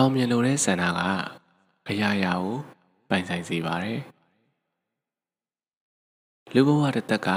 [0.00, 1.00] အောင်မြင်လို့တဲ့ဆန္ဒက
[1.88, 2.56] အရာရာကို
[3.08, 4.00] ပိုင်ဆိုင်စေပါတယ်
[6.54, 7.28] လူဘဝတစ်သက်က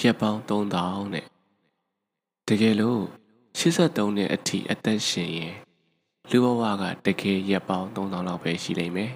[0.00, 1.26] ရက်ပေါင်း3000နဲ့
[2.48, 3.02] တကယ်လို့
[3.58, 5.54] 83နှစ်အထိအသက်ရှင်ရင်
[6.30, 9.12] လူဘဝကတကယ်ရက်ပေါင်း3000လောက်ပဲရှိလိမ့်မယ်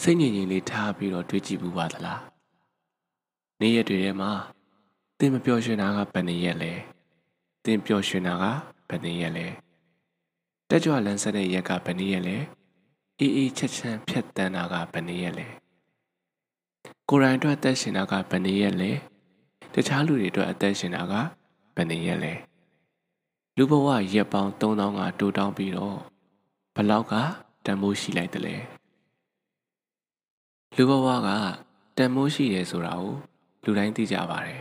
[0.00, 2.22] စိတ်ငြိမ်ငြိမ်လေးထားပြီးတော့တွေးကြည့်ဘူးပါသလား
[3.60, 4.32] နေ့ရက်တွေထဲမှာ
[5.18, 6.72] သင်မပျော်ရွှင်တာကဘယ်နည်းရက်လဲ
[7.64, 8.44] သင်ပျော်ရွှင်တာက
[8.88, 9.46] ဘယ်နည်းရက်လဲ
[10.74, 12.36] တက်ကြွလန်းဆက်တဲ့ရက်ကဘယ်နည်းရက်လဲ
[13.20, 15.46] အေးအေးချက်ချမ်းဖြတ်တန်းတာကဘယ်နည်းရက်လဲ
[17.08, 18.90] ကိုယ်တိုင်အတွက်အသက်ရှင်တာကဘယ်နည်းရက်လဲ
[19.74, 21.14] တခြားလူတွေအတွက်အသက်ရှင်တာက
[21.76, 22.32] ဘယ်နည်းရက်လဲ
[23.56, 25.96] လူဘဝရက်ပေါင်း3000ကတိုးတောင်းပြီးတော့
[26.76, 27.14] ဘလောက်က
[27.66, 28.56] တန်မိုးရှိလိုက်တယ်လေ
[30.76, 31.28] လူဘဝက
[31.98, 33.14] တန်မိုးရှိတယ်ဆိုတာကို
[33.64, 34.60] လူတိုင်းသိကြပါတယ်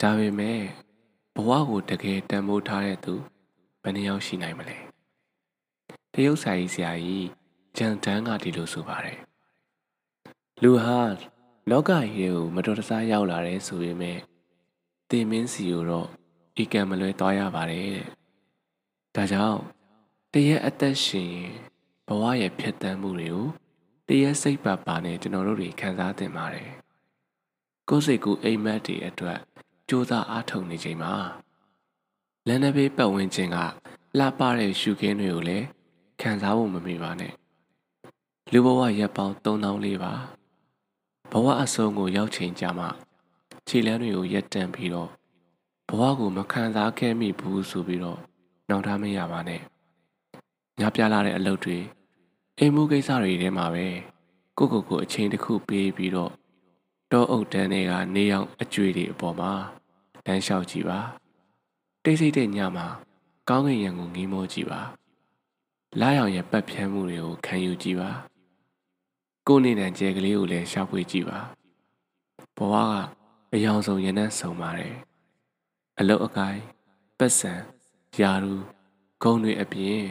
[0.00, 0.60] ဒါပေမဲ့
[1.34, 3.14] ဘဝကိုတကယ်တန်မိုးထားတဲ့သူ
[3.82, 4.87] ဘယ်နှယောက်ရှိနိုင်မလဲတ
[6.26, 7.28] ရုတ်ဆိုင်ဆရာကြီး
[7.76, 9.18] ဂျန်တန်းကဒီလိုဆိုပါတယ်
[10.62, 11.00] လူဟာ
[11.70, 14.18] လောကကြီးကိုမတော်တဆရောက်လာတယ်ဆိုပေမဲ့
[15.10, 16.08] တင်မင်းစီကိုတော့
[16.62, 18.06] ဤကံမလွဲသွားရပါတယ်တဲ့
[19.14, 19.60] ဒါကြောင့်
[20.32, 21.34] တရက်အသက်ရှင်
[22.06, 23.46] ဘဝရဲ့ဖြစ်တမ်းမှုတွေကို
[24.08, 26.68] တရက်စိတ်ပါပါနဲ့ကျွန်တော်တို့တွေခံစားသင့်ပါတယ်
[27.88, 29.38] ကိုယ်စိတ်ကူအိမ်မက်တွေအတွက်
[29.88, 31.14] စူးစမ်းအားထုတ်နေချိန်မှာ
[32.46, 33.56] လန်နဘေးပတ်ဝန်းကျင်က
[34.18, 35.66] လှပတဲ့ရှုခင်းတွေကိုလည်း
[36.20, 37.32] ခံစားဖို့မမေ့ပါနဲ့
[38.52, 40.12] လူဘဝရက်ပေါင်း3000လေးပါ
[41.30, 42.88] ဘဝအဆုံးကိုရောက်ချိန်ကြမှာ
[43.66, 45.10] ခြေလမ်းတွေကိုရက်တန့်ပြီးတော့
[45.88, 48.18] ဘဝကိုမခံစားခဲ့မိဘူးဆိုပြီးတော့
[48.68, 49.60] နှောင့်ထားမရပါနဲ့
[50.80, 51.78] ညပြလာတဲ့အလုပ်တွေ
[52.58, 53.86] အိမ်မှုကိစ္စတွေထဲမှာပဲ
[54.58, 56.32] ကိုကိုကိုအချိန်တစ်ခုပေးပြီးတော့
[57.12, 59.52] တောအုပ်တန်းတွေကနေအောင်အကျွေတွေအပေါ်မှာ
[60.26, 60.98] လမ်းလျှောက်ကြည့်ပါ
[62.04, 62.86] တိတ်ဆိတ်တဲ့ညမှာ
[63.48, 64.80] ကောင်းကင်ရံကိုငေးမောကြည့်ပါ
[65.96, 68.10] လာရောင်ရဲ့ပတ်ဖြန်းမှုတွေကိုခံယူကြည့်ပါ
[69.46, 71.38] ကိုနေနဲ့ကျဲကလေးကိုလည်းရှာဖွေကြည့်ပါ
[72.56, 72.94] ဘဝက
[73.54, 74.94] အယောင်ဆုံးရနန်းဆုံပါတယ်
[75.98, 76.62] အလုတ်အကိုင်း
[77.18, 77.52] ပတ်စံ
[78.20, 78.54] ယာရူ
[79.22, 80.02] ဂုံတွေအပြင်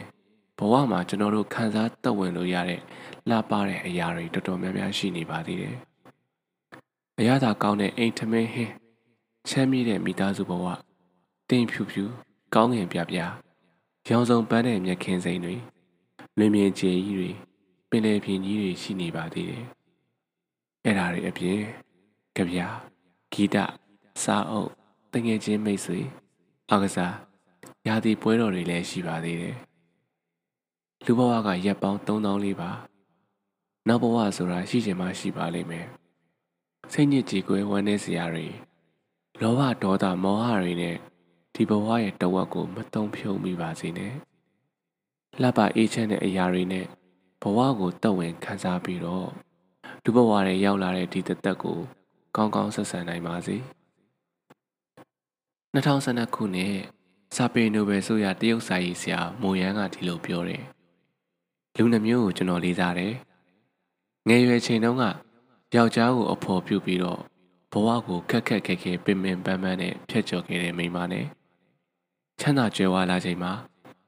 [0.57, 2.81] ဘဝမှာကျွန်တော်တို့ခံစားသက်ဝင်လို့ရတဲ့
[3.29, 5.75] လှပတဲ့အရာတွေတော်တော်များများရှိနေပါသေးတယ်
[7.19, 8.73] အရသာကောင်းတဲ့အိမ်ထမင်းဟင်း
[9.49, 10.65] ချမ်းမြေ့တဲ့မိသားစုဘဝ
[11.49, 12.03] တင်ဖြူဖြူ
[12.53, 13.19] ကောင်းငင်ပြပြ
[14.09, 15.55] ရောင်စုံပန်းတဲ့မြက်ခင်းစိမ်းတွေ
[16.37, 17.31] လွင်မြင်ကျေကြီးတွေ
[17.89, 19.65] ပင်လယ်ပြင်ကြီးတွေရှိနေပါသေးတယ်
[20.83, 21.59] အဲ့ဒါတွေအပြင်
[22.35, 22.59] ကြပြ
[23.33, 23.55] ဂီတ
[24.23, 24.69] စာအုပ်
[25.13, 25.99] တငယ်ချင်းမိတ်ဆွေ
[26.69, 27.13] အားကစား
[27.87, 29.55] ရာသီပွဲတော်တွေလည်းရှိပါသေးတယ်
[31.05, 32.69] လူဘဝကရက်ပေါင်း3000လေးပါ
[33.87, 35.85] နောက်ဘဝဆိုတာရှိချင်မှရှိပါလိမ့်မယ်
[36.91, 38.47] စိတ်ညစ်ကြည်ကွယ်ဝမ်းနည်းစရာတွေ
[39.41, 40.97] လောဘဒေါသမောဟတွေနဲ့
[41.57, 44.13] ဒီဘဝရဲ့တဝက်ကိုမတုံဖြုံမိပါစေနဲ့
[45.41, 46.85] လှပအေးချမ်းတဲ့အရာတွေနဲ့
[47.41, 49.29] ဘဝကိုတက်ဝင်ခံစားပြီးတော့
[50.03, 51.79] လူဘဝတွေရောက်လာတဲ့ဒီတသက်ကို
[52.35, 53.57] ကောင်းကောင်းဆက်ဆံနိုင်ပါစေ
[55.75, 56.75] 2012ခုနှစ်
[57.35, 60.63] စာပေနိုဘယ်ဆိုရတရုတ်စာရေးဆရာမိုယန်းကဒီလိုပြောတယ်
[61.77, 63.13] လူနှမျိုးကိုကျွန်တော်လေးစားတယ်
[64.27, 65.03] ငယ်ရွယ်ချိန်တုန်းက
[65.75, 67.21] ယောက်ျားကိုအဖော်ပြုပြီးတော့
[67.71, 71.25] ဘဝကိုခက်ခက်ခဲခဲပင်ပင်ပန်းပန်းနဲ့ဖျက်ချော်ခဲ့တဲ့မိန်းမနဲ့
[72.39, 73.51] ချမ်းသာကြွယ်ဝလာချိန်မှာ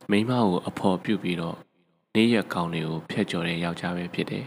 [0.09, 1.57] မိန်းမကိုအဖော်ပြုပြီးတော့
[2.15, 4.45] နေ့ရက်ကောင်းတွေကိုဖျက်ချော်တဲ့ယောက်ျားပဲဖြစ်တယ်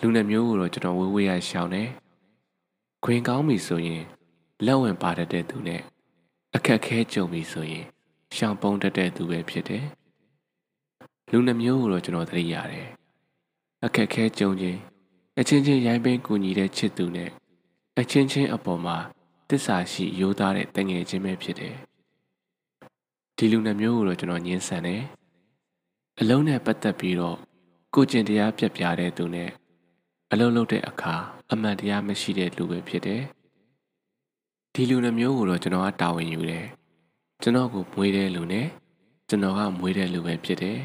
[0.00, 1.88] လူနှမျိုးကိုတော့ကျွန်တော်ဝေးဝေးရရှောင်းတယ်
[3.04, 4.02] ခွင်ကောင်းပြီဆိုရင်
[4.66, 5.80] လက်ဝင်ပါတတ်တဲ့သူနဲ့
[6.54, 7.84] အခက်ခဲကြုံပြီဆိုရင်
[8.36, 9.84] ရှောင်ပုံတတ်တဲ့သူပဲဖြစ်တယ်
[11.30, 12.88] လူနှမျိုးကိုတော့ကျွန်တော်သတိရတယ်
[13.84, 14.78] အခက်ခဲကြုံခြင်း
[15.38, 17.30] အချင်းချင်းရိုင်းပင်းကူညီတဲ့ချစ်သူနဲ့
[17.98, 18.96] အချင်းချင်းအပေါ်မှာ
[19.48, 21.76] တစ္ဆာရှိရိုးသားတဲ့တငယ်ချင်းပဲဖြစ်တယ်
[23.44, 25.02] ဒီလူနှမျိုးကိုတော့ကျွန်တော်ညှင်းဆန်တယ်
[26.20, 27.38] အလုံးနဲ့ပတ်သက်ပြီးတော့
[27.94, 29.50] ကိုကျင်တရားပြက်ပြားတဲ့သူနဲ့
[30.32, 31.14] အလုံးလုံးတဲ့အခါ
[31.52, 33.22] အမှန်တရားမရှိတဲ့လူပဲဖြစ်တယ်
[34.74, 36.66] ဒီလူနှမျိုးကိုတော့ကျွန်တော်ကတာဝန်ယူတယ်
[37.42, 38.66] ကျွန်တော်ကိုမွေးတဲ့လူနဲ့
[39.28, 40.78] ကျွန်တော်ကမွေးတဲ့လူပဲဖြစ်တယ်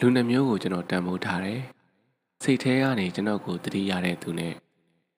[0.00, 1.60] လူနှမျိုးကိုကျွန်တော်တန်ဖိုးထားတယ်
[2.42, 4.54] စိတ်ထဲကနေကျွန်တော်ကိုတတိရတဲ့သူနဲ့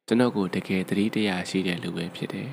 [0.06, 2.50] ကျွန်တော်ကိုတကယ်တတိတရားရှိတဲ့လူပဲဖြစ်တယ်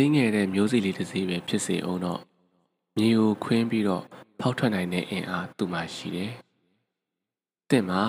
[0.04, 2.20] င်းငယ်တဲ့မျိုးစိလေးတစ်စီးပဲဖြစ်စေအောင်တော့
[2.96, 4.04] မြေကိုခွင်းပြီးတော့
[4.40, 6.32] ဖောက်ထွက်နိုင်တဲ့အင်အားသူ့မှာရှိတယ်။
[7.70, 8.02] တင့်မှာ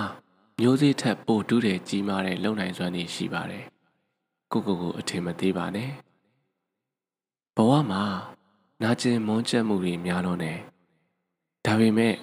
[0.59, 3.63] မျိုးစိထက်ပိုတူးတဲ့ကြီးမားတဲ့လုံနိုင်စွမ်းတွေရှိပါတယ်။
[4.51, 5.89] ကိုကိုကိုအထင်မသေးပါနဲ့။
[7.56, 8.03] ဘဝမှာ
[8.81, 10.53] နာကျင်မွန်းချက်မှုတွေများတော့နေ။
[11.65, 12.13] ဒါပေမဲ့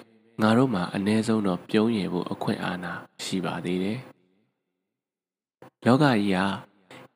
[0.41, 2.93] ငါတို့မှာအ ਨੇ ဆုံးတော့ပြုံးရည်ဖို့အခွင့်အာဏာ
[3.23, 3.99] ရှိပါသေးတယ်။
[5.85, 6.45] လောကကြီးဟာ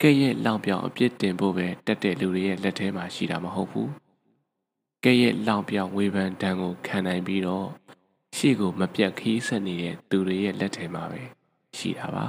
[0.01, 3.89] ကဲ့ရဲ့လောင်ပြောင်အပြစ်တင်ဖို့ပဲတက်တဲ့လူတွေရဲ့လက်ထဲမှာရှိတာမဟုတ်ဘူး
[5.03, 7.67] ကဲ့ရဲ့လောင်ပြောင်ဝေဖန်တန်းကိုခံနိုင်ပြီးတော့
[8.37, 11.21] ရှေ့ကိုမပြတ်ခီးဆက်နေတဲ့သူတွေရဲ့လက်ထဲမှာပဲ
[11.77, 12.25] ရှိတာပါ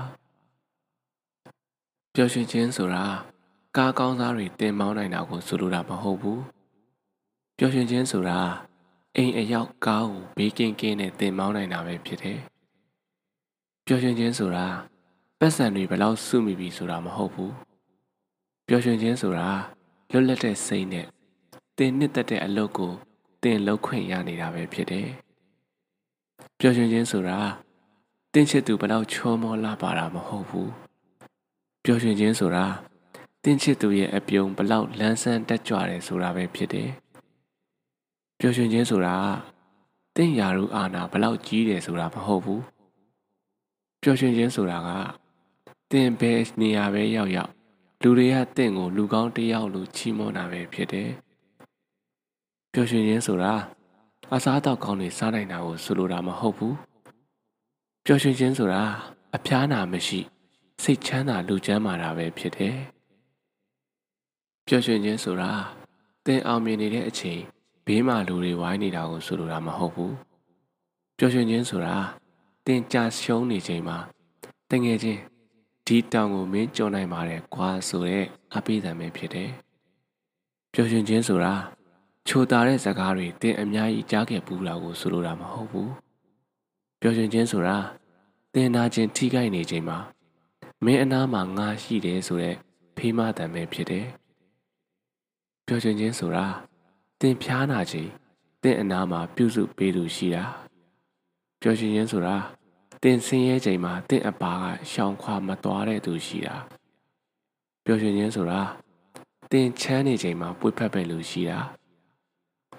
[2.14, 3.04] ပျော်ရွှင်ခြင်းဆိုတာ
[3.76, 6.42] ကားကောင်းစားတွေတင်မောင်းနိုင်တာကိုဆိုလိုတာမဟုတ်ဘူး
[7.58, 8.40] ပျော်ရွှင်ခြင်းဆိုတာ
[9.16, 12.38] အိမ်အရောက်ကားကိုဘေးကင်းကင်းနဲ့တင်မောင်းနိုင်တာပဲဖြစ်တယ်
[13.86, 14.66] ပျော်ရွှင်ခြင်းဆိုတာ
[15.44, 17.54] ပတ်စံတွေဘလောက်စုမိပြီဆိုတာမဟုတ်ဘူး
[18.66, 19.48] ပျော်ရွှင်ခြင်းဆိုတာ
[20.10, 21.06] လွတ်လပ်တဲ့စိတ်နဲ့
[21.78, 22.92] တင်နှစ်သက်တဲ့အလုပ်ကို
[23.42, 25.08] တင်လုပ်ခွင့်ရနေတာပဲဖြစ်တယ်
[26.58, 27.38] ပျော်ရွှင်ခြင်းဆိုတာ
[28.32, 30.70] တင်းချစ်သူဘလောက်ချောမောလာပါတာမဟုတ်ဘူး
[31.84, 32.66] ပျော်ရွှင်ခြင်းဆိုတာ
[33.44, 36.90] တင်းချစ်သူရဲ့အပြုံဘလောက်လန်းဆန်းတက်ကြွတယ်ဆိုတာပဲဖြစ်တယ်
[38.38, 39.16] ပျော်ရွှင်ခြင်းဆိုတာ
[40.16, 42.62] တင့်ရာရူအာနာဘလောက်ကြီးတယ်ဆိုတာမဟုတ်ဘူး
[44.02, 44.90] ပျော်ရွှင်ခြင်းဆိုတာက
[45.92, 47.50] တင်ဘယ်နေရာပဲရောက်ရောက်
[48.02, 51.10] လူတွေကတင့်ကို လူကောင်းတစ်ယောက်လိုချီးမွမ်းတာပဲဖြစ်တယ်
[52.72, 53.52] ပျော်ရွှင်ခြင်းဆိုတာ
[54.34, 56.76] အစားအသောက်ကောင်းတွေစားနိုင်တာကိုဆိုလိုတာမဟုတ်ဘူး
[58.04, 58.82] ပျော်ရွှင်ခြင်းဆိုတာ
[59.36, 60.20] အဖျားနာမရှိ
[60.82, 62.76] စိတ်ချမ်းသာလူချမ်းမာတာပဲဖြစ်တယ်
[64.66, 65.50] ပျော်ရွှင်ခြင်းဆိုတာ
[66.24, 67.40] သင်အောင်မြင်နေတဲ့အချိန်
[67.86, 70.14] ဘေးမှာလူတွေဝိုင်းနေတာကိုဆိုလိုတာမဟုတ်ဘူး
[71.18, 71.96] ပျော်ရွှင်ခြင်းဆိုတာ
[72.66, 73.98] သင်ကြာရှုံးနေချိန်မှာ
[74.70, 75.20] တငယ်ချင်း
[75.86, 78.24] ဒီတောင်ကိုမင်းကြော်နိုင်ပါတယ်ကွာဆိုတဲ့
[78.54, 79.50] အပိဓာန်ပဲဖြစ်တယ်
[80.72, 81.54] ပျော်ရွှင်ခြင်းဆိုတာ
[82.28, 85.92] ချိုတာတဲ့ဇကားတွေသင်အများကြီးကြားခဲ့ဘူးလားကိုဆိုလိုတာမဟုတ်ဘူး
[87.00, 87.76] ပျော်ရွှင်ခြင်းဆိုတာ
[88.54, 89.98] သင်နာခြင်းထိခိုက်နေချိန်မှာ
[90.84, 92.54] မင်းအနားမှာငါရှိတယ်ဆိုတဲ့
[92.96, 94.06] ဖေးမတန်ပဲဖြစ်တယ်
[95.66, 96.46] ပျော်ရွှင်ခြင်းဆိုတာ
[97.20, 98.10] သင်ဖျားနာခြင်း
[98.62, 100.44] သင်အနားမှာပြုစုပေးသူရှိတာ
[101.60, 102.36] ပျော်ရွှင်ခြင်းဆိုတာ
[103.04, 106.56] သင်ဆင်းရဲချိန်မှာသင်အပါကရှောင်ခွာမသွားတဲ့သူရှိတာ
[107.84, 108.60] ပျော်ရွှင်ခြင်းဆိုတာ
[109.50, 111.58] သင်ချမ်းနေချိန်မှာပွေဖက်ပဲလူရှိတာ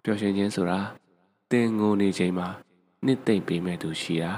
[0.04, 0.80] ပျော်ရွှင်ခြင်းဆိုတာ
[1.52, 2.48] သင်ငိုနေချိန်မှာ
[3.06, 4.32] နှစ်သိမ့်ပေးမဲ့သူရှိတာ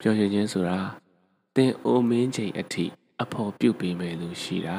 [0.00, 0.78] ပျော်ရွှင်ခြင်းဆိုတာ
[1.56, 2.84] သင်အိုမင်းချိန်အထိ
[3.22, 4.76] အဖို့ပြုတ်ပေးမဲ့လူရှိတာ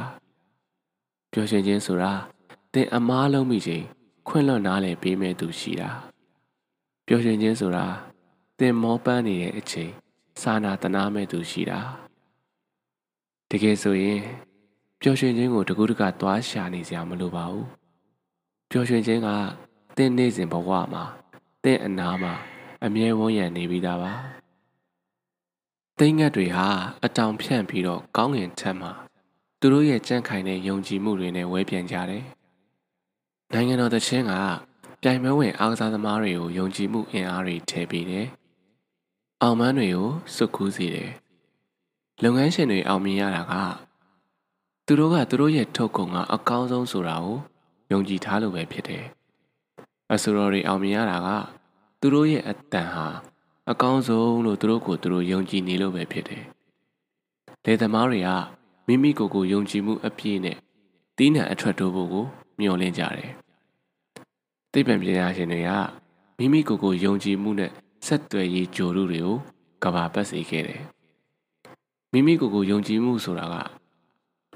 [1.32, 2.12] ပျော်ရွှင်ခြင်းဆိုတာ
[2.74, 3.84] သင်အမားလုံးမိချိန်
[4.28, 5.90] ခွင့်လွတ်နားလည်ပေးမဲ့သူရှိတာ
[7.08, 7.86] ပျော်ရွှင်ခြင်းဆိုတာ
[8.62, 9.92] သင်မောပန်းနေတဲ့အချိန်
[10.42, 11.80] စာနာတနာမဲ့သူရှိတာ
[13.50, 14.22] တကယ်ဆိုရင်
[15.02, 17.68] ပျော်ရွှင်ခြင်းကိုတကူးတကသွားရှာနေစရာမလိုပါဘူး
[18.72, 19.30] ပျော်ရွှင်ခြင်းက
[19.98, 21.04] သင်နေ့စဉ်ဘဝမှာ
[21.64, 22.34] သင်အနာမှာ
[22.86, 24.14] အမြဲဝန်းရံနေပြီးသားပါ
[25.98, 26.68] သိငတ်တွေဟာ
[27.06, 28.92] အတောင်ဖြန့်ပြီးတော့ကောင်းငင်ထက်မှာ
[29.60, 32.24] သူတို့ရဲ့ကြန့်ခိုင်တဲ့ယုံကြည်မှုတွေနဲ့ဝဲပြန်ကြတယ်
[33.54, 34.34] နိုင်ငံတော်သချင်းက
[35.02, 38.28] ပြိုင်ပွဲဝင်အားကစားသမားတွေကိုယုံကြည်မှုအင်အားတွေထည့်ပေးတယ်
[39.44, 41.12] အောင်မန်းတွေကိုစုကူးစေတယ်
[42.24, 43.54] လုပ်ငန်းရှင်တွေအောင်မြင်ရတာက
[44.86, 47.38] သူတို့ကသူတို့ရဲ့ထုတ်ကုန်ကအကောင်းဆုံးဆိုတာကို
[47.92, 49.06] ယုံကြည်ထားလို့ပဲဖြစ်တယ်
[50.14, 51.28] အဆိုတော်တွေအောင်မြင်ရတာက
[52.00, 53.08] သူတို့ရဲ့အတန်ဟာ
[53.72, 56.44] အကောင်းဆုံးလို့သူတို့ကိုသူတို့ယုံကြည်နေလို့ပဲဖြစ်တယ်
[57.66, 58.30] လေသမားတွေက
[58.88, 60.58] မိမိကိုယ်ကိုယုံကြည်မှုအပြည့်နဲ့
[61.18, 62.26] တီးနှံအထွက်တိုးဖို့ကို
[62.60, 63.32] မျှော်လင့်ကြတယ်
[64.72, 65.70] သိပ္ပံပညာရှင်တွေက
[66.38, 67.72] မိမိကိုယ်ကိုယုံကြည်မှုနဲ့
[68.06, 69.38] ဆက်သွယ်ရေးကြိုးတွေကို
[69.84, 70.84] ကဘာပတ်စေခဲ့တယ်
[72.12, 73.56] မိမိကိုယ်ကိုယုံကြည်မှုဆိုတာက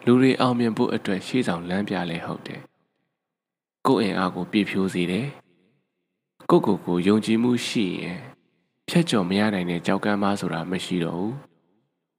[0.06, 2.62] လူတွေအောင်မြင်ဖို့အတွက်ရှေ့ဆောင်လမ်းပြလဲဟုတ်တယ်
[3.88, 5.28] ကိုယ့်အင်အားကိုပြည့်ဖြိုးစေတယ်
[6.50, 8.20] ကိုယ့်ကိုယ်ကိုယုံကြည်မှုရှိရင်
[8.90, 11.36] ဖြတ်ကျော်မရနိုင်တဲ့ကြောက်ကမ်းမဆိုတာမရှိတော့ဘူး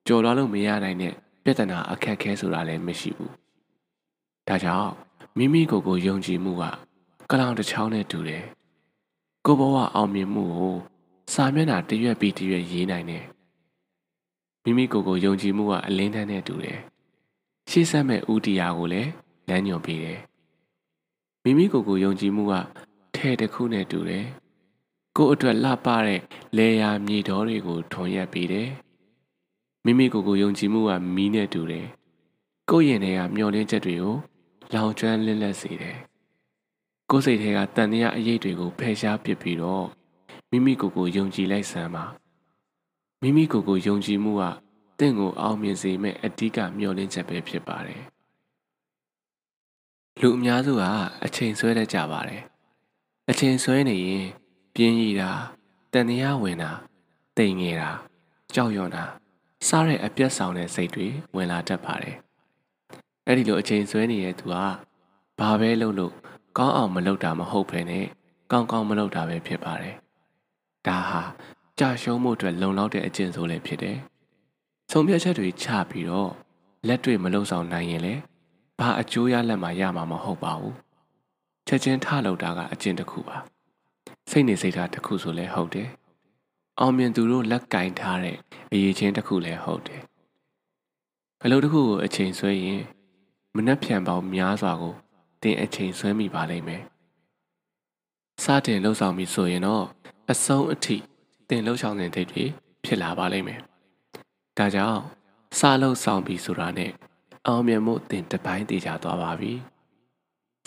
[0.06, 1.12] ကျော်လွှားလို့မရနိုင်တဲ့
[1.44, 3.32] ပြဿနာအခက်ခဲဆိုတာလည်းမရှိဘူး
[4.48, 4.90] ဒါကြောင့်
[5.38, 6.64] မိမိကိုယ်ကိုယုံကြည်မှုက
[7.30, 8.44] ကလောင်တစ်ချောင်းနဲ့တူတယ်
[9.46, 10.76] ကိုဘဝအောင်မြင်မှုကို
[11.32, 13.24] စာမျက်နှာတရွက်ပြီးတရွက်ရေးနိုင်တယ်
[14.62, 16.78] မိမိကိုယ်ကိုယုံကြည်မှုကအလင်းတန်းနဲ့တူတယ်
[17.70, 19.10] ရှေ့ဆက်မဲ့ဥတီယာကိုလည်း
[19.48, 20.20] လမ်းညွှန်ပေးတယ်
[21.42, 22.54] မိမိကိုယ်ကိုယုံကြည်မှုက
[23.14, 24.24] ထဲတစ်ခုနဲ့တူတယ်
[25.16, 26.20] ကိုယ့်အတွက်လှပတဲ့
[26.56, 28.68] လေယာမြေတော်တွေကိုထွန်ရက်ပေးတယ်
[29.84, 31.86] မိမိကိုယ်ကိုယုံကြည်မှုကမီးနဲ့တူတယ်
[32.70, 34.14] ကိုယ့်ရင်ထဲကမျောလင်းချက်တွေကို
[34.74, 35.96] လောင်ကျွမ်းလင်းလက်စေတယ်
[37.10, 39.86] ကိုယ်စိတ်ထဲကတန်တရားအရေးတွေကိုဖယ်ရှားပစ်ပြီးတော့
[40.50, 42.04] မိမိကိုယ်ကိုယုံကြည်လိုက်စမ်းပါ
[43.22, 44.42] မိမိကိုယ်ကိုယုံကြည်မှုက
[44.98, 48.02] တင့်ကိုအောင်မြင်စေမဲ့အဓိကမျှော်လင့်ချက်ပဲဖြစ်ပါတယ်
[50.20, 50.82] လူအများစုက
[51.24, 52.42] အချိန်ဆွဲတတ်ကြပါတယ်
[53.30, 54.26] အချိန်ဆွဲနေရင်
[54.74, 55.30] ပြင်းရည်တာ
[55.92, 56.70] တန်တရားဝင်တာ
[57.36, 57.90] တိမ်ငယ်တာ
[58.54, 59.04] ကြောက်ရွံ့တာ
[59.68, 62.16] စားတဲ့အပြတ်ဆောင်တဲ့စိတ်တွေဝင်လာတတ်ပါတယ်
[63.26, 64.54] အဲ့ဒီလိုအချိန်ဆွဲနေတဲ့သူက
[65.38, 66.12] ဘာပဲလုပ်လို့
[66.58, 68.04] ကောင်းအောင်မလုပ်တာမဟုတ်ဘဲနဲ့
[68.52, 69.94] ကောင်းကောင်းမလုပ်တာပဲဖြစ်ပါတယ်
[70.86, 71.22] ဒါဟာ
[71.78, 73.98] ကြာရှုံးမှုအတွက်လုံလောက်တဲ့အကျင့်ဆိုလည်းဖြစ်တယ်
[74.90, 76.30] ဆုံးဖြတ်ချက်တွေချပြီးတော့
[76.88, 78.20] လက်တွေ့မလုံဆောင်နိုင်ရင်လည်း
[78.78, 80.74] ဘာအကျိုးရလက်မှရမှာမဟုတ်ပါဘူး
[81.66, 83.36] ချက်ချင်းထလောက်တာကအကျင့်တစ်ခုပါ
[84.30, 85.88] စိတ်နေစိတ်ထားတစ်ခုဆိုလဲဟုတ်တယ်
[86.80, 88.36] အောင်မြင်သူတို့လက်ကင်ထားတဲ့
[88.72, 90.02] အရေးချင်းတစ်ခုလည်းဟုတ်တယ်
[91.42, 92.82] အလုပ်တစ်ခုကိုအချိန်ဆွဲရင်
[93.56, 94.94] မနှက်ဖြန်ပေါင်းများစွာကို
[95.42, 96.82] တင်အချိန်ဆွဲမိပါလိမ့်မယ်
[98.42, 99.84] စတင်လှုပ်ဆောင်ပြီးဆိုရင်တော့
[100.32, 100.96] အဆုံးအထိ
[101.48, 102.44] တင်လှုပ်ဆောင်တဲ့ဒိတ်တွေ
[102.84, 103.60] ဖြစ်လာပါလိမ့်မယ်
[104.58, 105.00] ဒါကြောင့်
[105.58, 106.90] စလှုပ်ဆောင်ပြီးဆိုတာနဲ့
[107.46, 109.52] အောင်မြင်မှုတင်တပိုင်းတည်ကြသွားပါပြီ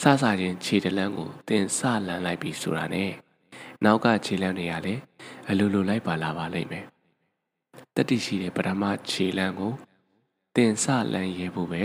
[0.02, 3.12] စစချင်းခြေတလန်းကိုတင်စလန်းလိုက်ပြီးဆိုတာနဲ့
[3.84, 5.02] နောက်ကခြေလန်းတွေကလည်း
[5.50, 6.86] အလိုလိုလိုက်ပါလာပါလိမ့်မယ်
[7.96, 9.74] တတိရှိတဲ့ပထမခြေလန်းကို
[10.56, 11.82] တင်စလန်းရဲဖို့ပဲ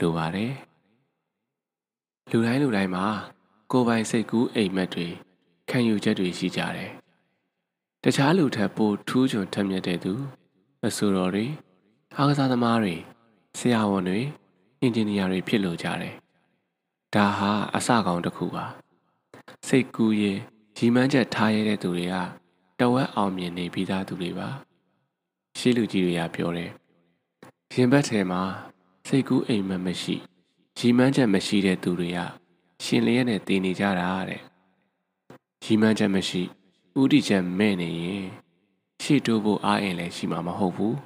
[0.00, 0.52] လိုပါတယ်
[2.30, 3.04] လူတိုင်းလူတိုင်းမှာ
[3.72, 5.08] ကိုယ်ပိုင်စိတ်ကူးအိမ်မက်တွေ
[5.70, 6.99] ခံယူချက်တွေရှိကြတယ်
[8.04, 10.12] တခြားလူထက်ပိုထူးချွန်ထက်မြက်တဲ့သူ
[10.86, 11.46] အဆိုတော်တွေ
[12.16, 12.96] အားကစားသမားတွေ
[13.58, 14.20] ဆရာဝန်တွေ
[14.80, 16.14] အင်ဂျင်နီယာတွေဖြစ်လို့ကြတယ်
[17.14, 18.64] ဒါဟာအစကောင်တစ်ခုပါ
[19.66, 20.38] စိတ်ကူးရင်
[20.76, 22.16] ရီမန်းချက်ထားရတဲ့သူတွေက
[22.80, 24.48] တဝက်အောင်မြင်နေပြီးသားသူတွေပါ
[25.58, 26.70] ရှေးလူကြီးတွေကပြောတယ်
[27.74, 28.40] ရင်ဘတ်ထဲမှာ
[29.06, 30.16] စိတ်ကူးအိမ်မက်မရှိ
[30.78, 32.18] ရီမန်းချက်မရှိတဲ့သူတွေက
[32.84, 34.42] ရှင်လျက်နဲ့တည်နေကြတာတဲ့
[35.64, 36.42] ရီမန်းချက်မရှိ
[37.00, 38.26] ဥတီချက်မဲ့နေရင်
[39.02, 40.96] ရှေ့တိုးဖို့အားအင်လည်းရှိမှာမဟုတ်ဘူး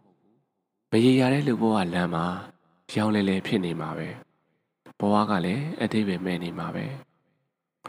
[0.90, 2.24] မရေရတဲ့လူဘဝလမ်းမှာ
[2.94, 4.08] ရောင်းလဲလဲဖြစ်နေမှာပဲ
[4.98, 6.86] ဘဝကလည်းအတိတ်ပဲမဲ့နေမှာပဲ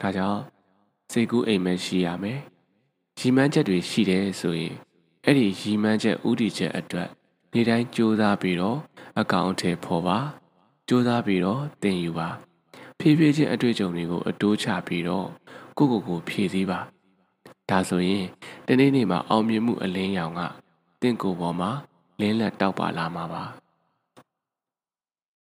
[0.02, 0.42] ဒါကြောင့်
[1.12, 2.40] စိတ်ကူးအိမ်မက်ရှိရမယ်
[3.20, 4.76] ရီမန်းချက်တွေရှိတယ်ဆိုရင်
[5.26, 7.10] အဲ့ဒီရီမန်းချက်ဥတီချက်အတွက်
[7.54, 8.78] နေတိုင်းကြိုးစားပြီးတော့
[9.20, 10.18] အကောင့်ထဲပေါ်ပါ
[10.88, 12.30] ကြိုးစားပြီးတော့တင်ယူပါ
[13.00, 15.28] ဖြည်းဖြည်းချင်းအတွေ့အကြုံတွေကိုအတိုးချပြီးတော့
[15.78, 16.80] ကိုကိုကိုဖြည့်စည်းပါ
[17.70, 18.26] ဒါဆိုရင်
[18.68, 20.42] တနေ့နေ့မှာအောင်မြင်မှုအလင်းရောင်က
[21.02, 21.72] တင့်ကိုယ်ပေါ်မှာ
[22.20, 23.44] လင်းလက်တောက်ပါလာမှာပါ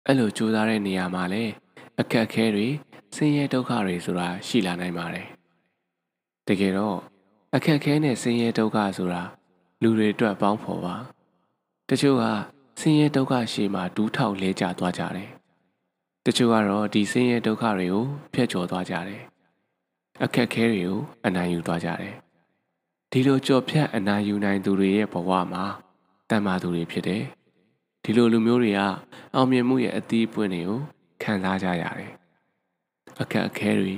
[0.05, 1.51] အဲ့လိုကြိုးစားတဲ့နေရာမှာလည်း
[1.99, 2.67] အခက်အခဲတွေ
[3.15, 5.27] ဆင်းရဲဒုက္ခတွေဆိုတာရှိလာနိုင်ပါတယ်
[6.47, 6.97] တကယ်တော့
[7.55, 9.21] အခက်ခဲနဲ့ဆင်းရဲဒုက္ခဆိုတာ
[9.81, 10.95] လူတွေအတွက်ပေါင်းဖော်ပါ
[11.89, 12.23] တချို့က
[12.79, 15.29] ဆင်းရဲဒုက္ခရှေ့မှာဒူးထောက်လဲကျသွားကြတယ်
[16.25, 19.32] တချို့ကတော့ဒီဆင်းရဲဒုက္ခတွေကိုဖျက်ချော်သွားကြတယ်
[20.23, 22.13] အခက်ခဲတွေကိုအနိုင်ယူသွားကြတယ်
[23.11, 25.63] ဒီလိုကြော်ဖြတ်အနိုင်ယူနိုင်သူတွေရဲ့ဘဝမှာ
[26.29, 27.23] တန်မာသူတွေဖြစ်တယ်
[28.03, 28.81] ဒီလိုလူမျိုးတွေက
[29.35, 30.79] အောင်မြင်မှုရဲ့အသီးပွင့်တွေကို
[31.21, 32.11] ခံစားကြရတယ်
[33.21, 33.93] အခက်အခဲတွေ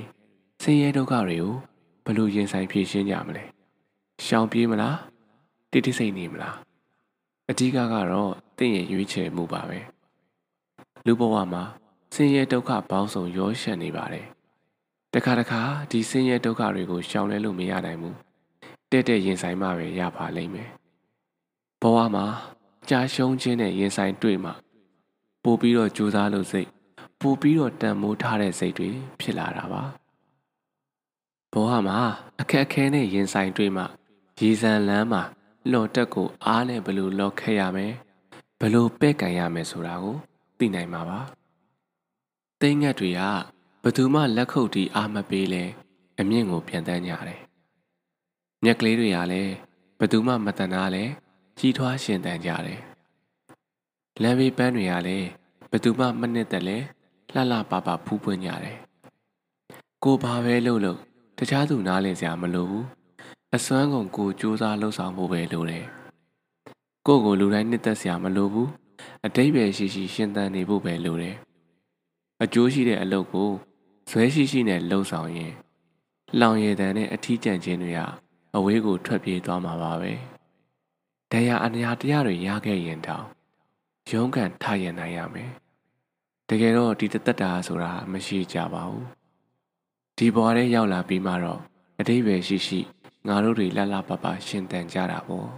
[0.62, 1.54] ဆင်းရဲဒုက္ခတွေကို
[2.04, 3.44] ဘလို့ရင်ဆိုင်ဖြေရှင်းကြမလဲ
[4.24, 4.98] ရှောင်ပြေးမလား
[5.70, 6.56] တိတိစိတ်နေမလား
[7.50, 9.78] အဓိကကတော့တင့်ရဲ့ရွေးချယ်မှုပါပဲ
[11.06, 11.62] လူဘဝမှာ
[12.14, 14.35] ဆင်းရဲဒုက္ခပေါင်းစုံရောရှက်နေပါတယ်
[15.14, 15.60] တခါတခါ
[15.90, 18.16] ဒီဆင်းရဲဒုက္ခတွေကိုရှောင်လဲလို့မရနိုင်ဘူး
[18.90, 20.70] တဲ့တဲ့ရင်ဆိုင်မှပဲရပါလိမ့်မယ်
[21.82, 22.26] ဘဝမှာ
[22.88, 24.50] ကြာရှုံးခြင်းနဲ့ရင်ဆိုင်တွေ့မှ
[25.44, 26.68] ပို့ပြီးတော့ကြိုးစားလို့စိတ်
[27.20, 29.82] ပို့ပြီးတော့တန်မိုးထားတဲ့စိတ်တွေဖြစ်လာတာပါ
[31.52, 31.98] ဘဝမှာ
[32.40, 33.84] အခက်အခဲနဲ့ရင်ဆိုင်တွေ့မှ
[34.40, 35.22] ရေစံလမ်းမှာ
[35.72, 37.92] လော်တက်ကိုအားနဲ့ဘလို့လော်ခဲ့ရမယ်
[38.60, 40.16] ဘလို့ပဲ့ကန်ရမယ်ဆိုတာကို
[40.58, 41.20] သိနိုင်မှာပါ
[42.60, 43.55] သိငတ်တွေကဘ
[43.96, 45.64] သူမှလက်ခုပ်တီးအားမပေးလဲ
[46.18, 47.40] အမြင့်ကိုပြန်တန်းကြတယ်
[48.62, 49.52] မြက်ကလေးတွေကလည်း
[49.98, 51.04] ဘသူမှမတန်တာလဲ
[51.58, 52.80] ကြီးထွားရှင်တန်ကြတယ်
[54.22, 55.28] လမ်းဘေးပန်းတွေကလည်း
[55.70, 56.78] ဘသူမှမနစ်သက်လဲ
[57.34, 58.76] လှလှပပဖူးပွင့်ကြတယ်
[60.04, 60.98] ကိုဘာပဲလုပ်လို့
[61.38, 62.86] တခြားသူနားလည်စရာမလိုဘူး
[63.54, 65.84] အစွမ်းကုန်ကိုစူးစမ်းလှုပ်ဆောင်ဖို့ပဲလိုတယ်
[67.06, 68.70] ကိုကိုလူတိုင်းနှစ်သက်စရာမလိုဘူး
[69.26, 71.36] အတိတ်ပဲရှိရှိရှင်းသန်နေဖို့ပဲလိုတယ်
[72.42, 73.50] အကျိုးရှိတဲ့အလုပ်ကို
[74.10, 75.52] ဇွဲရှိရှိနဲ့လှုပ်ဆောင်ရင်
[76.40, 78.00] လောင်ရည်တန်နဲ့အထီးကျန်ခြင်းတွေက
[78.56, 80.12] အဝေးကိုထွက်ပြေးသွားမှာပါပဲ
[81.32, 83.26] တရားအနာတရားတွေရခဲ့ရင်တောင်
[84.10, 85.50] ရုန်းကန်ထားရနိုင်ရမယ်
[86.48, 89.06] တကယ်တော့ဒီတသက်တာဆိုတာမရှိကြပါဘူး
[90.16, 91.60] ဒီဘဝထဲရောက်လာပြီးမှတော့
[91.98, 92.80] အတိတ်ပဲရှိရှိ
[93.26, 95.48] ငါတို့တွေလှလှပပရှင်သန်ကြတာပေါ့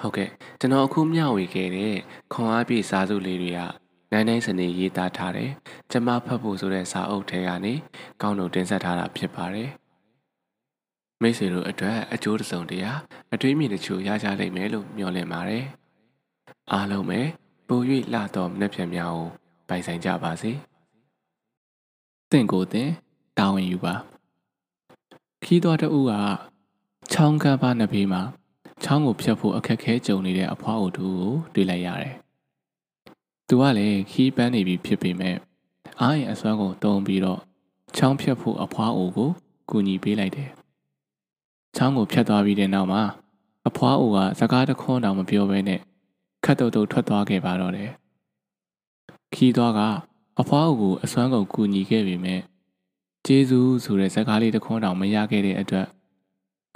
[0.00, 1.96] ဟုတ်ကဲ့ကျွန်တော်အခုမျှဝေခဲ့တဲ့
[2.32, 3.60] ခွန်အားပြည့်စာစုလေးတွေက
[4.12, 5.50] နိုင်နိုင်စနေရေးသားထားတယ်
[5.90, 7.74] ကျမဖတ်ဖို့ဆိုတဲ့စာအုပ်ထဲကနေ
[8.22, 9.70] ကောင်းတို့တင်ဆက်ထားတာဖြစ်ပါတယ်
[11.22, 12.90] မိတ်ဆွေတို့အတွက်အကျိုးတစုံတရာ
[13.32, 15.64] အတွေးမြင်တချို့ရကြလိမ့်မယ်လို့မျှော်လင့်ပါတယ်
[16.72, 17.20] အားလုံးပဲ
[17.68, 17.80] ပို၍
[18.12, 19.26] လှတော်မနှက်ဖြန်များကို
[19.68, 20.52] ပိုင်ဆိုင်ကြပါစေ။
[22.30, 22.90] တင့်ကိုတင်
[23.38, 23.94] တာဝန်ယူပါ။
[25.44, 26.12] ခီးတော်တူက
[27.12, 28.22] ချောင်းကပ်ပါနှစ်ဘေးမှာ
[28.84, 32.14] ချောင်းကိုဖြတ်ဖို့အခက်ခဲကြုံနေတဲ့အဖွားအိုတူကိုတွေ့လိုက်ရတယ်။
[33.48, 35.36] သူကလည်းခီးပန်းနေပြီဖြစ်ပေမဲ့
[36.00, 37.40] အားရင်အစွမ်းကိုတုံးပြီးတော့
[37.96, 39.30] ချောင်းဖြတ်ဖို့အဖွားအိုကို
[39.70, 40.50] ကူညီပေးလိုက်တယ်။
[41.76, 43.02] ချောင်းကိုဖြတ်သွားပြီးတဲ့နောက်မှာ
[43.68, 45.80] အဖွားအိုကစကားတခွန်းတောင်မပြောဘဲနဲ့
[46.44, 47.90] ခတ်တုတ်တုတ်ထွက်သွားခဲ့ပါတော့တယ်
[49.34, 49.80] ခီးသွားက
[50.40, 52.40] အဖွားကိုအစွမ်းကုန်ကူညီခဲ့ပေမဲ့
[53.26, 55.86] ကျေးဇူးဆိုတဲ့စကားလေးတစ်ခွန်းတောင်မရခဲ့တဲ့အတွက်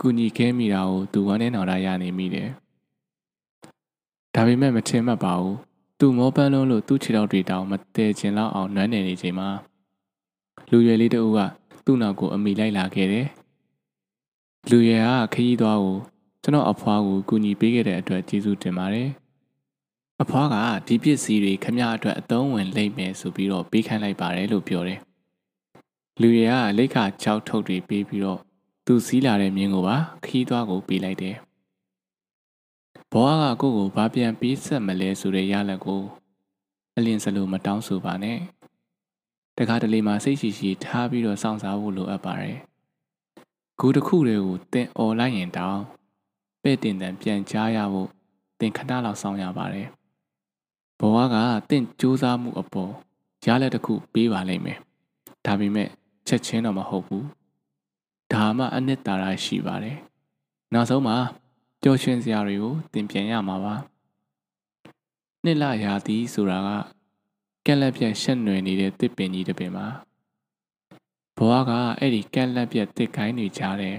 [0.00, 2.48] ကူညီခဲ့မိတာကိုသူဝမ်းနဲ့နောင်တရနေမိတယ်။
[4.34, 5.56] ဒါပေမဲ့မထင်မှတ်ပါဘူး။
[6.02, 9.48] သူမောပန်းလုံးလို့သူ့ခြေထောက်တွေတောင်မတည်ကျင်လောက်အောင်နွမ်းနေနေချိန်မှာ
[10.70, 11.38] လူရွယ်လေးတဦးက
[11.84, 13.26] သူ့နောက်ကိုအမိလိုက်လာခဲ့တယ်။
[14.70, 15.96] လူရွယ်ကခရီးသွားကို
[16.42, 19.08] ကျွန်တော်အဖွားကိုကူညီပေးခဲ့တဲ့အတွက်ကျေးဇူးတင်ပါတယ်။
[20.22, 24.98] အဖွားကဒီပစ္စည်းတွေခမရအတွက်အသုံးဝင်လိမ့်မယ်ဆိုပြီးတော့ပေးခိုင်းလိုက်ပါတယ်လို့ပြောတယ်။
[26.20, 28.40] လူရွယ်ကလက်ခချောက်ထုတ်တွေပေးပြီးတော့
[28.86, 31.36] သူစီးလာတဲ့မြင်းကိုပါခီးသွားကိုပေးလိုက်တယ်။
[33.14, 33.30] ဘော
[33.62, 36.02] ကကိုကိုဘာပြန်ပေးဆက်မလဲဆိုတဲ့ရလက်ကို
[36.96, 38.38] အလင်းစလို့မတောင်းဆိုပါနဲ့။
[39.56, 42.56] တခါတလေမှစိတ်ရှိရှိထားပြီးတော့စောင့်စားဖို့လိုအပ်ပါတယ်။
[43.78, 45.82] ဂူတစ်ခုတည်းကိုတင်អော်လိုက်ရင်တောင်း
[46.62, 48.08] ပဲ့တင်တန်ပြန်ကြားရဖို့
[48.60, 49.86] တင်ခဏလောက်စောင့်ရပါတယ်။
[51.00, 51.36] ဘောက
[51.70, 52.92] တင့်စူးစမ်းမှုအပေါ်
[53.44, 54.78] ရလက်တစ်ခုပေးပါလိမ့်မယ်။
[55.46, 55.88] ဒါပေမဲ့
[56.26, 57.24] ချက်ချင်းတော့မဟုတ်ဘူး။
[58.32, 59.96] ဒါမှအနှစ်သာရရှိပါတယ်။
[60.74, 61.16] နောက်ဆုံးမှာ
[61.82, 63.74] ပျော်ရွှင်စရာတွေကိုသင်ပြန်ရမှာပါ။
[65.44, 66.68] နှစ်လရာသီဆိုတာက
[67.66, 69.86] ကက်လက်ပြက်ရှက်နွယ်နေတဲ့တစ်ပင်ကြီးတစ်ပင်ပါ။
[71.36, 73.96] ဘဝကအဲ့ဒီကက်လက်ပြက်တစ်ကိုင်းတွေကြားတဲ့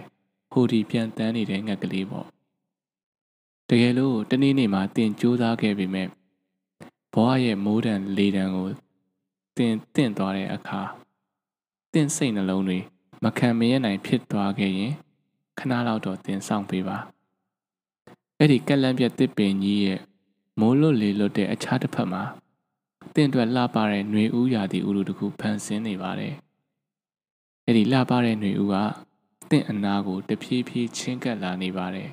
[0.52, 2.28] ဟိုဒီပြန်တန်းနေတဲ့ငှက်ကလေးပေါ့။
[3.70, 6.08] တကယ်လို့တနေ့နေ့မှာတင်ကြိုးစားခဲ့ပေမဲ့
[7.14, 8.70] ဘဝရဲ့မိုးတံလေတံကို
[9.58, 10.82] တင်တင့်သွားတဲ့အခါ
[11.94, 12.78] တင့်စိတ်နှလုံးတွေ
[13.24, 14.94] မခံမရနိုင်ဖြစ်သွားခဲ့ရင်
[15.58, 16.98] ခဏလောက်တော့တင်ဆောင်ပေးပါ
[18.41, 20.01] အဲ့ဒီကက်လန့်ပြက်တစ်ပင်ကြီးရဲ့
[20.61, 22.23] မိုးလွတ်လေလွတ်တဲ့အခြားတစ်ဖက်မှာ
[23.15, 26.35] တင့်အတွက်လှပတဲ့ຫນွေဥရာသီဥလူတစ်ခုဖန်ဆင်းနေပါတယ်
[27.65, 28.75] အဲ့ဒီလှပတဲ့ຫນွေဥက
[29.51, 32.11] တင့်အနာကိုတဖြည်းဖြည်းချင်းကပ်လာနေပါတယ်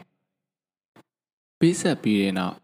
[1.60, 2.55] ပေးဆက်ပြီးတဲ့နောက်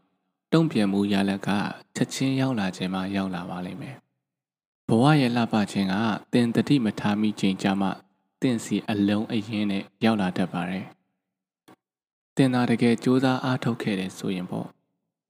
[0.53, 1.50] တုံ့ပြန်မှုရလက်က
[1.96, 3.96] ချက်ချင်းရောက်လာခြင်းမှရောက်လာပါလိမ့်မယ်
[4.88, 5.96] ဘဝရဲ့လှပခြင်းက
[6.34, 7.88] တင်တတိမထားမိချိန်ကြမှ
[8.41, 10.86] တင့်စီအလုံးအရင်နဲ့ရောက်လာတတ်ပါတယ်။
[12.38, 14.68] တင်သာတကယ်စူးစမ်းအားထုတ်ခဲ့တယ်ဆိုရင်ပေါ့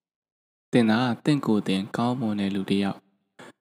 [0.72, 2.98] ။တင်သာတင့်ကိုယ်တင် ကောင်းမွန်တဲ့လူတစ်ယောက်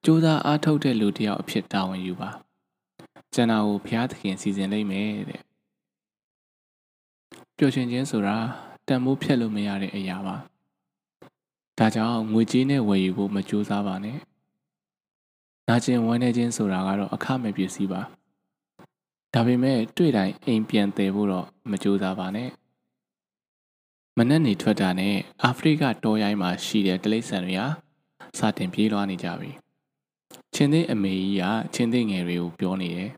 [0.03, 2.29] စူးစမ်းအားထုတ်တဲ့လူတစ်ယောက်အဖြစ်တာဝန်ယူပါ။
[3.33, 5.41] ကျန်တာကိုဘုရားသခင်စီစဉ်လိုက်မယ်တဲ့။
[7.57, 8.35] ပျော်ရွှင်ခြင်းဆိုတာ
[8.87, 10.35] တန်မိုးဖြတ်လို့မရတဲ့အရာပါ။
[11.79, 14.17] ဒါကြောင့်ငွေကြေးနဲ့ဝယ်ယူဖို့မကြိုးစားပါနဲ့။
[15.67, 18.01] နာကျင်ဝမ်းနေခြင်းဆိုတာကတော့အခမဲ့ပစ္စည်းပါ။
[19.33, 22.49] ဒါပေမဲ့တွေ့တိုင်းအိမ်ပြန်တည်ဖို့တော့မကြိုးစားပါနဲ့
[24.17, 27.67] မနက်နေထွက်တာနဲ့အာဖရိကတောရိုင်းမှာရှိတဲ့တလိษံတွေဟာ
[28.37, 29.51] စတင်ပြေးလွှားနေကြပြီ
[30.53, 33.09] ချင်းသိအမေကြီးကချင်းသိငယ်တွေကိုပြောနေတယ်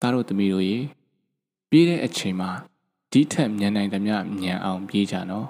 [0.00, 0.78] သားတို့သမီးတို့ရေ
[1.70, 2.50] ပြေးတဲ့အချိန်မှာ
[3.12, 5.46] ဒီထက်မြန်နိုင်သမျှမြန်အောင်ပြေးကြနော်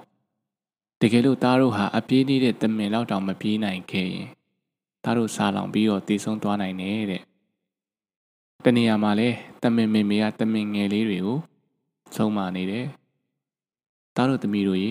[1.00, 4.28] တကယ်လို့သားတို့ဟာအပြေးနေတဲ့တမင်လောက်တောင်မပြေးနိုင်ခဲ့ရင်
[5.04, 7.22] သားတို့စားလောင်ပြီးတော့တည်ဆုံးသွားနိုင်တယ်တဲ့
[8.64, 9.28] တနေရာမှာလဲ
[9.62, 11.38] တမင်မေမေကတမင်ငယ်လေးတွေကို
[12.16, 12.86] ဆုံးမနေတယ်။
[14.16, 14.84] သားတို့သမီးတို့ရ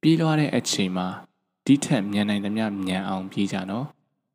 [0.00, 1.06] ပြေးလွှားတဲ့အချိန်မှာ
[1.66, 3.86] ဒီထက်မြန်နိုင်သမျှမြန်အောင်ပြေးကြနော်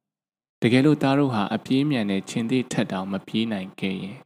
[0.62, 4.17] ။တကယ်လို့သားတို့ဟာအပြေးမြန်တဲ့ချင်းသေးထက်တောင်မပြေးနိုင်ခဲ့ရင်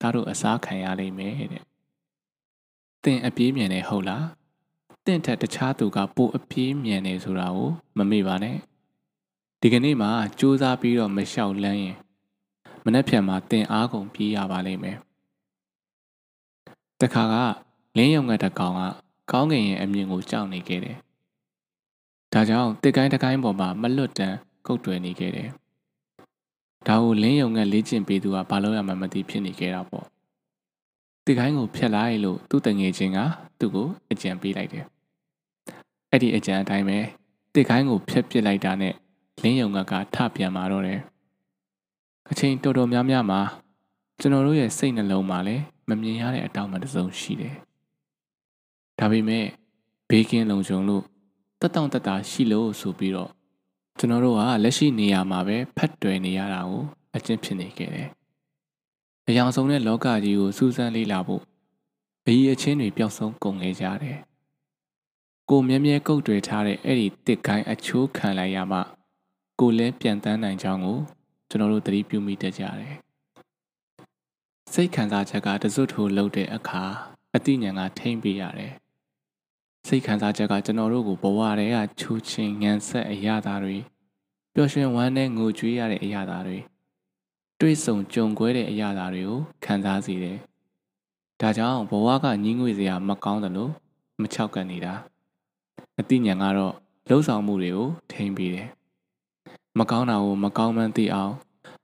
[0.00, 1.64] သားတို့အစားခံရလိမ့်မယ်တဲ့။
[3.02, 4.24] သင်အပြေးမြန်နေဟုတ်လား။
[5.04, 8.56] သင်ထက်တခြားသူကပိုအပြေးမြန်နေဆိုတာကိုမမေ့ပါနဲ့။
[9.60, 11.96] ဒီကနေ့မှစူးစမ်းပြီးတော့မလျှောက်လန်းရင်
[12.84, 14.96] မနှက်ဖြန်မှာတင်အားကုန်ပြေးရပါလိမ့်မယ်။
[17.00, 17.36] တခါက
[17.96, 18.80] လင်းရုံငတ်တကောင်က
[19.30, 20.96] ကောင်းကင်ရဲ့အမြင်ကိုကြောက်နေခဲ့တယ်။
[22.32, 25.48] ဒါကြောင့်တစ်ကိုင်းတစ်ကိုင်းပေါ်မှာမလွတ်တမ်းကုတ်တွယ်နေခဲ့တယ်။
[26.88, 30.06] ဒါကိုလင်းရုံငတ်လေ့ကျင့်ပေးသူကဘာလို့ရမှမသိဖြစ်နေခဲ့တာပေါ့။
[31.24, 33.18] တစ်ကိုင်းကိုဖျက်လိုက်လို့သူ့တငယ်ချင်းက
[33.58, 34.84] သူ့ကိုအကြံပေးလိုက်တယ်။
[36.10, 36.98] အဲ့ဒီအကြံအတိုင်းပဲ
[37.54, 38.94] တစ်ကိုင်းကိုဖျက်ပစ်လိုက်တာနဲ့
[39.42, 41.00] လင်းရုံငတ်ကထပြန်มาတော့တယ်။
[42.30, 43.40] အချိန်တော်တော်များများမှာ
[44.20, 47.56] ကျွန်တော်တို့ရဲ့စိတ်နှလုံးမှာလည်းမမြင်ရတဲ့အတောက်မှတစ်စုံရှိတယ်။
[49.04, 49.46] ဒါပေမဲ့
[50.10, 51.04] ဘေးကင်းလုံခြုံလို့
[51.60, 53.30] တက်တောင့်တက်တာရှိလို့ဆိုပြီးတော့
[53.98, 56.84] ကျွန်တော်တို့ကလက်ရှိနေရာမှာပဲဖတ်တွယ်နေရတာကို
[57.16, 58.08] အကျင့်ဖြစ်နေခဲ့တယ်။
[59.28, 61.42] အယောင်ဆုံးတဲ့လောကကြီးကိုစူးစမ်းလေ့လာဖို့
[62.26, 64.18] အကြီးအချင်းတွေပျောက်ဆုံးကုန်ခဲ့ကြတယ်။
[65.50, 68.78] ကိုမြဲမြဲကုတ်တွေထားတဲ့အဲ့ဒီတစ်ကိုင်းအချိုးခံလိုက်ရမှ
[69.60, 70.98] ကိုလည်းပြန်တန်းနိုင်ကြောင်းကို
[71.48, 72.94] ကျွန်တော်တို့သတိပြုမိတတ်ကြတယ်။
[74.72, 76.82] စိတ်ခံစားချက်ကတစွတ်ထိုးလှုပ်တဲ့အခါ
[77.34, 78.72] အတိညာဏ်ကထိမ့်ပေးရတယ်။
[79.86, 83.76] စိတ်ခံစားချက်ကကျွန်တော်တို့ကိုဘဝတည်းကချူချင်းငံဆက်အရာသားတွေ
[84.54, 86.58] ပျော်ရွှင်ဝမ်းနဲ့ငိုကြွေးရတဲ့အရာသားတွေ
[87.60, 90.36] တွေးဆုံကြုံကွဲတဲ့အရာသားတွေကိုခံစားစေတယ်။
[91.40, 93.72] ဒါကြောင့်ဘဝကညှင်းငွေစရာမကောင်းတယ်လို့
[94.20, 94.92] မချောက်ကပ်နေတာ။
[95.98, 96.74] အတိညာဏ်ကတော့
[97.08, 98.68] လှုပ်ဆောင်မှုတွေကိုထိမ့်ပေးတယ်။
[99.78, 101.32] မကောင်းတာကိုမကောင်းမှန်းသိအောင်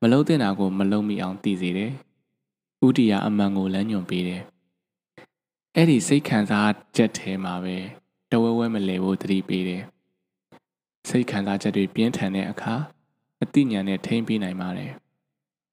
[0.01, 1.91] မလုံးတဲ့တာကိုမလုံးမိအောင်သိစေတယ်။
[2.87, 4.43] ဥတီယာအမှန်ကိုလမ်းညွှန်ပေးတယ်။
[5.77, 7.77] အဲ့ဒီစိတ်ခံစားချက်ထဲမှာပဲ
[8.31, 9.83] တဝဲဝဲမလဲဖို့သတိပေးတယ်။
[11.09, 12.75] စိတ်ခံစားချက်တွေပြင်းထန်တဲ့အခါ
[13.43, 14.93] အသိဉာဏ်နဲ့ထိမ့်ပေးနိုင်ပါတယ်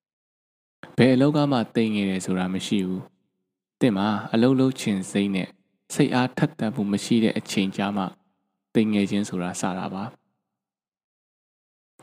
[0.98, 3.02] ။ဘယ်အလောက်ကမှတိမ်ငယ်တယ်ဆိုတာမရှိဘူး။
[3.82, 5.50] တင်မှာအလုံးလုံးချင်စိမ့်နဲ့
[5.94, 8.04] စိတ်အားထက်သန်မှုမရှိတဲ့အချိန်ကြာမှ
[8.76, 10.04] တိမ်ငယ်ခြင်းဆိုတာစတာပါ။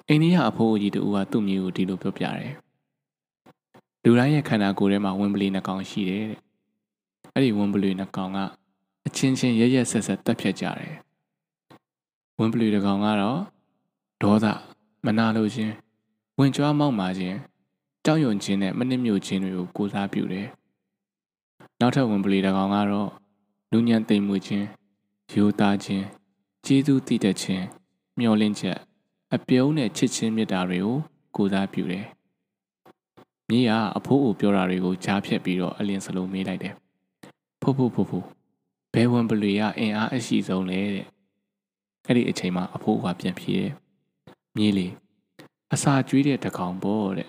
[0.09, 2.53] အိန္ဒိယအဖိုးကြီးတူကသူ့မျိုးကိုဒီလိုပြောပြတယ်
[4.05, 6.41] လူတိုင်းရဲ့ခန္ဓာကိုယ်ထဲမှာဝင်ပလီနှကောင်ရှိတယ်တဲ့
[7.35, 8.39] အဲ့ဒီဝင်ပလီနှကောင်က
[9.07, 10.95] အချင်းချင်းရရက်ဆက်ဆက်တက်ဖြတ်ကြတယ်
[12.39, 13.39] ဝင်ပလီတစ်ကောင်ကတော့
[14.23, 14.47] ဒေါသ
[15.05, 15.73] မနာလိုခြင်း
[16.39, 17.37] ဝင်ကြွားမောက်မာခြင်း
[18.05, 20.47] ကြောက်ရွံ့ခြင်းနဲ့မနစ်မြို့ခြင်းတွေကိုကိုစားပြုတယ်
[21.81, 23.11] နောက်ထပ်ဝင်ပလီတစ်ကောင်ကတော့
[23.73, 24.67] လူညံသိမ်မွေခြင်း
[25.33, 26.05] ယူသားခြင်း
[26.65, 27.65] ကျေးဇူးတည်တတ်ခြင်း
[28.19, 28.79] မျှော်လင့်ချက်
[29.35, 30.97] အပြုံးနဲ့ချစ်ချင်းမြတ်တာတွေကို
[31.37, 32.05] ကိုစားပြုတယ်။
[33.49, 36.75] မြေကအဖိုးအိုပြောတာတွေကိုကြားဖြတ်ပြီးတော့အလင်းစလုံးမေးလိုက်တယ်။
[37.63, 38.27] ဖို့ဖို့ဖို့ဖို့
[38.95, 41.07] ဘဲဝန်ပလွေကအင်အားအရှိဆုံးလေတဲ့။
[42.07, 43.73] အဲ့ဒီအချိန်မှာအဖိုးကပြန်ဖြေတယ်။
[44.57, 44.87] မြေလေ
[45.73, 47.29] အစာကျွေးတဲ့တကောင်ပေါ့တဲ့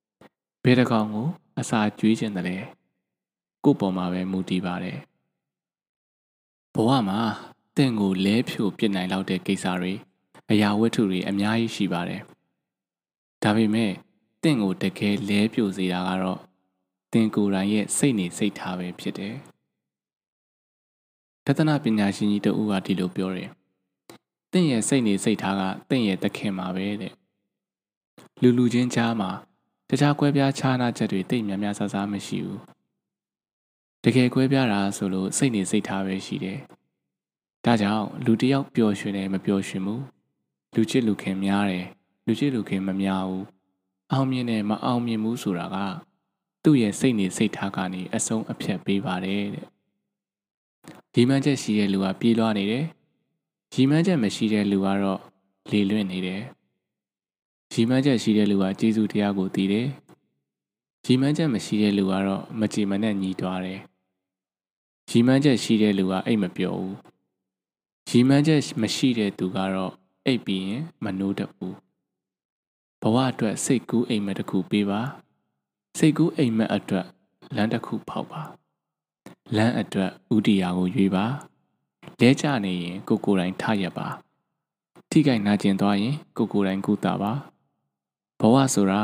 [0.64, 1.28] ။ဘဲတကောင်ကို
[1.60, 2.66] အစာကျွေးခြင်းတည်း
[3.64, 4.98] ကို့ပေါ်မှာပဲမူတည်ပါတယ်။
[6.74, 7.20] ဘဝမှာ
[7.76, 9.92] တင့်ကိုလဲဖြိုပြစ်နိုင်လောက်တဲ့ကိစ္စတွေ
[10.50, 12.20] အရာဝတ္ထုတွေအများကြီးရှိပါတယ်။
[13.42, 13.92] ဒါပေမဲ့
[14.42, 16.40] တင့်ကိုတကယ်လဲပြိုစေတာကတော့
[17.12, 19.36] တင်ကိုယ်တိုင်ရဲ့စိတ်နေစိတ်ထားပဲဖြစ်တယ်။
[21.46, 23.50] တသနာပညာရှင်ကြီးတဦးကဒီလိုပြောတယ်။
[24.52, 27.12] တင့်ရဲ့စိတ်နေစိတ်ထားကတင့်ရဲ့တခင်မှာပဲတဲ့။
[28.42, 29.30] လူလူချင်းကြားမှာ
[29.88, 32.60] တခြားကွဲပြားခြားနာချက်တွေတိတ်များများဆဆမရှိဘူး။
[34.04, 36.58] တကယ်ကွဲပြားတာဆိုလို့စိတ်နေစိတ်ထားပဲရှိတယ်။
[37.64, 40.02] ဒါကြောင့်လူတယောက်ပျော်ရွှင်တယ်မပျော်ရွှင်ဘူး
[40.74, 41.86] လူချစ်လူခင်များတယ်
[42.26, 43.46] လူချစ်လူခင်မများဘူး
[44.12, 45.76] အောင်မြင်တယ်မအောင်မြင်ဘူးဆိုတာက
[46.62, 49.66] သူ့ရဲ့စိတ်နေစိတ်ထားကနေအဆုံးအဖြတ်ပေးပါတယ်တဲ့
[51.14, 52.84] ဒီမှန်းချက်ရှိတဲ့လူကပြေးလွှားနေတယ်
[53.74, 55.20] ရီမှန်းချက်မရှိတဲ့လူကတော့
[55.70, 56.42] လေလွင့်နေတယ်
[57.72, 59.86] ရီမှန်းချက်ရှိတဲ့လူကကျေးဇူးတရားကိုသိတယ်
[61.04, 63.80] ရီမှန်းချက်မရှိတဲ့လူကတော့မကြည်မနဲ့ညီးတွားတယ်
[65.10, 66.96] ရီမှန်းချက်ရှိတဲ့လူကအိတ်မပြောဘူး
[68.08, 69.92] ရီမှန်းချက်မရှိတဲ့သူကတော့
[70.26, 71.76] အိပ်ပြီးရင်မနှိုးတတ်ဘူး
[73.02, 75.00] ဘဝအတွက်စိတ်ကူးအိမ်မက်တစ်ခုပေးပါ
[75.98, 77.06] စိတ်ကူးအိမ်မက်အတွက်
[77.56, 78.42] လမ်းတစ်ခုဖောက်ပါ
[79.56, 81.24] လမ်းအတွက်ဥတီယာကိုရွေးပါ
[82.20, 84.06] လဲကျနေရင်ကိုကိုယ်တိုင်ထရက်ပါ
[85.10, 87.32] ထိခိုက်နာကျင်သွားရင်ကိုကိုယ်တိုင်ကုသပါ
[88.40, 89.02] ဘဝဆိုတာ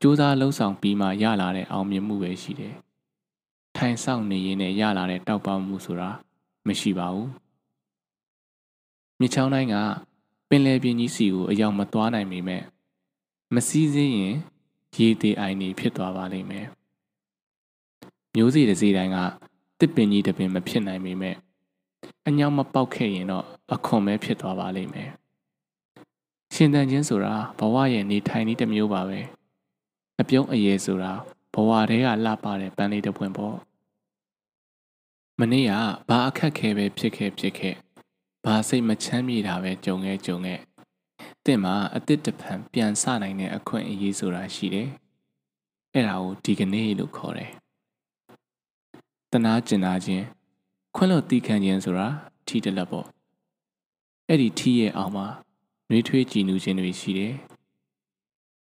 [0.00, 2.74] ကြိုးစားလှုပ်ဆောင်ပြီးမှရလာတဲ့အောင်မြင်မှုပဲရှိတယ်
[3.76, 6.08] ထိုင်ဆောင်နေရင်လည်းရလာတဲ့တောက်ပမှုဆိုတာ
[6.66, 7.30] မရှိပါဘူး
[9.20, 9.76] မြချောင်းတိုင်းက
[10.48, 12.62] ပင်လယ်ပြင်ကြီးစီကိုအရောက်မသွားနိုင်ပေမဲ့
[13.54, 14.34] မစည်းစင်းရင်
[14.96, 16.66] ရေသေးအိုင်နေဖြစ်သွားပါလိမ့်မယ်
[18.34, 19.18] မျိုးစီတစ်စီတိုင်းက
[19.80, 21.36] တစ်ပင်ကြီးတစ်ပင်မဖြစ်နိုင်ပေမဲ့
[22.26, 25.10] အညောင်မပေါက်ခဲ့ရင်တော့အခွန်ပဲဖြစ်သွားပါလိမ့်မယ်
[26.54, 29.20] ရှင်တန်ချင်းဆိုတာဘဝရဲ့နေထိုင်နည်းတစ်မျိုးပါပဲ
[30.20, 31.12] အပြုံးအရေးဆိုတာ
[31.54, 33.56] ဘဝတည်းကလှပတဲ့ပန်းလေးတစ်ပွင့်ပေါ့
[35.40, 35.72] မနေ့က
[36.08, 37.74] ဘာအခက်ခဲပဲဖြစ်ခဲ့ဖြစ်ခဲ့
[38.44, 40.60] ဘာစိတ်မချမ်းမြေတာပဲကြုံခဲ့ကြုံခဲ့
[41.44, 44.88] တင့်မှာအစ်စ်တဖန်ပြန်ဆနိုင်တဲ့အခွင့်အရေးဆိုတာရှိတယ်
[45.92, 47.50] အဲ့ဒါကိုဒီကနေ့လို့ခေါ်တယ်
[49.34, 50.24] တနာကျင်နာခြင်း
[50.94, 52.08] ခွင့်လို့တီးခံခြင်းဆိုတာ
[52.46, 53.06] ထီတလက်ပေါ့
[54.28, 55.26] အဲ့ဒီထီရဲ့အောင်မှာ
[55.88, 57.34] နှွေးထွေးကြည်နူးခြင်းတွေရှိတယ်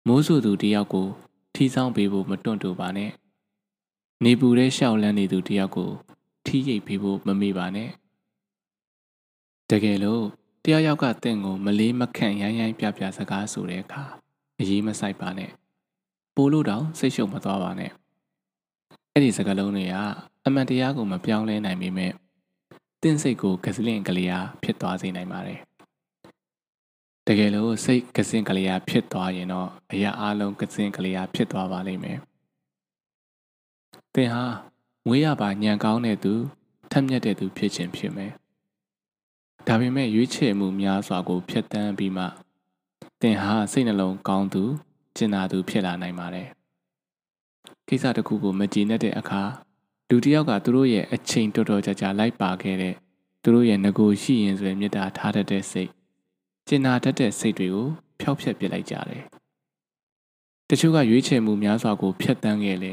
[0.06, 1.06] မိုးဆူသူတယောက်ကို
[1.54, 3.10] ထီဆောင်ပေးဖို့မတွန့်တူပါနဲ့
[4.24, 5.90] နေပူတဲ့ရှောက်လန်းနေသူတယောက်ကို
[6.46, 7.90] ထီရိပ်ပေးဖို့မမေ့ပါနဲ့
[9.70, 10.24] တကယ်လို့
[10.64, 14.02] တယောက်ယောက်ကတင့်ကိုမလေးမခန့်ရိုင်းရိုင်းပြပြစကားဆိုတဲ့အခါ
[14.60, 15.50] အရေးမဆိုင်ပါနဲ့
[16.36, 17.92] ပို့လို့တောင်စိတ်ရှုပ်မသွားပါနဲ့
[19.14, 19.96] အဲ့ဒီစကားလုံးတွေက
[20.46, 22.12] အမှန်တရားကိုမပြောင်းလဲနိုင်ပေမဲ့
[23.02, 25.60] တင့်စိတ်ကိုကစလင့်ကလေးအားဖြစ်သွားစေနိုင်ပါတယ်
[27.26, 32.18] တကယ်လို့စိတ်ကစင်ကလေးအားဖြစ်သွားရင်တော့အရာအလုံးကစင်ကလေးအားဖြစ်သွားပါလိမ့်မယ်
[34.14, 34.44] သင်ဟာ
[35.08, 36.34] ငွေရပါညံကောင်းတဲ့သူ
[36.90, 38.32] ထက်မြက်တဲ့သူဖြစ်ခြင်းဖြစ်မယ်
[39.66, 42.24] ဒါပေမဲ့ရွေးချယ်မှုများစွာကိုဖျက်ဆီးပြီးမှ
[43.20, 44.64] သင်ဟာစိတ်နှလုံးကောင်းသူ
[45.16, 46.48] ကျင်နာသူဖြစ်လာနိုင်ပါတယ်။
[47.94, 49.42] ကိစ္စတစ်ခုကိုမကြည်နဲ့တဲ့အခါ
[50.08, 52.94] လူတစ်ယောက်ကသူတို့ရဲ့အချိန်တော်တော်ကြာကြာလိုက်ပါခဲ့တဲ့
[53.42, 55.90] သူတို့ရဲ့ငကိုရှိရင်ဆိုရင်မေတ္တာထားတတ်တဲ့စိတ်
[56.68, 57.86] ကျင်နာတတ်တဲ့စိတ်တွေကို
[58.20, 59.22] ဖျောက်ဖျက်ပစ်လိုက်ကြတယ်။
[60.68, 62.92] တချို့ကရွေးချယ်မှုများစွာကိုဖျက်ဆီးခဲ့လေ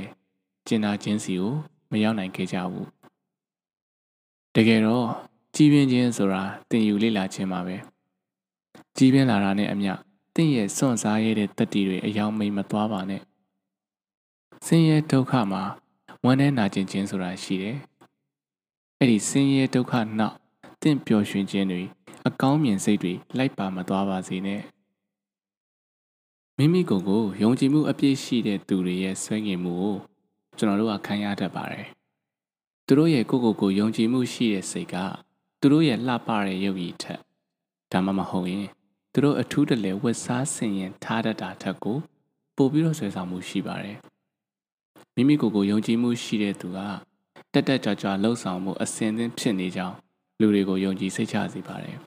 [0.67, 1.53] ကျင်နာခြင်းစီကို
[1.91, 2.87] မရောက်နိုင်ခဲ့ကြဘူး။
[4.55, 5.07] တကယ်တော့
[5.55, 7.75] ကြီးပြင်းခြင်းဆိုတာတင်ယူလေ့လာခြင်းပါပဲ
[8.97, 9.93] ကြီးပြင်းလာတာနဲ့အမျှ
[10.35, 13.21] တင့်ရဲ့စွန့်စားရတဲ့တတိတွေအယောင်မိန်မသွားပါနဲ့
[14.71, 15.63] ဆင်းရဲဒုက္ခမှာ
[16.23, 17.77] ဝမ်းနဲ့နာကျင်ခြင်းဆိုတာရှိတယ်
[18.99, 20.35] အဲ့ဒီဆင်းရဲဒုက္ခနောက်
[20.81, 21.81] တင့်ပျော်ရွှင်ခြင်းတွေ
[22.27, 24.61] အကောင်းမြင်စိတ်တွေလိုက်ပါမသွားပါစေနဲ့
[26.57, 29.95] မိမိကိုယ်ကိုယုံကြည်မှုအပြည့်ရှိတဲ့သူတွေရဲ့ဆွဲငင်မှုကို
[30.57, 31.87] ကျွန်တော်တို့ကခံရတတ်ပါတယ်
[32.85, 34.95] သူတို့ရဲ့ကိုယ့်ကိုယ်ကိုယုံကြည်မှုရှိတဲ့စိတ်က
[35.59, 37.19] သူတို့ရဲ့လှပတဲ့ရုပ်ရည်ထက်
[37.91, 38.67] ဒါမှမဟုတ်ရင်
[39.13, 41.97] သူတို့အထူးတလဲဝတ်စားဆင်ရင်ထားတတ်တာထက်ကို
[42.55, 43.99] ပိုပြီးတော့ဆွဲဆောင်မှုရှိပါတယ်
[45.19, 46.77] မိမိကိုယ်ကိုယုံကြည်မှုရှိတဲ့သူက
[47.53, 49.95] တက်တက်ကြွကြွလှုပ်ဆောင်မှုအစဉ်သင်းဖြစ်နေကြောင်း
[50.39, 51.97] လူတွေကိုယုံကြည်စိတ်ချစေပါတယ်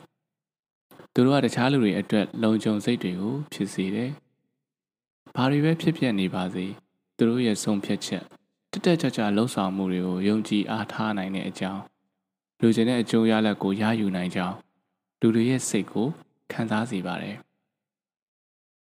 [1.13, 4.11] သူတို့ကတခြားလူတွေအတွက်လုံခြုံစိတ်တွေကိုဖြစ်စေတယ်
[5.35, 6.67] ဘာတွေပဲဖြစ်ဖြစ်နေပါစေ
[7.17, 8.25] သူတို့ရဲ့ဆုံးဖြတ်ချက်
[8.73, 11.81] တက်တက်ကြွကြွလှုပ်ဆောင်မှုတွေကိုယုံကြည်အားထားနိုင်တဲ့အကြောင်း
[12.61, 14.57] လူကျင်တဲ့အကျိုးရလဒ်ကိုရယူနိုင်ကြောင်း
[15.21, 16.09] လူတွေရဲ့စိတ်ကို
[16.53, 17.37] ခံစားစေပါတယ်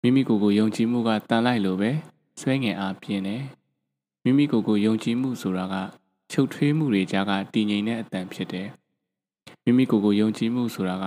[0.02, 1.92] မိမိကိုယ်ကိုယုံကြည်မှုကတန်လိုက်လို့ပဲ
[2.40, 3.44] ဆွဲငင်အားပြင်းတယ်
[4.28, 5.76] မိမိကိုယ်ကိုယုံကြည်မှုဆိုတာက
[6.32, 8.68] ချုပ်ထွေးမှုတွေကြားကတည်ငြိမ်တဲ့အတန်ဖြစ်တယ်
[9.64, 11.06] မိမိကိုယ်ကိုယုံကြည်မှုဆိုတာက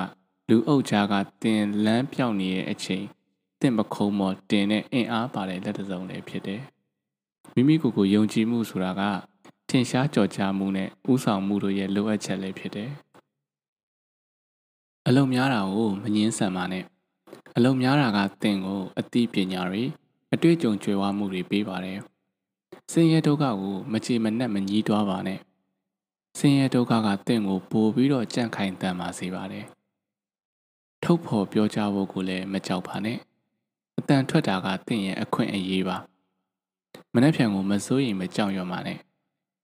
[0.48, 3.04] လူအုပ်ကြားကတင်လန်းပြောင်းနေတဲ့အချိန်
[3.61, 6.61] တင့်ပခုံးမော်တင်တဲ့အင်အားပါတဲ့လက်တစုံလည်းဖြစ်တယ်
[7.54, 9.02] မိမိကိုယ်ကိုယုံကြည်မှုဆိုတာက
[9.68, 12.90] ထင်ရှားကြော်ကြားမှုနဲ့ဥဆောင်မှုတို့ရဲ့လိုအပ်ချက်လည်းဖြစ်တယ်
[15.06, 16.85] အလုံများတာကိုမငင်းဆန်ပါနဲ့
[17.56, 19.83] အလုံများတာကသင်ကိုအသိပညာတွေ
[20.35, 22.00] အတွေ့အကြုံကြွယ်ဝမှုတွေပေးပါတယ်
[22.92, 25.38] ဆင်းရဲဒုက္ခကိုမချေမနှက်မညှီးတွားပါနဲ့
[26.38, 29.66] ဆင်းရဲဒုက္ခကသင်ကိုပိုပြီးတော့ကြန့်ခိုင်တန်ပါစေပါတယ်
[31.02, 33.18] ထုတ်ဖော်ပြောကြားဖို့ကိုလည်းမကြောက်ပါနဲ့
[33.98, 35.96] အတန်ထွက်တာကသင်ရဲ့အခွင့်အရေးပါ
[37.14, 38.98] မနှက်ဖြံကိုမစိုးရင်မကြောက်ရွံ့ပါနဲ့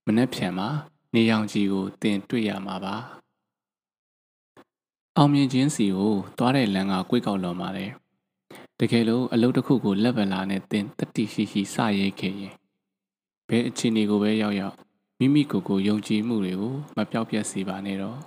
[0.07, 0.69] မနှက်ဖြံမှာ
[1.13, 2.95] နေရောင်ကြီးကိုသင်တွေ့ရမှာပါ
[5.17, 7.91] အောင်မြင်ခြင်းစီကိုသွားတဲ့လမ်းကကွေ့ကောက်လွန်ပါတယ်
[8.79, 12.53] တကယ်လို့အလုပ်တစ်ခုကိုလက်ဗလာနဲ့သင်တတိရှိရှိစရဲခဲ့ရင်
[13.49, 14.75] ဘယ်အခြေအနေကိုပဲရောက်ရောက်
[15.19, 18.17] မိမိကိုယ်ကိုယုံကြည်မှုတွေကိုမပြောက်ပြတ်စေပါနဲ့တော့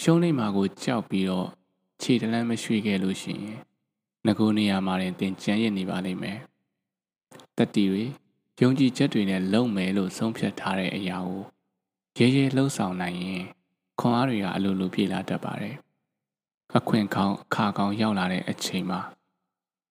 [0.00, 1.48] ရှုံးနေမှာကိုကြောက်ပြီးတော့
[2.02, 3.58] ခြေတလန်းမရွှေ့ခဲ့လို့ရှိရင်
[4.26, 6.38] ငကိုနေရာမှာတင်တင်ကြမ်းရစ်နေပါလိမ့်မယ်
[7.56, 8.04] တတိတွေ
[8.60, 11.42] ယုံကြည်ချက်တွေနဲ့လုံမယ်လို့ဆုံးဖြတ်ထားတဲ့အရာကို
[12.18, 13.42] ရဲရဲလှုပ်ဆောင်နိုင်ရင်
[14.00, 15.76] ခွန်အားတွေကအလိုလိုပြေလာတတ်ပါတယ်
[16.78, 19.00] အခွင့်ကောင်းအခါကောင်းရောက်လာတဲ့အချိန်မှာ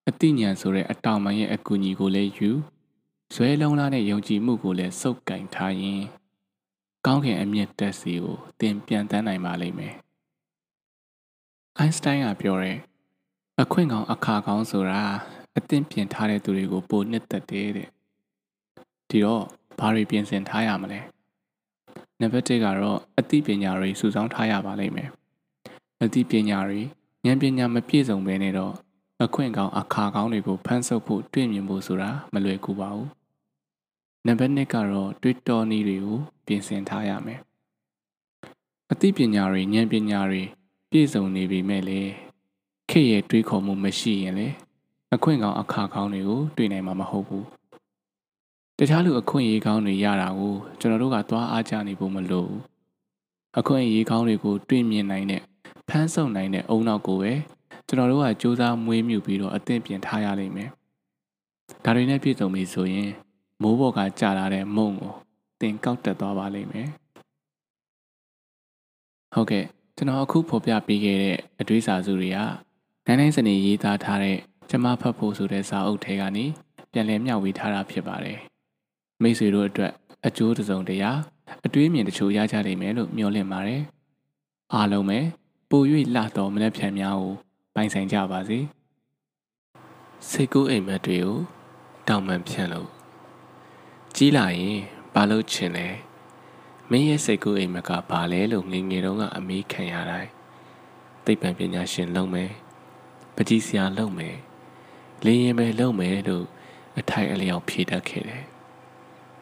[0.07, 2.49] အသိဉာဏ်ဆိုတဲ့အတောင်ပံရဲ့အကူအညီကိုလည်းယူ
[3.35, 6.01] ဇွဲလုံးလားတဲ့ယုံကြည်မှုကိုလည်းစုပ်ကင်ထားရင်
[7.05, 9.95] ကောင်းကင်အမြင့်တက်စီကိုသင်ပြန်တန်းနိုင်ပါလိမ့်မယ်။
[11.77, 12.77] အိုင်းစတိုင်းကပြောတဲ့
[13.61, 15.01] အခွင့်ကောင်းအခါကောင်းဆိုတာ
[15.57, 17.87] အသင်ပြင်ထားတဲ့သူတွေကိုပိုနှစ်သက်တယ်တဲ့။
[19.09, 19.43] ဒီတော့
[19.79, 20.99] ဘာတွေပြင်ဆင်ထားရမလဲ။
[22.19, 25.09] နံပါတ်1ကတော့အသိပညာတွေစုဆောင်းထားရပါလိမ့်မယ်။
[26.03, 26.81] အသိပညာတွေ
[27.25, 28.73] ဉာဏ်ပညာမပြည့်စုံဘဲနဲ့တော့
[29.23, 33.20] အခွင့်ကောင်းအခါကောင်းတွေကိုဖန်ဆုပ်ဖို့တွေ့မြင်ဖို့ဆိုတာမလွယ်ကူပါဘူး
[34.27, 37.39] နံပါတ်2ကတော့တွေးတောနည်းတွေကိုပြင်ဆင်ထားရမယ်
[38.91, 40.41] အသိပညာတွေဉာဏ်ပညာတွေ
[40.89, 42.01] ပြည့်စုံနေပြီမဲ့လေ
[42.89, 44.47] ခေရဲ့တွေးခေါ်မှုမရှိရင်လေ
[45.13, 47.45] အခွင့်ကောင်းအခါကောင်းတွေကိုတွေ့နိုင်မှာမဟုတ်ဘူး
[48.77, 52.61] တခြားလူအခွင့်အရေးကောင်းတွေရတာကိုကျွန်တော်တို့ကသွားအားကြနေဖို့မလိုဘူး
[53.59, 55.41] အခွင့်အရေးကောင်းတွေကိုတွေ့မြင်နိုင်တဲ့
[55.87, 57.33] ဖမ်းဆုပ်နိုင်တဲ့အုံနောက်ကိုပဲ
[57.87, 60.69] ကျွန်တော်တို့ကစူးစမ်းမွေးမြူပြီးတော့အသင့်ပြင်ထားရလိမ့်မယ်
[61.83, 63.11] ဒါတွေနဲ့ပြည့်စုံပြီဆိုရင်
[63.61, 65.13] မိုးပေါ်ကကြာလာတဲ့မုံကို
[65.61, 66.87] တင်ကောက်တက်သွားပါလိမ့်မယ်
[69.33, 72.37] ဟုတ်ကဲ့ကျွန်တော်အခုဖော်ပြပေးခဲ့တဲ့အတွေးစာစုတွေက
[73.05, 74.37] နိုင်နိုင်စနေရေးသားထားတဲ့
[74.69, 76.45] ကျမဖတ်ဖို့ဆိုတဲ့စာအုပ်ထဲကနေ
[76.91, 78.39] ပြန်လည်မျှဝေထားတာဖြစ်ပါတယ်
[79.21, 79.91] မိတ်ဆွေတို့အတွက်
[80.25, 81.11] အကျိုးတစုံတရာ
[81.65, 83.81] အတွေးမြင်တချို့ရကြနိုင်မယ်လို့မျှော်လင့်ပါတယ်
[84.73, 85.19] အားလုံးပဲ
[85.69, 85.81] ပို၍
[86.15, 87.33] လှတော်မနှက်ဖြန်များကို
[87.75, 88.59] ပိုင်ဆိုင်ကြပါစေ
[90.29, 91.37] စိတ်ကူးအိမ်မက်တွေကို
[92.07, 93.00] တောင်ပန်ဖြန့်လို့
[94.15, 94.77] ကြီးလာရင်
[95.13, 95.87] ဘာလို့ချင်လဲ
[96.89, 100.29] မင်းရဲ့စိတ်ကူးအိမ်မက်ကဘာလဲလို့ငငယ်တုန်းကအမေးခံရတိုင်း
[101.25, 102.51] သိပ္ပံပညာရှင်လုပ်မယ်
[103.35, 104.35] ပကြီးစရာလုပ်မယ်
[105.25, 106.45] လင်းရင်ပဲလုပ်မယ်လို့
[106.99, 108.45] အထိုက်အလျောက်ဖြေတတ်ခဲ့တယ်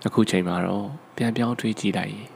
[0.06, 2.30] အခုချိန်မှာတော့ပြန်ပြောင်းတွေးကြည့်လိုက်ရင်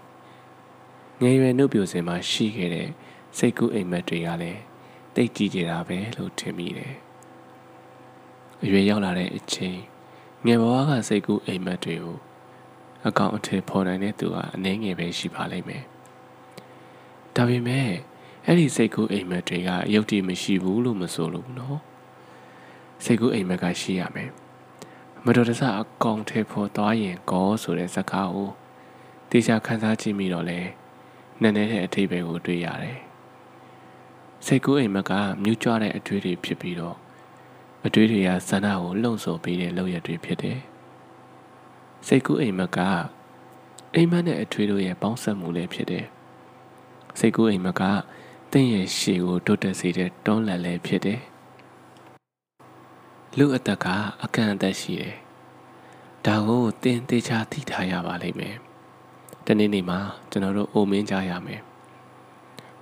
[1.22, 2.90] ငယ်ရွယ်နှုတ်ပြစင်မှာရှိခဲ့တဲ့
[3.38, 4.62] စိတ်ကူးအိမ်မက်တွေကလည်း
[5.16, 6.94] တိတ်ကြည့်ကြတာပဲလို့ထင်မိတယ်
[8.64, 9.80] အရွယ်ရောက်လာတဲ့အချိန်
[10.46, 12.18] ငယ်ဘဝကစိတ်ကူးအိမ်မက်တွေကို
[13.08, 15.84] အကောင်အထည်ဖော်နိုင်တဲ့သူကအနည်းငယ်ပဲရှိပါလိမ့်မယ်။
[17.36, 17.90] ဒါပေမဲ့
[18.46, 21.80] အဲ့ဒီစိတ်ကူးအိမ်မက်တွေကအယုတ်တိမရှိဘူးလို့မဆိုလို့နော်။
[23.04, 24.30] စိတ်ကူးအိမ်မက်ကရှိရမယ်။
[25.26, 28.52] မတော်တဆအကောင်ထဲပေါ်သွားရင်ကောဆိုတဲ့စကားကို
[29.30, 30.60] တေချာခန်းစားကြည့်မိတော့လဲ
[31.42, 33.00] နည်းနည်းတဲ့အထိပ္ပယ်ကိုတွေ့ရတယ်။
[34.46, 35.12] စိတ်ကူးအိမ်မက်က
[35.44, 37.03] မြူးကြွတဲ့အထွေးတွေဖြစ်ပြီးတော့
[37.86, 40.60] အတွေးတွေကဆန္ဒကိုလှုံ့ဆော်ပေးတဲ့လောက်ရတွေဖြစ်တယ်
[42.08, 42.80] စိတ်ကူးအိမ်မက်က
[43.96, 46.06] အိမ်မက်နဲ့အထွေးတို့ရဲ့ပေါင်းစပ်မှုလည်းဖြစ်တယ်
[47.20, 47.82] စိတ်ကူးအိမ်မက်က
[48.52, 51.22] တင့်ရဲ့ရှေ့ကိုတိုးတက်စေတဲ့တွန်းလှန်လည်းဖြစ်တယ်
[53.38, 53.88] လူအသက်က
[54.24, 55.16] အကန့်အသတ်ရှိတယ်
[56.26, 58.56] ဒါကိုတင်သေးချာသိထားရပါလိမ့်မယ်
[59.46, 60.00] တနေ့နေ့မှာ
[60.32, 61.62] ကျွန်တော်တို့အိုမင်းကြရမယ်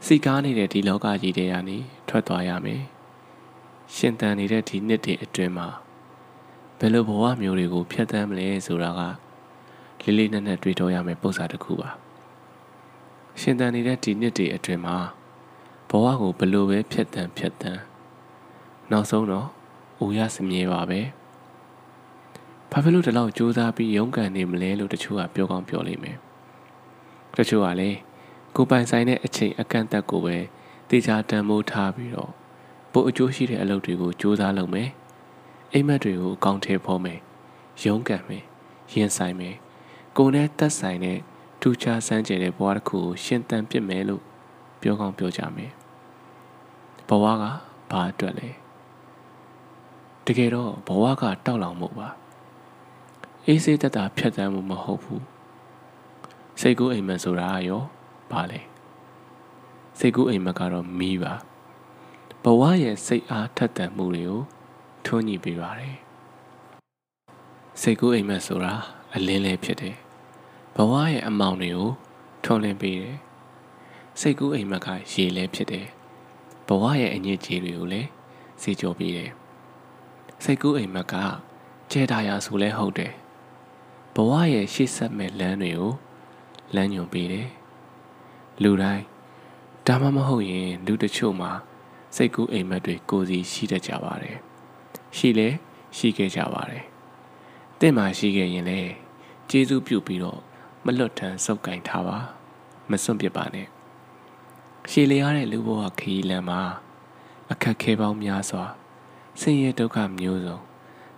[0.06, 2.82] စီကားနေတဲ့ဒီလောကကြီးတွေကနေထွက်သွားရမယ်
[3.96, 5.68] ရှင်သန်နေတဲ့ဒီနှစ်တွေအတွင်းမှာ
[6.80, 8.92] ဘယ်လိုဘဝမျိုးတွေကိုဖျက်ဆီးမလဲဆိုတာ
[10.02, 11.90] ကလေးလေးနက်နက်တွေးတောရမယ်ပုံစံတစ်ခုပါ
[13.42, 14.98] ရှင်သန်နေတဲ့ဒီနှစ်တွေအတွင်းမှာ
[15.90, 17.82] ဘဝကိုဘယ်လိုပဲဖျက်ဆီးဖျက်ဆီး
[18.92, 19.48] နောက်ဆုံးတော့
[20.00, 21.02] အိုရစမြဲပါပဲ
[22.72, 26.18] ဘာဖြစ်လို့ဒီလောက်ကြိုးစားပြီးရုန်းကန်နေမလဲလို့တချို့ကပြောကောင်းပြောလိမ့်မယ်
[27.38, 27.98] တချို့ကလည်း
[28.56, 30.38] ကိုပိုင်ဆိုင်တဲ့အချိန်အကန့်အသတ်ကိုပဲ
[30.90, 32.32] တေချာတန်မိုးထားပြီးတော့
[32.92, 34.90] ပိုအကျိုးရှိတဲ့အလုပ်တွေကိုစူးစမ်းလုပ်မယ်
[35.74, 37.20] အိမ်မက်တွေကိုအကောင့်ထဲပေါ်မယ်
[37.84, 38.44] ရုန်းကန်မယ်
[38.94, 39.56] ရင်ဆိုင်မယ်
[40.18, 41.18] ကိုယ်နဲ့သက်ဆိုင်တဲ့
[41.62, 44.24] ထူးခြားစမ်းကြဲတဲ့ဘဝတစ်ခုကိုရှင်းတန်ပြစ်မယ်လို့
[44.82, 45.72] ပြောကောင်းပြောကြမယ်
[47.10, 47.44] ဘဝက
[47.92, 48.50] ဘာအတွက်လဲ
[50.26, 52.10] တကယ်တော့ဘဝကတောက်လောင်မှုပါ
[53.46, 55.24] အေးစေးတက်တာဖြတ်တန်းမှုမဟုတ်ဘူး
[56.62, 57.82] စိတ်ကူးအိမ်မက်ဆိုတာရော
[58.32, 58.62] ဘာလဲ
[60.00, 61.34] စိတ်ကူးအိမ်မက်ကတော့မီးပါ
[62.46, 64.42] ဘဝရဲ့စိတ်အားထက်သန်မှုတွေကို
[65.06, 65.98] ထွန်းညှိပေးပါတယ်
[67.82, 68.74] စိတ်ကူးအိမ်မက်ဆိုတာ
[69.16, 69.96] အလင်းလေးဖြစ်တယ်
[70.76, 71.90] ဘဝရဲ့အမောင်တွေကို
[72.44, 73.18] ထွန်းလင်းပေးတယ်
[74.20, 75.88] စိတ်ကူးအိမ်မက်ကရေလဲဖြစ်တယ်
[76.68, 78.10] ဘဝရဲ့အညစ်အကြေးတွေကိုလည်း
[78.62, 79.32] စီကြောပေးတယ်
[80.44, 81.14] စိတ်ကူးအိမ်မက်က
[81.92, 83.14] ကျဲတာရဆိုလဲဟုတ်တယ်
[84.16, 85.92] ဘဝရဲ့ရှေ့ဆက်မဲ့လမ်းတွေကို
[86.76, 87.50] လမ်းညွန်ပေးတယ်
[88.64, 89.04] လူတိုင်း
[89.88, 91.52] ဒါမှမဟုတ်ရင်လူတချို့မှာ
[92.16, 94.38] စိတ်ကူးအိမ်မက်တွေကိုစီရှိတတ်ကြပါတယ်
[95.18, 95.48] ရှိလဲ
[95.98, 96.84] ရှိခဲ့ကြပါတယ်
[97.80, 98.80] တင့်မှာရှိခဲ့ရင်လေ
[99.50, 100.40] ကျေးဇူးပြုပြီးတော့
[100.86, 102.18] မလွတ်ထန်စုပ်ကင်ထားပါ
[102.90, 103.68] မစွန့်ပစ်ပါနဲ့
[104.92, 106.62] ရှည်လျားတဲ့လူဘဝခရီးလမ်းမှာ
[107.52, 108.64] အခက်ခဲပေါင်းများစွာ
[109.40, 110.58] ဆင်းရဲဒုက္ခမျိုးစုံ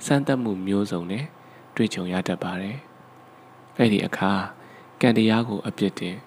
[0.06, 1.26] စမ်းသပ်မှုမျိုးစုံနဲ့
[1.76, 2.78] တွေ့ကြုံရတတ်ပါတယ်
[3.78, 4.32] အဲ့ဒီအခါ
[5.02, 6.18] ကံတရားကိုအပြစ်တင်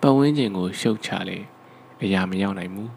[0.00, 1.38] ပတ်ဝန်းကျင်ကိုရှုတ်ချလေ
[2.02, 2.90] အရာမရောက်နိုင်ဘူး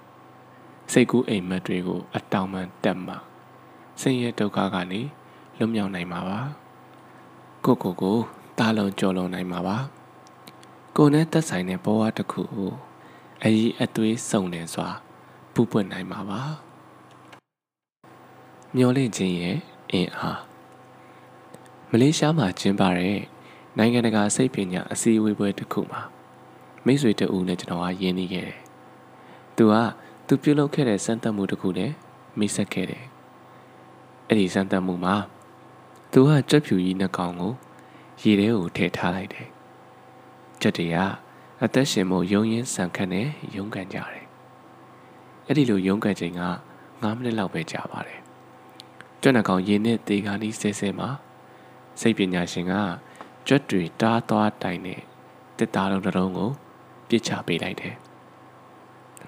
[0.91, 3.15] စိတ်ကူးအိမ်မက်တွေကို အတောင်ပံတက်မှ
[4.01, 5.01] ဆင်းရဲဒုက္ခကနေ
[5.57, 6.39] လွတ်မြောက်နိုင်မှာပါ
[7.65, 8.17] ကိုကိုကို
[8.57, 9.77] တားလုံးကြော်လွန်နိုင်မှာပါ
[10.95, 12.71] ကိုနဲ့သက်ဆိုင်တဲ့ဘဝတစ်ခုကို
[13.43, 14.87] အကြီးအသွေးစုံနေစွာ
[15.53, 16.41] ပူပွင့်နိုင်မှာပါ
[18.75, 19.57] မျောလင့်ခြင်းရဲ့
[19.91, 20.41] အင်အား
[21.89, 23.19] မလေးရှားမှာကျင်းပတဲ့
[23.77, 26.01] နိုင်ငံတကာစိတ်ပညာအစည်းအဝေးပွဲတစ်ခုမှာ
[26.85, 28.59] မိတ်ဆွေတဦးနဲ့ကျွန်တော်ကယဉ်နေခဲ့တယ်။
[29.55, 29.75] သူက
[30.33, 31.91] သူပြုလုပ်ခဲ့တဲ့စမ်းသပ်မှုတစ်ခုနဲ့
[32.39, 33.03] မိတ်ဆက်ခဲ့တယ်။
[34.27, 35.15] အဲ့ဒီစမ်းသပ်မှုမှာ
[36.11, 37.53] သူကကြက်ဖြူကြီးနှကောင်ကို
[38.21, 39.47] ရေထဲကိုထည့်ထားလိုက်တယ်။
[40.61, 40.97] ကြက်တွေက
[41.63, 44.25] အသက်ရှင်မှုယုံရင်းဆန်ခတ်နဲ့ရုန်းကန်ကြတယ်။
[45.47, 46.41] အဲ့ဒီလိုရုန်းကန်ချိန်က
[46.79, 48.19] 9မိနစ်လောက်ပဲကြာပါတယ်။
[49.21, 51.09] ကြက်နှကောင်ရေနဲ့တေကားလေးဆဲဆဲမှာ
[51.99, 52.73] စိတ်ပညာရှင်က
[53.47, 55.01] ကြွက်တွေတားသွားတိုင်နဲ့
[55.57, 56.49] တစ်သားလုံးတစ်လုံးကို
[57.09, 57.97] ပြစ်ချပေးလိုက်တယ်။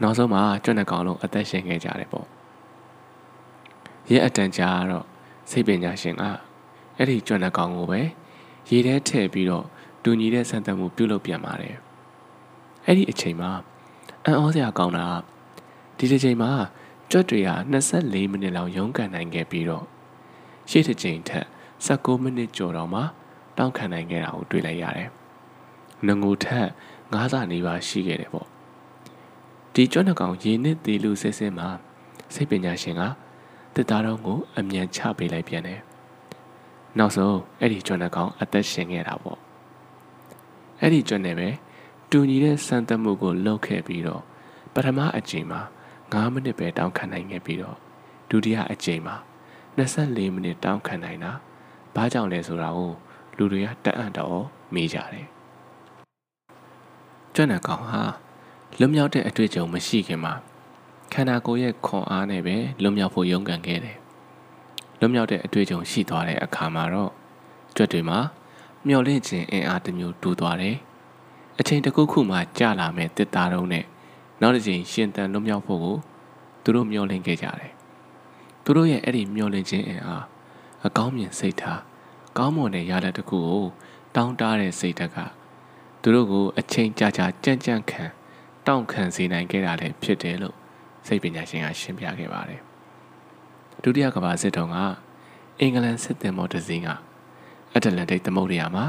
[0.02, 2.28] နောက်ဆုံးမှာကြွက်နှကောင်လုံးအသက်ရှင်ခဲ့ကြတယ်ပေါ့။
[4.12, 5.06] ရဲအတန်ကြာတော့
[5.50, 6.24] စိတ်ပညာရှင်က
[6.98, 8.02] အဲ့ဒီကြွက်နှကောင်ကိုပဲ
[8.70, 9.66] ရေထဲထည့်ပြီးတော့
[10.04, 11.76] တူညီတဲ့ဆန်သက်မှုပြုလုပ်ပြန်ပါတယ်။
[12.86, 13.52] အဲ့ဒီအချိန်မှာ
[14.26, 15.08] အံ့ဩစရာကောင်းတာ
[15.98, 16.52] ဒီတစ်ချိန်မှာ
[17.12, 17.50] ကြွက်တွေက
[17.84, 19.86] 24မိနစ်လောက်ရုန်းကန်နိုင်ခဲ့ပြီးတော့
[20.70, 21.46] ရှေ့တစ်ချိန်ထက်
[21.86, 23.02] 16မိနစ်ကျော်တော့မှ
[23.58, 25.10] တောင်းခံနိုင်ခဲ့တာကိုတွေ့လိုက်ရတယ်။
[26.08, 26.68] ငငိုထက်
[27.14, 28.48] ငါးစာနေပါရှိခဲ့တယ်ပေါ့။
[29.76, 31.68] ဒီကျွမ်းနှကောင်ရေနစ်သေးလူဆဲဆဲမှာ
[32.34, 33.02] စိတ်ပညာရှင်က
[33.76, 35.80] တစ်သားတော်ကိုအမြန်ချပေးလိုက်ပြန်တယ်။
[36.98, 39.40] နောက်ဆုံးအဲ့ဒီကျွမ်းနှကောင်အသက်ရှင်ခဲ့တာပေါ့။
[40.82, 41.50] အဲ့ဒီကျွမ်းနဲ့ပဲ
[42.12, 44.22] တူညီတဲ့စံသက်မှုကိုလုပ်ခဲ့ပြီးတော့
[44.74, 45.62] ပထမအကြိမ်မှာ
[46.14, 47.78] 9မိနစ်ပဲတောင်းခံနိုင်ခဲ့ပြီးတော့
[48.30, 49.16] ဒုတိယအကြိမ်မှာ
[49.78, 51.32] 24မိနစ်တောင်းခံနိုင်တာ
[51.96, 52.92] ဘာကြောင့်လဲဆိုတာကို
[53.38, 54.40] လူတွေကတက်အံ့တော့
[54.74, 55.28] မေးကြတယ်။
[57.36, 58.02] ကျွမ်းတဲ့ကောင်ဟာ
[58.80, 60.34] လွတ်မြောက်တဲ့အတွေ့အကြုံမရှိခင်မှာ
[61.14, 63.98] ခန္ဓာကိုယ်ရဲ့ခွန်အားနဲ့ပဲလွတ်မြောက်ဖို့ရုန်းကန်ခဲ့တယ်။
[65.00, 67.12] လွတ်မြောက်တဲ့အတွေ့အကြုံရှိသွားတဲ့အခါမှာတော့
[67.76, 68.20] ကြွက်တွေမှာ
[68.88, 70.76] မျောလင့်ခြင်းအင်အားတစ်မျိုးတူသွားတယ်။
[71.60, 73.86] အချိန်တစ်ခုခုမှကြာလာမဲ့တစ်သားတုံးနဲ့
[74.42, 75.98] နောက်တစ်ချိန်ရှင်တန်လွတ်မြောက်ဖို့ကို
[76.64, 77.72] သူတို့မျောလင့်ခဲ့ကြတယ်။
[78.64, 80.24] သူတို့ရဲ့အဲ့ဒီမျောလင့်ခြင်းအင်အား
[80.86, 81.82] အကောင်းမြင်စိတ်ထား
[82.38, 83.66] ကောင်းမွန်တဲ့ရလဒ်တစ်ခုကို
[84.16, 85.18] တောင်းတတဲ့စိတ်ဓာတ်က
[86.02, 88.04] သူတို့ကိုအချိန်ကြာကြာကြံ့ကြံ့ခံ
[88.68, 90.56] တောင့်ခံစေနိုင်ခဲ့တာလည်းဖြစ်တယ်လို့
[91.08, 92.62] စိတ်ပညာရှင်ကရှင်းပြခဲ့ပါတယ်
[93.84, 94.78] ဒုတိယကမ္ဘာစစ်တုန်းက
[95.60, 96.88] အင်္ဂလန်စစ်သင်္ဘောတစ်စီးက
[97.74, 98.86] အတ္တလန်တိတ်သမုဒ္ဒရာမှာ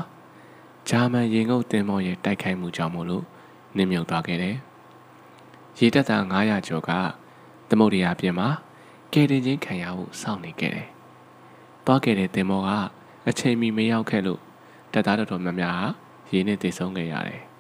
[0.89, 3.25] ဂျာမန်ရေငုပ်သင်္ဘောရဲ့တိုက်ခိုက်မှုကြောင့်မို့လို့
[3.77, 4.57] နစ်မြုပ်သွားခဲ့တယ်။
[5.79, 6.91] ရေတပ်သား900ကျော်က
[7.69, 8.49] သမုဒ္ဒရာပြင်မှာ
[9.13, 10.89] ကယ်တင်ချင်းခံရဖို့စောင့်နေခဲ့တယ်။
[11.85, 12.71] သွားခဲ့တဲ့သင်္ဘောက
[13.29, 14.41] အချိန်မီမရောက်ခဲ့လို့
[14.93, 15.85] တပ်သားတော်တော်များများ
[16.33, 17.43] ရေနဲ့တည်ဆုံးခဲ့ရတယ်။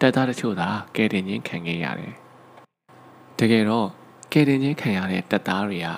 [0.00, 2.14] တပ်သားတချို့သာကယ်တင်ချင်းခံခဲ့ရတယ်။
[3.38, 3.88] တကယ်တော့
[4.32, 5.88] ကယ်တင်ချင်းခံရတဲ့တပ်သားတွေက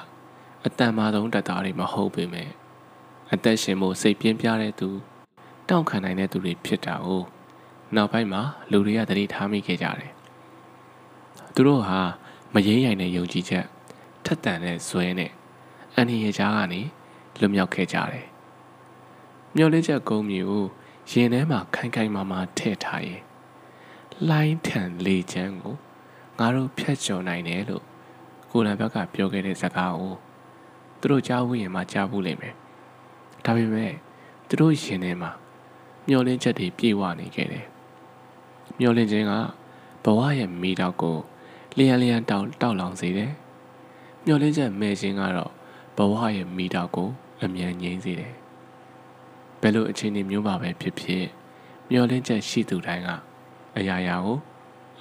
[0.66, 2.51] အတန်မာဆုံးတပ်သားတွေမဟုတ်ပေမဲ့
[3.32, 4.88] အသက်ရှင်ဖို့စိတ်ပြင်းပြတဲ့သူ
[5.68, 7.09] တောင့်ခံနိုင်တဲ့သူတွေဖြစ်တာ哦
[7.96, 10.12] နောက်ပိုင်းမှာလူတွေကတတိထားမိခဲ့ကြတယ်
[11.55, 11.98] သူတို့ဟာ
[12.55, 13.64] မရင်းရိုင်တဲ့ယုံကြည်ချက်
[14.24, 15.30] ထက်တန်တဲ့ဇွဲနဲ့
[15.94, 16.80] အန်ဒီရဲ့ကြားကနေ
[17.38, 18.26] လွတ်မြောက်ခဲ့ကြတယ်
[19.57, 20.64] မျောလင်းချက်ကုန်းမြူကို
[21.11, 23.22] ရင်ထဲမှာခိုင်ခိုင်မာမာထည့်ထားရင်
[24.29, 25.75] လိုင်းထန်လေချမ်းကို
[26.39, 27.85] ငါတို့ဖြတ်ကျော်နိုင်တယ်လို့
[28.51, 30.14] ကိုလံဘက်ကပြောခဲ့တဲ့စကားကို
[31.01, 32.55] သူတို့ကြားဘူးရင်မှကြားဘူးလိမ့်မယ်
[33.45, 33.93] ဒါပေမဲ့
[34.49, 35.31] သူတို့ရင်ထဲမှာ
[36.09, 37.66] မျောလင်းချက်တွေပြေဝနေခဲ့တယ်
[38.81, 39.33] မျောလင်းခြင်းက
[40.05, 41.16] ဘဝရဲ့မိတော့ကို
[41.77, 43.33] လျံလျံတောက်တောက်လောင်စေတယ်
[44.25, 45.53] မျောလင်းချက်မဲ့ခြင်းကတော့
[45.97, 47.09] ဘဝရဲ့မိတော့ကို
[47.43, 48.35] အမြန်ငြိမ်းစေတယ်
[49.61, 51.27] ဘယ်လိုအခြေအနေမျိုးပါပဲဖြစ်ဖြစ်
[51.91, 53.11] မျောလင်းချက်ရှိသူတိုင်းက
[53.77, 54.39] အရာရာကို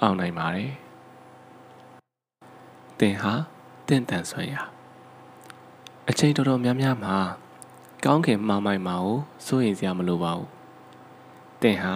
[0.00, 0.72] အောင်နိုင်ပါတယ်
[2.98, 3.32] သင်ဟာ
[3.86, 4.62] တင့်တန်ဆွမ်းရာ
[6.08, 7.16] အချိန်တော်တော်များများမှာ
[8.04, 10.48] ကောင်းခင်မှားမိုက်မှာကိုစိုးရင်စရာမလိုပါဘူး။
[11.62, 11.94] တင်ဟာ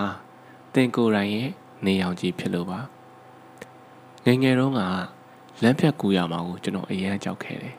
[0.74, 1.48] တင်ကိုယ်တိုင်ရဲ့
[1.84, 2.80] နေအောင်ကြီးဖြစ်လို့ပါ။
[4.24, 4.80] ငငယ်တုန်းက
[5.62, 7.74] လမ်းဖြတ်ကူရမှာကိုကျွန်တော်အရန်ကြောက်ခဲ့တယ်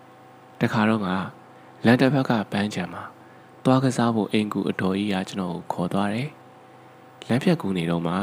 [0.60, 1.08] ။တခါတော့က
[1.84, 3.02] လမ်းတစ်ဖက်ကပန်းချံမှာ
[3.64, 6.28] သွားကစားဖို့အင်ကူအတော်ကြီးကကျွန်တော်ကိုခေါ်သွားတယ်။
[7.28, 8.14] လမ်းဖြတ်ကူနေတော့မှ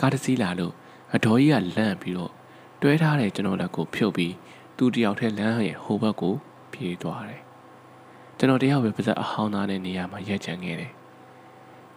[0.00, 0.74] ကားတစ်စီးလာလို့
[1.14, 2.32] အတော်ကြီးကလန့်ပြီးတော့
[2.80, 4.34] တွဲထားတဲ့ကျွန်တော်လက်ကိုဖြုတ်ပြီး
[4.76, 6.34] သူတယောက်ထဲလမ်းရဲ့ဟိုဘက်ကို
[6.72, 7.42] ပြေးသွားတယ်
[8.38, 10.92] ကျွန်တော်တယောက်ပဲပါဇက်အဟောင်းသားတဲ့နေရာမှာရက်ချန်ခဲ့တယ်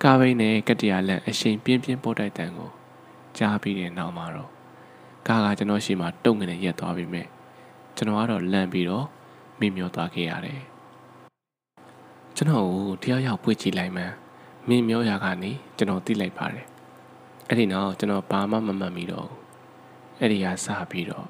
[0.04, 2.72] ကားဘိန်းနဲ့ကတရလန့်အရှိန်ပြင်းပြင်းပို့တိုက်တန်ကို
[3.38, 4.50] ကြားပြီးတဲ့နောက်မှာတော့
[5.28, 7.28] ကားကကျွန်တော်ရှိမှတုံငနေရက်သွားပြီမဲ့
[7.96, 9.06] ကျွန်တော်ကတော့လန့်ပြီးတော့
[9.60, 10.62] မိမျောသွားခဲ့ရတယ်
[12.36, 14.04] ကျွန်တော်ကိုတယောက်ယောက်ပွေ့ကြည့်လိုက်မှ
[14.68, 16.66] မိမျောရာကနေကျွန်တော်သိလိုက်ပါတယ်
[17.48, 19.40] အဲ့ဒီနောက်ကျွန်တော်ဘာမှမမှတ်မိတော့ဘူး
[20.20, 21.28] အဲ့ဒီကစပြီးတော့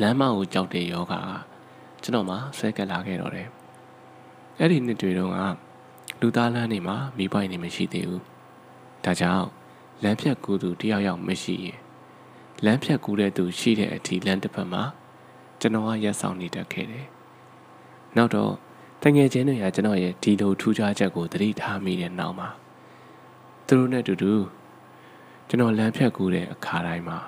[0.00, 1.14] လမ်းမကိုကြောက်တဲ့ယောဂက
[2.02, 3.48] ကျွန်တော်မှဆွဲကပ်လာခဲ့တော့တယ်
[4.58, 5.38] အဲ့ဒီနှစ်တွေတုန်းက
[6.20, 8.22] လူသားလမ်းတွေမှာမိပိုင်နေမရှိသေးဘူး
[9.04, 9.46] ဒါကြောင့်
[10.02, 11.78] လမ်းဖြတ်ကူးသူတယောက်ယောက်မရှိရင်
[12.64, 14.82] လမ်းဖြတ်ကူးတဲ့သူရှိတဲ့အထိလမ်းတစ်ဖက်မှာ
[15.60, 17.06] ကျွန်တော်ကရက်ဆောင်နေတတ်ခဲ့တယ်
[18.16, 18.52] နောက်တော့
[19.04, 22.48] တငယ်ချင်းတွေကကျွန်တော်ရဲ့ဒီလိုထူးခြားချက်ကိုသတိထားမိတဲ့နောက်မှာ
[23.66, 24.32] သူတို့နဲ့တူတူ
[25.48, 27.18] ကျွန်တော်လမ်းဖြတ်ကူးတဲ့အခါတိုင်းမှာ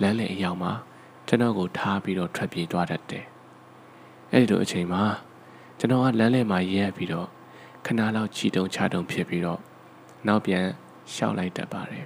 [0.00, 0.72] လမ်းလေအရောက်မှာ
[1.26, 3.24] ကျွန်တော်ကိုထားပြီးတော့ထွက်ပြေးသွားတတ်တယ်
[4.32, 5.02] အဲ့ဒီလိုအချိန်မှာ
[5.78, 7.28] ကျွန်တော်ကလမ်းလဲမှာရဲပြီးတော့
[7.86, 9.60] ခဏလောက်ချီတုံချတုံဖြစ်ပြီးတော့
[10.26, 10.64] နောက်ပြန်
[11.14, 12.04] ရှောက်လိုက်တတ်ပါတယ်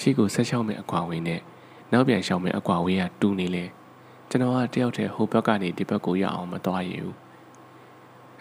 [0.00, 1.40] ရှိကိုဆက်ရှောက်မဲ့အကွာဝေးနဲ့
[1.92, 3.64] နောက်ပြန်ရှောက်မဲ့အကွာဝေးကတူးနေလေ
[4.30, 7.21] ကျွန်တော်ကတယောက်တည်းဟိုဘက်ကနေဒီဘက်ကိုရအောင်မသွားရဘူး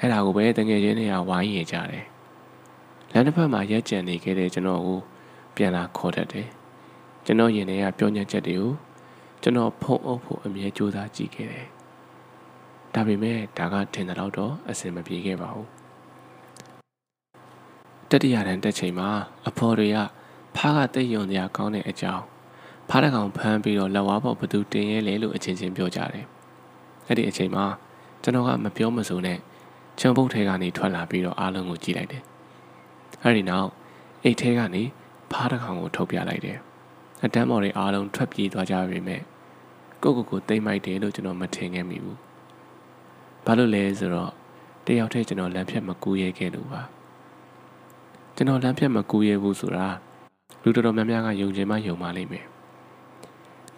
[0.02, 2.06] အဲ့ဒါကိုပဲတငယ်ချင်းတွေကဝိုင်းရကြတယ်
[3.12, 5.00] လမ်းတစ်ဖက်မှာရက်ကြံနေခဲ့တဲ့ကျွန်တော်ကို
[5.56, 6.48] ပြန်လာခေါ်တတ်တယ်
[7.26, 8.72] ကျွန်တော်ရင်ထဲကပြောညက်ချက်တွေကို
[9.42, 11.68] ကျွန်တော်ဖုံအုပ်ဖို့အမြဲကြိုးစားကြည့်ခဲ့တယ်
[12.94, 15.68] ဒါပေမဲ့ဒါကထင်တဲ့တော့တော့အဆင်မပြေခဲ့ပါဘူး
[18.10, 19.10] တတိယတန်းတက်ချိန်မှာ
[19.48, 19.98] အဖော်တွေက
[20.56, 22.24] ဖားကတိတ်ယုံစရာကောင်းတဲ့အကြောင်း
[22.90, 26.26] ဖားတကောင်ဖမ်းပြီးတော့လက်ဝါးပေါ်ဘသူတင်ရဲလဲလို့အချင်းချင်းပြောကြတယ်
[27.08, 27.66] အဲ့ဒီအချိန်မှာ
[28.24, 29.40] ကျွန်တော်ကမပြောမစိုးနဲ့
[30.00, 32.24] ချံပုတ်ထဲကနေထွက်လာပြီးတော့အားလုံးကိုကြည့်လိုက်တယ်
[33.24, 33.70] အဲ့ဒီနောက်
[34.24, 34.84] အိတ်ထဲကနေ
[35.32, 36.58] ဖားတကောင်ကိုထုတ်ပြလိုက်တယ်
[37.24, 39.22] အတန်းမော်တွေအားလုံးထွက်ပြေးသွားကြပြီမဲ့
[40.04, 42.20] ကိုကိုကိုတိတ်မိုက်တယ်လို့ကျွန်တော်မထင်ခဲ့မိဘူး
[43.46, 44.32] ဘာလို့လဲဆိုတော့
[44.86, 46.82] တယောက်တည်းကျွန်တော်လမ်းဖြတ်မကူးရဲခဲ့လို့ပါ
[48.36, 49.88] ကျွန်တော်လမ်းဖြတ်မကူးရဲဘူးဆိုတာ
[50.64, 52.46] လူတော်တော်များများကယုံကြည်မှယုံပါလိမ့်မယ်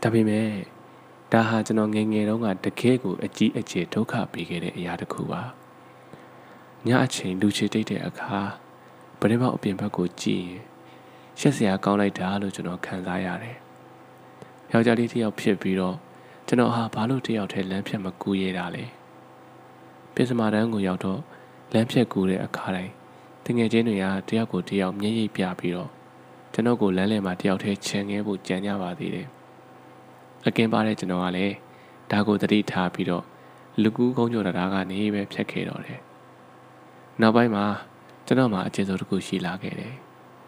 [0.01, 0.47] ဒါပေမဲ့
[1.31, 5.41] ဒါဟာကျွန်တော်ငယ်ငယ်တုန်းကတကယ်ကိုအကြီးအကျယ်ဒုက္ခပေးခဲ့တဲ့အရာတစ်ခုပါ
[6.87, 8.39] ညအချိန်လူချေတိတ်တဲ့အခါ
[9.19, 10.61] ပရိမောက်အပြင်ဘက်ကိုကြည့်ရင်
[11.39, 13.57] ရှက်စရာကောင်းလိုက်တာလို့ကျွန်တော်ခံစားရတယ်
[14.71, 15.95] ယောက်ျားလေးတစ်ယောက်ဖြစ်ပြီးတော့
[16.47, 18.85] ကျွန်တော်ဟာဘာလို့တစ်ယောက်တည်းလမ်းဖြတ်မကူးရတာလဲ
[20.13, 21.19] ပင်စမာတန်းကိုရောက်တော့
[21.73, 22.93] လမ်းဖြတ်ကူတဲ့အခါတိုင်း
[23.45, 25.89] တငယ်ချင်းတွေကတယောက်ကိုတယောက်မျက်ရည်ပြပြီးတော့
[26.53, 29.27] ကျွန်တော်ကိုလမ်းလည်မှာတယောက်တည်းချန်ခဲ့ဖို့ကြံကြပါသေးတယ်။
[30.47, 31.55] အကင်းပါတဲ့ကျွန်တော်ကလည်း
[32.11, 33.23] ဒါကိုတတိထားပြီးတော့
[33.81, 36.01] လူကူးကုန်းကျော်တရားကနေပဲဖြတ်ခဲ့တော့တယ်။
[37.21, 37.65] နောက်ပိုင်းမှာ
[38.25, 39.95] ကျွန်တော်မှအကျဉ်းဆုံးတစ်ခုရှိလာခဲ့တယ်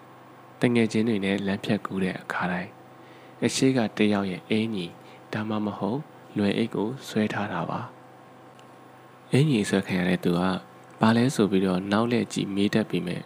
[0.62, 2.72] ။တငယ်ချင်းတွေနဲ့လမ်းဖြတ်ကူးတဲ့အခါတိုင်း
[3.44, 4.92] အရှိကတယောက်ရဲ့အင်းကြီး
[5.34, 6.00] ဒါမှမဟုတ်
[6.38, 7.80] လွယ်အိတ်ကိုဆွဲထားတာပါ။
[9.32, 10.42] အင်းကြီးဆွဲခံရတဲ့သူက
[11.02, 13.22] ဘာလဲဆိုပြီးတော့နောက်လက်ကြည့်မေးတတ်ပြီးမဲ့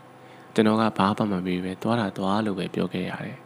[0.54, 3.38] ကျွန်တော်ကဘာမှမမေးပဲသွားတာသွားလို့ပဲပြောခဲ့ရတယ်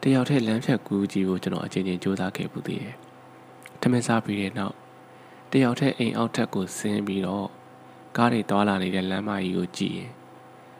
[0.00, 2.96] တယောက်တည်းလမ်းဖြတ်ကူးကြီးကိုကျွန်တော်အချင်းချင်းစူးစမ်းခဲ့ပူသေးတယ်
[3.80, 4.74] ထမင်းစားပြီးတဲ့နောက်
[5.50, 7.48] တယောက်တည်းအိမ်အောက်ထက်ကိုဆင်းပြီးတော့
[8.16, 10.10] ကားတွေသွားလာနေတဲ့လမ်းမကြီးကိုကြည့်ရင်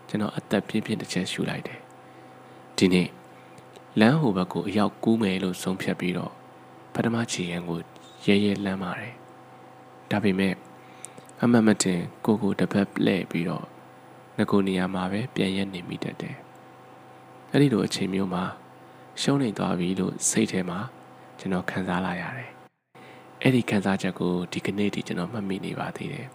[0.09, 1.80] ကျွန်တော်အသက်ပြင်းပြင်းတစ်ချက်ရှူလိုက်တယ်
[2.76, 3.09] ဒီနေ့
[4.01, 6.33] လမ်းဟိုဘက်ကိုအရောက်ကူးမယ်လို့ဆုံးဖြတ်ပြီးတော့
[6.95, 7.78] ပထမခြေရန်ကို
[8.26, 9.14] ရဲရဲလမ်းပါတယ်
[10.11, 10.55] ဒါပေမဲ့
[11.43, 13.66] အမတ်မတင်ကိုကိုတစ်ပတ်လှည့်ပြီးတော့
[14.37, 16.37] ငကိုနေရာမှာပဲပြန်ရက်နေမိတတ်တယ်
[17.51, 18.45] အဲ့ဒီလိုအချိန်မျိုးမှာ
[19.20, 20.78] ရှုံးနေသွားပြီလို့စိတ်ထဲမှာ
[21.39, 22.51] ကျွန်တော်ခံစားလာရတယ်
[23.43, 26.28] အဲ့ဒီခံစားချက်ကိုဒီကနေ့ထိကျွန်တော်မှတ်မိနေပါသေးတယ်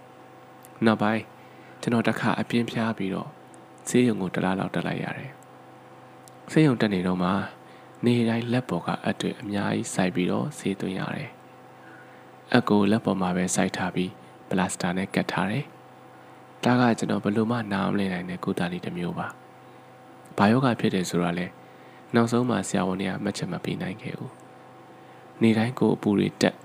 [0.86, 1.24] နောက်ပိုင်း
[1.82, 3.30] ကျွန်တော်တစ်ခါအပြင်းပြားပြီးတော့
[3.88, 5.32] ဆေးရုံကိုတလားလောက်တက်လိုက်ရတယ်
[6.52, 7.30] ဆေးရုံတက်နေတော့မှ
[8.06, 11.30] နေတိုင်းလက်ပေါ်ကအတွေ့အများကြီးစိုက်ပြီးတော့ဆေးသွင်းရတယ်
[12.56, 14.12] အကိုလက်ပေါ်မှာပဲစိုက်ထားပြီး
[14.50, 15.66] ပလတ်စတာနဲ့ကတ်ထားတယ်
[16.64, 19.28] ဒါကကျွန်တော်ဘယ်လိုမှနားမလည်နိုင်တဲ့ကုသလေးတစ်မျိုးပါ
[20.38, 21.48] ဘာယောဂဖြစ်တယ်ဆိုတာလဲ
[22.16, 24.34] နောက်ဆုံးမှဆရာဝန်တွေကမှတ်ချက်မပေးနိုင်ခဲ့ဘူး
[25.42, 26.56] နေတိုင်းကိုအပူတွေတက်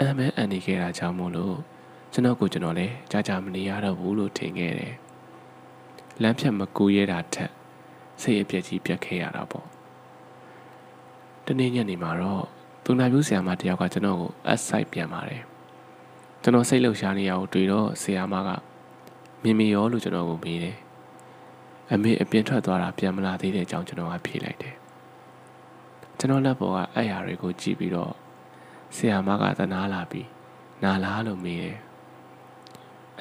[0.00, 1.56] အမ်းမဲအန်နေခဲ့တာကြောင့်မို့လို့
[2.12, 4.94] ကျွန်တော်ကိုကျွန်တော်လည်းကြာကြာမနေရတော့ဘူးလို့ထင်ခဲ့တယ်
[6.22, 7.50] လမ်းဖြတ်မကူရဲတာထက်
[8.20, 9.66] စိတ်အပြည့်ကြီးပြတ်ခဲ့ရတာပေါ့
[11.46, 12.44] တနေ့ညနေမှာတော့
[12.84, 15.42] သူနာပြူဆရာမတယောက်ကကျွန်တော်ကိုအဆိုင်ပြန်ပါတယ်
[16.42, 18.48] ကျွန်တော်စိတ်လှုပ်ရှားနေရကိုတွေ့တော့ဆရာမက
[19.42, 20.76] မင်းမရောလို့ကျွန်တော်ကိုမေးတယ်
[21.92, 24.74] အမေအပြင်ထွက်သွားတာပြန်မလာသေးတဲ့အကြောင်းကျွန်တော်ကဖြေလိုက်တယ်
[26.18, 28.12] ကျွန်တော်လက်ပေါ်ကအဲ့ရာတွေကိုကြည့်ပြီးတော့
[28.96, 30.28] ဆရာမကသနာလာပြီး
[30.82, 31.78] နာလားလို့မေးတယ်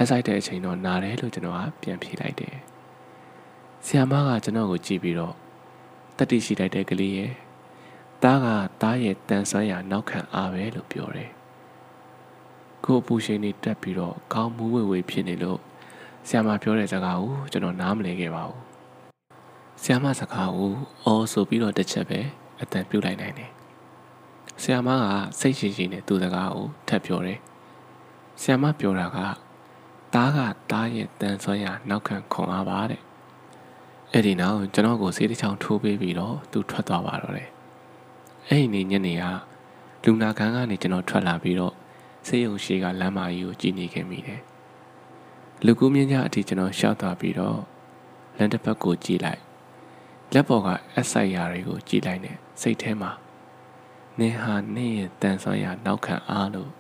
[0.02, 2.56] အဆိုင်တဲ့အချိန်တော့နာတယ်လို့ကျွန်တော်ကပြန်ဖြေလိုက်တယ်
[3.86, 5.36] ဆီယာမကကျွန်တော်ကိုကြည့်ပြီးတော့
[6.18, 7.32] တတိရှိလိုက်တဲ့ကလေးရဲ့
[8.24, 8.48] တားက
[8.82, 11.32] တားရဲ့တန်ဆွမ်းရာနောက်ခံအားပဲလို့ပြောတယ်
[12.84, 15.60] ကိုအပူရှင်နေတက်ပြီးတော့ခေါင်းမူးဝေဝေဖြစ်နေလို့
[16.28, 18.60] ဆီယာမပြောတဲ့စကားကိုကျွန်တော်နားမလည်ခဲ့ပါဘူး
[19.82, 20.74] ဆီယာမစကားကို
[21.04, 22.20] အော်ဆိုပြီးတော့တစ်ချက်ပဲ
[22.62, 23.52] အတန်ပြုတ်လိုက်နိုင်တယ်
[24.62, 25.06] ဆီယာမက
[25.40, 27.40] စိတ်ရှိရှိနဲ့သူ့စကားကိုထပ်ပြောတယ်
[28.42, 29.18] ဆီယာမပြောတာက
[30.14, 30.40] တားက
[30.72, 33.02] တားရဲ့တန်ဆွမ်းရာနောက်ခံခွန်အားပါတဲ့
[34.12, 37.50] အဲ့ဒီနောက်ကျွန်တော်ကိုဆေးတစ်ချောင်းထိုးပေးပြီးတော့သူထွက်သွားပါတော့တယ်
[38.48, 39.26] အဲ့ဒီနေ့ညနေက
[40.04, 41.74] လူနာခန်းကနေကျွန်တော်ထွက်လာပြီးတော့
[42.28, 44.42] ဆေးရုံရှိကလမ်းမကြီးကိုကြည့်နေခဲ့မိတယ်
[45.66, 47.60] လူကူးမြင့်ကြအထိကျွန်တော်ရှောက်သွားပြီးတော့
[48.38, 49.42] လမ်းတစ်ဖက်ကိုကြည့်လိုက်
[50.34, 52.32] လက်ပေါ်ကအဆိုင်ရာတွေကိုကြည့်လိုက်နေ
[52.62, 53.12] စိတ်ထဲမှာ
[54.20, 56.72] နင်ဟာနင့်ရဲ့တန်ဆွမ်းရာနောက်ခံအားလို့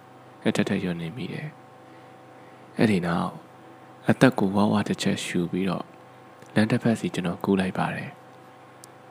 [0.45, 1.49] အထက်ထက်ရွနေမိတယ်
[2.79, 3.31] အဲ့ဒီနောက်
[4.09, 5.85] အသက်ကိုဝါဝါတစ်ချက်ရှူပြီးတော့
[6.53, 8.09] လမ်းတစ်ဖက်စီကျွန်တော်ကူးလိုက်ပါတယ်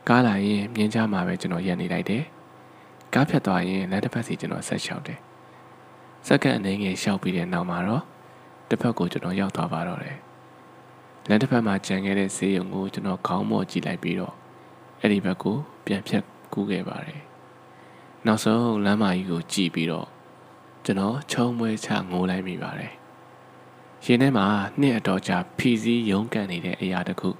[0.08, 2.24] ကားလာရင်မြင်းကြားမှာပဲကျွန်တော်ရက်နေလိုက်တယ်
[3.14, 5.18] ကားဖြတ်သွားရင်လမ်းတစ်ဖက်စီကျွန်တော်ဆက်လျှောက်တယ်
[6.26, 8.02] စက္ကန့်အနေငယ်လျှောက်ပြီးတဲ့နောက်မှာတော့
[8.68, 10.16] တစ်ဖက်ကိုကျွန်တော်ရောက်သွားပါတော့တယ်
[11.28, 14.34] လမ်းတစ်ဖက်မှာကြံခဲ့တဲ့ဈေးရုံကိုကျွန်တော်ခေါင်းမော့ကြည့်လိုက်ပြီးတော့
[15.00, 15.56] အဲ့ဒီဘက်ကို
[15.86, 17.20] ပြန်ဖြတ်ကူးခဲ့ပါတယ်
[18.26, 20.08] နောက်ဆုံးလမ်းမကြီးကိုကြည့်ပြီးတော့
[20.84, 22.97] ကျွန်တော်ချုံမွေးချငိုးလိုက်မိပါတယ်
[24.04, 24.46] ရင်ထဲမှာ
[24.80, 27.30] နှစ်အတော်ကြာဖီစည်းရုန်းကန်နေတဲ့အရာတခု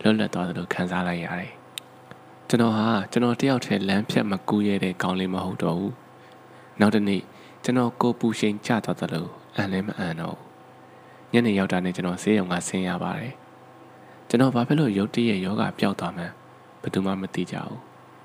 [0.00, 1.52] လွတ်လပ်သွားသလိုခံစားလိုက်ရတယ်။
[2.48, 5.92] ကျွန်တော်ဟာကျွန်တော်တယောက်တည်းလမ်းဖြတ်မကူးရတဲ့ကောင်းလေးမဟုတ်တော့ဘူး။
[6.80, 7.22] နောက်တနေ့
[7.64, 9.26] ကျွန်တော်ကိုပူရှိန်ကျသွားသလို
[9.56, 10.46] အန်လည်းမအန်တော့ဘူး။
[11.32, 13.34] ညနေရောက်တာနဲ့ကျွန်တော်ဆေးရုံကဆင်းရပါတယ်။
[14.28, 16.32] ကျွန်တော်ဘာဖြစ်လို့ရုတ်တရက်ယောဂပျောက်သွားမှန်း
[16.80, 17.78] ဘယ်သူမှမသိကြဘူး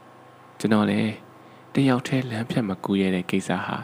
[0.60, 1.14] ။ကျွန်တော်လည်း
[1.74, 3.78] တယောက်တည်းလမ်းဖြတ်မကူးရတဲ့ကိစ္စဟာ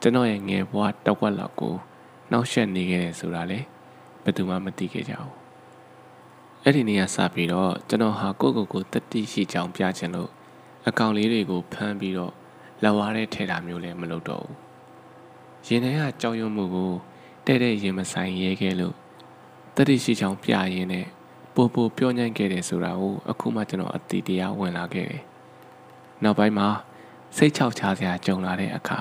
[0.00, 1.74] ကျွန်တော်ရဲ့ငယ်ဘဝတဝက်လောက်ကို
[2.32, 3.58] နှောက်ယှက်နေခဲ့တယ်ဆိုတာလေ
[4.22, 5.34] ဘယ်သူမှမသိခဲ့ကြဘူး
[6.62, 10.30] အဲ့ဒီနေ့ကစပြီးတော့ကျွန်တော်ဟာကိုယ့်ကိုယ်ကိုတတိရှိကြောင်ပြချင်လို့
[10.88, 12.32] အကောင့်လေးတွေကိုဖမ်းပြီးတော့
[12.82, 14.56] လက်ဝါးထဲထည့်တာမျိုးလည်းမလုပ်တော့ဘူး
[15.66, 16.92] ရင်ထဲကကြောက်ရွံ့မှုကို
[17.46, 18.94] တဲ့တဲ့ရင်မဆိုင်ရဲခဲ့လို့
[19.76, 21.06] တတိရှိကြောင်ပြရင်းနဲ့
[21.54, 25.22] ပို့ပို့ပြောညံ့ခဲ့တယ်ဆိုတာကိုအခုမှကျွန်တော်အတိတရားဝင်လာခဲ့တယ်
[26.22, 26.68] နောက်ပိုင်းမှာ
[27.36, 28.98] စိတ်ချောက်ချစရာကြုံလာတဲ့အခါ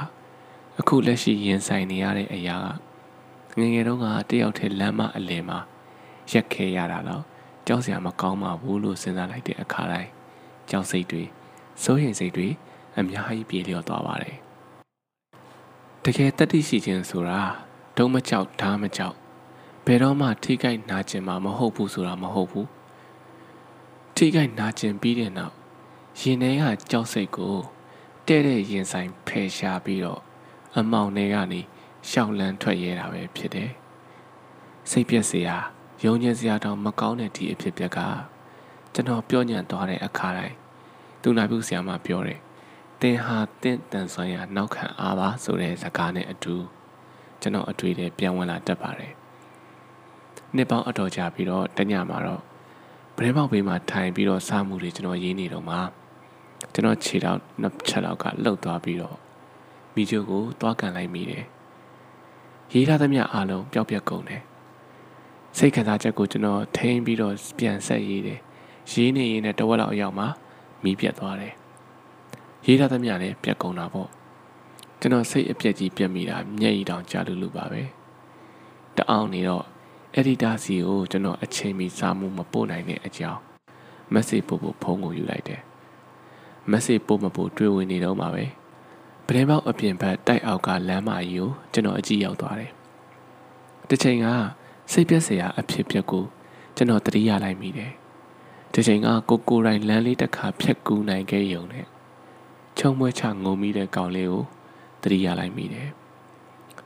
[0.79, 2.90] အခုလက်ရှိရင်ဆိုင်နေရတဲ့အရာက
[3.59, 5.59] ငငယ်တုန်းကတယောက်တည်းလမ်းမအလယ်မှာ
[6.31, 7.23] ရက်ခဲရတာတော့
[7.67, 10.09] ကြောက်စရာမကောင်းပါဘူးလို့စဉ်းစားလိုက်တဲ့အခါတိုင်း
[10.69, 11.23] ကြောက်စိတ်တွေ
[11.83, 12.47] စိုးရိမ်စိတ်တွေ
[12.97, 14.37] အများကြီးပြေလျော့သွားပါတယ်
[16.03, 17.39] တကယ်တတိရှိခြင်းဆိုတာ
[17.97, 19.15] ဒုံမကြောက်ဓာမကြောက်
[19.85, 22.67] ဘယ်တော့မှထိခိုက်နာကျင်မှာမဟုတ်ဘူးဆိုတာမဟုတ်ဘူး
[24.15, 25.55] ထိခိုက်နာကျင်ပြီးတဲ့နောက်
[26.19, 27.55] ရင်ထဲကကြောက်စိတ်ကို
[28.27, 30.21] တဲ့တဲ့ရင်ဆိုင်ဖယ်ရှားပြီးတော့
[30.77, 31.61] အမောင်တွေကနေ
[32.09, 33.71] ရှောက်လန်းထွက်ရဲတာပဲဖြစ်တယ်
[34.89, 35.57] စိတ်ပြက်စရာ
[36.03, 37.99] ယုံကြည်စရာတောင်မကောင်းတဲ့ဒီအဖြစ်ပြက်က
[38.93, 40.55] ကျွန်တော်ပြောညံ့သွားတဲ့အခါတိုင်း
[41.21, 42.39] သူနာပြုဆရာမပြောတယ်
[43.01, 46.55] တင်ဟာတင့်တန်ဆွမ်းရာနောက်ခံအားပါဆိုတဲ့စကားနဲ့အတူ
[47.41, 49.13] ကျွန်တော်အတွေ့အကြုံပြန်ဝင်လာတတ်ပါတယ်
[50.55, 52.41] နှစ်ပေါင်းအတော်ကြာပြီးတော့တညမှာတော့
[53.17, 55.77] ဗရဲပေါက်ဘေးမှာထိုင်ပြီးတော့စားမှုတွေကျွန်တော်ရေးနေတော့မှ
[56.73, 59.17] ကျွန်တော်ခြေထောက်နှစ်ချက်လောက်ကလှုပ်သွားပြီးတော့
[59.95, 61.45] မိချိုကိုသွားကန်လိုက်မိတယ်
[62.73, 64.41] ရေးထားသမျှအားလုံးပျောက်ပြက်ကုန်တယ်
[65.57, 68.39] စိတ်ခံစားချက်ကိုကျွန်တော်ထိန်းပြီးတော့ပြန်ဆက်ရေးတယ်
[68.91, 70.27] ရေးနေရင်လည်းတဝက်လောက်အရောက်မှာ
[70.83, 71.53] မီးပြတ်သွားတယ်
[72.65, 74.09] ရေးထားသမျှလည်းပြတ်ကုန်တာပေါ့
[74.99, 77.83] ကျွန်တော်စိတ်အပြက်ကြီးပြက်မိတာမျက်ရည်တောင်ကြာလူလူပါပဲ
[78.95, 79.63] တအောင်နေတော့
[80.15, 83.39] အက်ဒီတာစီကိုကျွန်တော်အချိန်မီစာမှုမပို့နိုင်တဲ့အကြောင်း
[84.13, 85.61] message ပို့ဖို့ဖုန်းကိုယူလိုက်တယ်
[86.71, 88.45] message ပို့မပို့တွေ့ဝင်နေတော့မှာပဲ
[89.33, 92.71] ပလဲပေါက်အပြင်ဘက်တိုက်အောက်ကလမ်းမကြီးကိုကျွန်တော်အကြည့်ရောက်သွားတယ်
[93.89, 94.27] တစ်ချိန်က
[94.91, 96.25] စိတ်ပြက်စရာအဖြစ်ပြက်ကို
[96.75, 97.91] ကျွန်တော်တတိယလိုက်မိတယ်
[98.73, 101.85] တစ်ချိန်ကကိုကိုတိုင်းလမ်းလေးတစ်ခါဖြတ်ကူးနိုင်ခဲ့ရုံနဲ့
[102.77, 104.43] ချုံမွဲချငုံမိတဲ့ကောင်လေးကို
[105.03, 105.89] တတိယလိုက်မိတယ်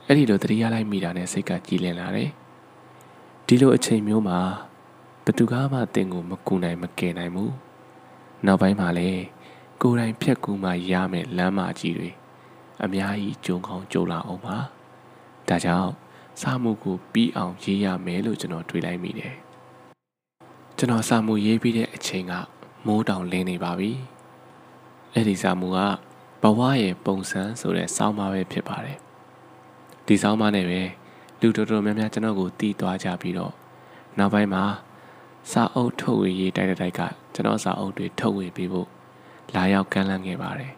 [0.08, 2.30] အဲ့ဒီလိုတတိယလိုက်မိတာနဲ့စိတ်ကကြည်လင်လာတယ်
[3.48, 4.40] ဒီလိုအချိန်မျိုးမှာ
[5.26, 7.54] ဘသူကမှတင်ကိုမကူနိုင်မကယ်နိုင်ဘူး
[8.46, 9.24] နောက်ပိုင်းမှာလည်း
[9.82, 12.12] ကိုယ်တိုင်ဖြတ်ကူးမှရမယ်လမ်းမကြီးတွေ
[12.86, 14.58] အများကြီးကြုံကောင်းကြုံလာအောင်ပါ
[15.50, 15.92] ဒါကြောင့်
[16.42, 19.36] စာမှုကိုပြီးအောင်ရေးရမယ်လို့ကျွန်တော်တွေးလိုက်မိတယ်
[20.78, 22.34] ကျွန်တော်စာမှုရေးပြီးတဲ့အချိန်က
[22.86, 23.92] မိုးတောင်လင်းနေပါပြီ
[25.14, 25.80] အဲ့ဒီစာမှုက
[26.42, 28.98] ဘဝရဲ့ပုံစံဆိုတဲ့စောင်းပါပဲဖြစ်ပါတယ်
[30.06, 30.82] ဒီစောင်းပါနဲ့ပဲ
[31.42, 33.54] လူတော်တော်များများကျွန်တော်ကိုတီးသွားကြပြီးတော့
[34.18, 34.64] နောက်ပိုင်းမှာ
[35.52, 37.02] စာအုပ်ထုတ်ဝေရေးတိုက်တိုက်က
[37.34, 38.88] ကျွန်တော်စာအုပ်တွေထုတ်ဝေပေးဖို့
[39.56, 40.74] လာရောက်ကမ်းလှမ်းခဲ့ပါတယ်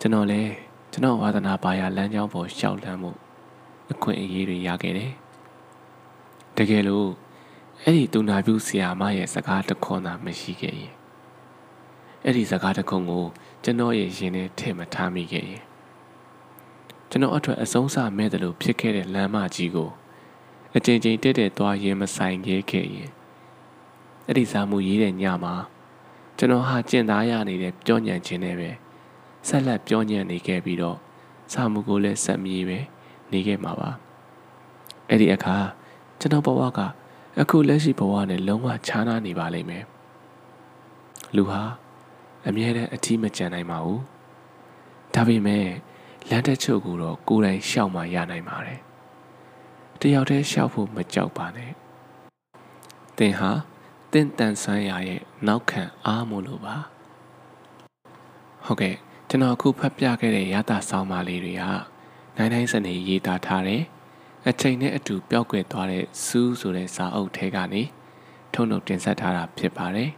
[0.00, 0.52] ကျွန်တော်လည်း
[0.94, 3.10] ကျွန်တော်ဝါသနာပါရလမ်းကြောင်းပေါ်ရှောက်လန်းမှု
[3.92, 5.12] အခွင့်အရေးတွေရခဲ့တယ်
[6.56, 7.08] တကယ်လို့
[7.82, 10.94] အဲ့ဒီတူနာပြူဆရာမရဲ့စကားတခွန်းသာမရှိခဲ့ရင်
[12.24, 13.24] အဲ့ဒီစကားတခွန်းကို
[13.62, 15.62] ကျွန်တော်ရဲ့ရင်ထဲထည့်မထားမိခဲ့ရင်
[17.10, 19.90] ကျွန်တော်အထွတ်အဆုံးစမဲ့တယ်လို့ဖြစ်ခဲ့တဲ့လမ်းမကြီးကို
[20.76, 23.10] အကြိမ်ကြိမ်တက်တက်သွားရင်မဆိုင်ခဲ့ခဲ့ရင်
[24.26, 25.54] အဲ့ဒီစာမှုရေးတဲ့ညမှာ
[26.38, 28.70] ကျွန်တော်ဟာကျင့်သားရနေတဲ့ပြောညံခြင်းနဲ့ပဲ
[29.48, 30.98] ဆက်လက်ပြောညံနေခဲ့ပြီးတော့
[31.52, 32.78] စာမှုကိုလည်းဆက်မြေးပဲ
[33.32, 33.90] နေခဲ့မှာပါ
[35.08, 35.56] အဲ့ဒီအခါ
[36.20, 36.80] ကျွန်တော်ဘဝက
[37.40, 39.84] အခုလက်ရှိဘဝနဲ့လုံးဝခြားနားနေပါလိမ့်မယ်
[41.36, 41.62] လူဟာ
[42.46, 44.02] အမြဲတမ်းအထီးမကျန်နိုင်ပါဘူး
[45.14, 45.66] ဒါပေမဲ့
[46.30, 48.80] လမ်းတစ်ချုပ်ကိုတော့ကိုယ်တိုင်ရှောက်မှရနိုင်ပါတယ်
[50.00, 51.72] တယောက်တည်းရှောက်ဖို့မကြောက်ပါနဲ့
[53.16, 53.50] သင်ဟာ
[54.12, 56.76] တင့်တန်ဆန်းရရဲ့နောက်ခံအားမို့လို့ပါ
[58.64, 58.96] ဟုတ်ကဲ့
[59.28, 61.62] ကျွန်တော်အခုဖတ်ပြခဲ့တဲ့ရတာဆောင်းပါလေးတွေက
[62.36, 63.82] နိုင်တိုင်းစနေရေးသားထားတဲ့
[64.48, 67.82] အချိန်နဲ့အတူပျောက်ကွယ်သွားတဲ့စူးဆိုတဲ့စာအုပ်ထဲကနေ
[68.54, 70.10] ထုံထုတ်တင်ဆက်ထားတာဖြစ်ပါတယ်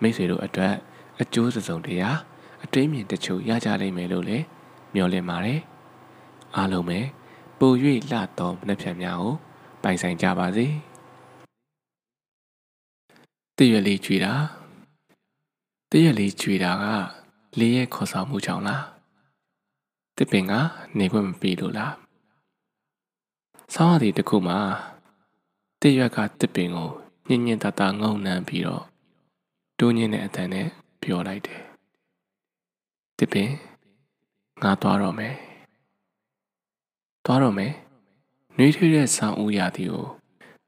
[0.00, 0.74] မိတ်ဆွေတို့အတွက်
[1.20, 2.18] အကျိုးစစုံတရား
[2.64, 4.44] အတွေးမြင်တချို့ရကြလိမ့်မယ်လို့လည်း
[4.94, 5.60] မျှော်လင့်ပါတယ်
[6.56, 6.98] အားလုံးပဲ
[7.58, 7.72] ပို၍
[8.10, 9.34] လှသောမနှက်ဖြန်များကို
[9.82, 10.66] ပိုင်ဆိုင်ကြပါစေ
[13.56, 14.32] တည့်ရလေးကြွေတာ
[15.90, 17.23] တည့်ရလေးကြွေတာက
[17.58, 18.84] လေးရဲ့ခေါ်ဆောင်မှုကြောင့်လား
[20.16, 20.52] တစ်ပင်က
[20.98, 21.94] နေခွင့်မပြီးလို့လား
[23.74, 24.58] ဆောင်းရည်တစ်ခုမှာ
[25.80, 26.90] တည့်ရွက်ကတစ်ပင်ကို
[27.28, 28.84] ညင်ညင်တတငုံနှမ်းပြီးတော့
[29.78, 30.68] တိုးညင်းတဲ့အတန်နဲ့
[31.02, 31.60] ပြောလိုက်တယ်
[33.18, 33.50] တစ်ပင်
[34.62, 35.34] ငါသွားတော့မယ်
[37.24, 37.72] သွားတော့မယ်
[38.56, 40.04] နှွေးထွေးတဲ့ဆောင်းဦးရာသီကို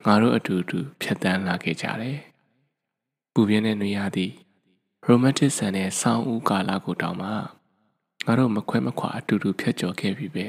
[0.05, 2.19] ငါတို့အတူတူဖြတ်တန်းလာခဲ့ကြတယ်
[3.33, 4.27] ပူပြင်းတဲ့နှွေးရာသီ
[5.09, 7.29] ရိုမန်တစ်ဆန်တဲ့ဆောင်းဦးကာလကိုတောင်မှ
[8.27, 10.47] ငါတို့မခွဲမခွာအတူတူဖြတ်ကျော်ခဲ့ပြီပဲ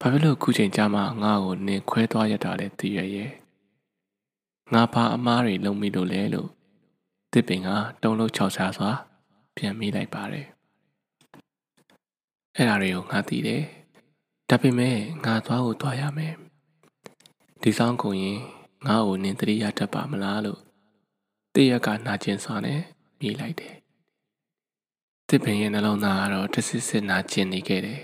[0.00, 3.30] ဘာဖြစ်လို့ခုချိန်ကြာမှငါ့ကိုနင်ခွဲသွားရတာလဲသိရရဲ့
[4.72, 6.48] ငါဘာအမားတွေလုံးမိလို့လဲလို့
[7.32, 7.68] တစ်ပင်က
[8.02, 8.90] တုံးလုံးချောက်ချစွာ
[9.56, 10.46] ပြန်မိလိုက်ပါတယ်
[12.56, 13.62] အဲ့ဒါတွေကိုငါသိတယ်
[14.48, 16.34] ဒါပေမဲ့ငါသွားကိုသွားရမယ်
[17.62, 18.38] ဒီဆောင်ကုန်ရင်
[18.86, 20.60] ငါ့ကိုနင်တရိယာတတ်ပါမလားလို့
[21.54, 22.80] တည့်ရက်ကနာကျင်စွာနဲ့
[23.20, 23.74] ပြေးလိုက်တယ်
[25.28, 28.00] တစ်ပင်ရဲ့နှလုံးသားကတော့တဆစ်စစ်နာကျင်နေခဲ့တယ်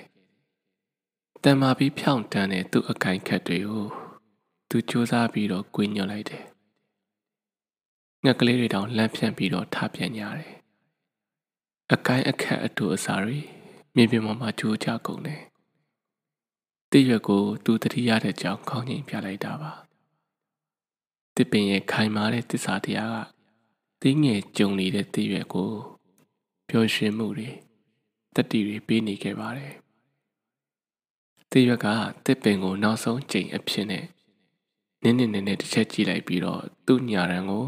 [1.42, 3.86] တန်မာပြီးဖြောင့်တန်းတဲ့သူ့အကင်ခတ်တွေကို
[4.68, 6.44] သူစူးစမ်းပြီးတော့ကွေးညွှန်လိုက်တယ်
[8.24, 10.56] ငှက်ကလေးတွေတောင်လန့်ဖြန့်ပြီးတော့ထပြန်ကြတယ်
[11.92, 13.38] အကိုင်းအခက်အတူအစာတွေ
[13.94, 15.42] မြေပြင်ပေါ်မှာကျိုးချကုန်တယ်။
[16.90, 19.72] တိရွက်ကိုသူတတိရတဲ့ကြောင့်ခေါင်းငိမ်ပြလိုက်တာပါ။
[21.34, 23.35] တစ်ပင်ရဲ့ခိုင်မာတဲ့တစ္ဆာတရားက
[24.02, 25.70] တင်းငယ်ကြုံနေတဲ့တိရွက်ကို
[26.68, 27.50] ပျော်ရွှင်မှုတွေ
[28.34, 29.74] တတိတွေပေးနေခဲ့ပါတယ်။
[31.50, 31.86] တိရွက်က
[32.24, 34.04] တစ်ပင်ကိုနောက်ဆုံးချိန်အဖြစ်နဲ့
[35.02, 37.66] နင်းနေနေတစ်ချက်ကြည့်လိုက်ပြီးတော့သူ့ညာရန်ကို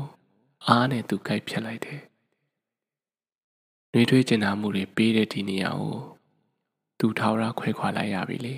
[0.66, 2.00] အားနဲ့သူကိုက်ဖြတ်လိုက်တယ်။
[3.92, 5.96] နှွေးထွေးကျင်နာမှုတွေပေးတဲ့ဒီနေရာကို
[6.98, 8.56] သူထာဝရခွဲခွာလိုက်ရပြီလေ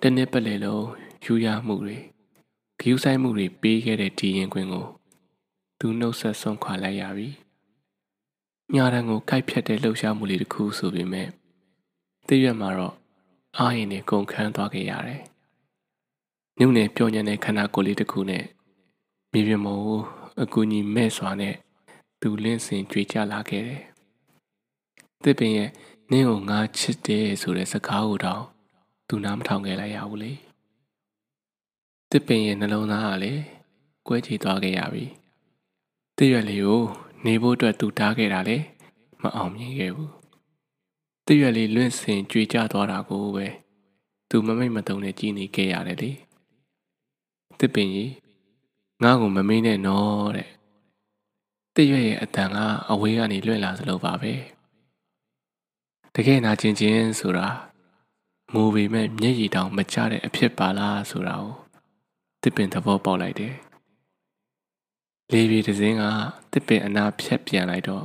[0.00, 0.86] တနှစ်ပတ်လည်လုံး
[1.24, 1.96] ယူရမှုတွေ
[2.80, 4.86] ဂယူးဆိုင်မှုတွေပေးခဲ့တဲ့ဒီရင်ခွင်ကို
[5.78, 7.28] သူနှုတ်ဆက်ဆုံးခွာလိုက်ရပြီ
[8.74, 11.28] ညာတန်ကိုကိုက်ဖြတ်တဲ့လှုပ်ရှားမှုလေးတစ်ခုဆိုပေမဲ့
[12.26, 12.94] တည့်ရွက်မှာတော့
[13.58, 15.22] အာရင်နဲ့ကုန်ခန်းသွားခဲ့ရတယ်။
[16.58, 18.44] ညုံနဲ့ပြောညံတဲ့ခန္ဓာကိုယ်လေးတစ်ခုနဲ့
[19.32, 20.00] မြေပြင်ပေါ်ကို
[20.42, 21.54] အကူကြီးမဲ့စွာနဲ့
[22.20, 23.82] သူလင်းစင်ကြွေကြလာခဲ့တယ်။
[25.22, 25.70] တစ်ပင်ရဲ့
[26.10, 28.44] နင်းကိုငါချစ်တယ်ဆိုတဲ့စကားကိုတော့
[29.08, 30.32] သူနားမထောင်ခဲ့လိုက်ရဘူးလေ။
[32.10, 33.42] တစ်ပင်ရဲ့နှလုံးသားကလည်း
[34.06, 35.06] ကွဲချီသွားခဲ့ရပြီ။
[36.18, 36.82] တည့်ရွက်လေးကို
[37.24, 38.56] နေဖို့အတွက်သူတားခဲ့တာလေ
[39.22, 40.12] မအောင်မြင်ခဲ့ဘူး
[41.26, 43.46] တည့်ရွက်လေးလွင့်စင်ကြွေကြသွားတာကိုပဲ
[44.28, 46.10] သူမမိတ်မတုံနဲ့ကြည်နေခဲ့ရတယ်လေ
[47.58, 48.12] တစ်ပင်ကြီး
[49.02, 50.50] ငါ့ကိုမမေးနဲ့နော်တဲ့
[51.74, 52.56] တည့်ရွက်ရဲ့အတန်က
[52.90, 54.32] အဝေးကနေလွင့်လာစလို့ပါပဲ
[56.14, 57.48] တကယ်နာကျင်ချင်းဆိုတာ
[58.52, 61.54] မူပေမဲ့မျက်ရည်တောင်မချတဲ့အဖြစ်ပါလားဆိုတာကို
[62.42, 63.54] တစ်ပင်သဘောပေါက်လိုက်တယ်
[65.32, 66.02] လေပြေတစင်းက
[66.52, 68.04] တစ်ပင်အနာဖြတ်ပြန်လိုက်တော့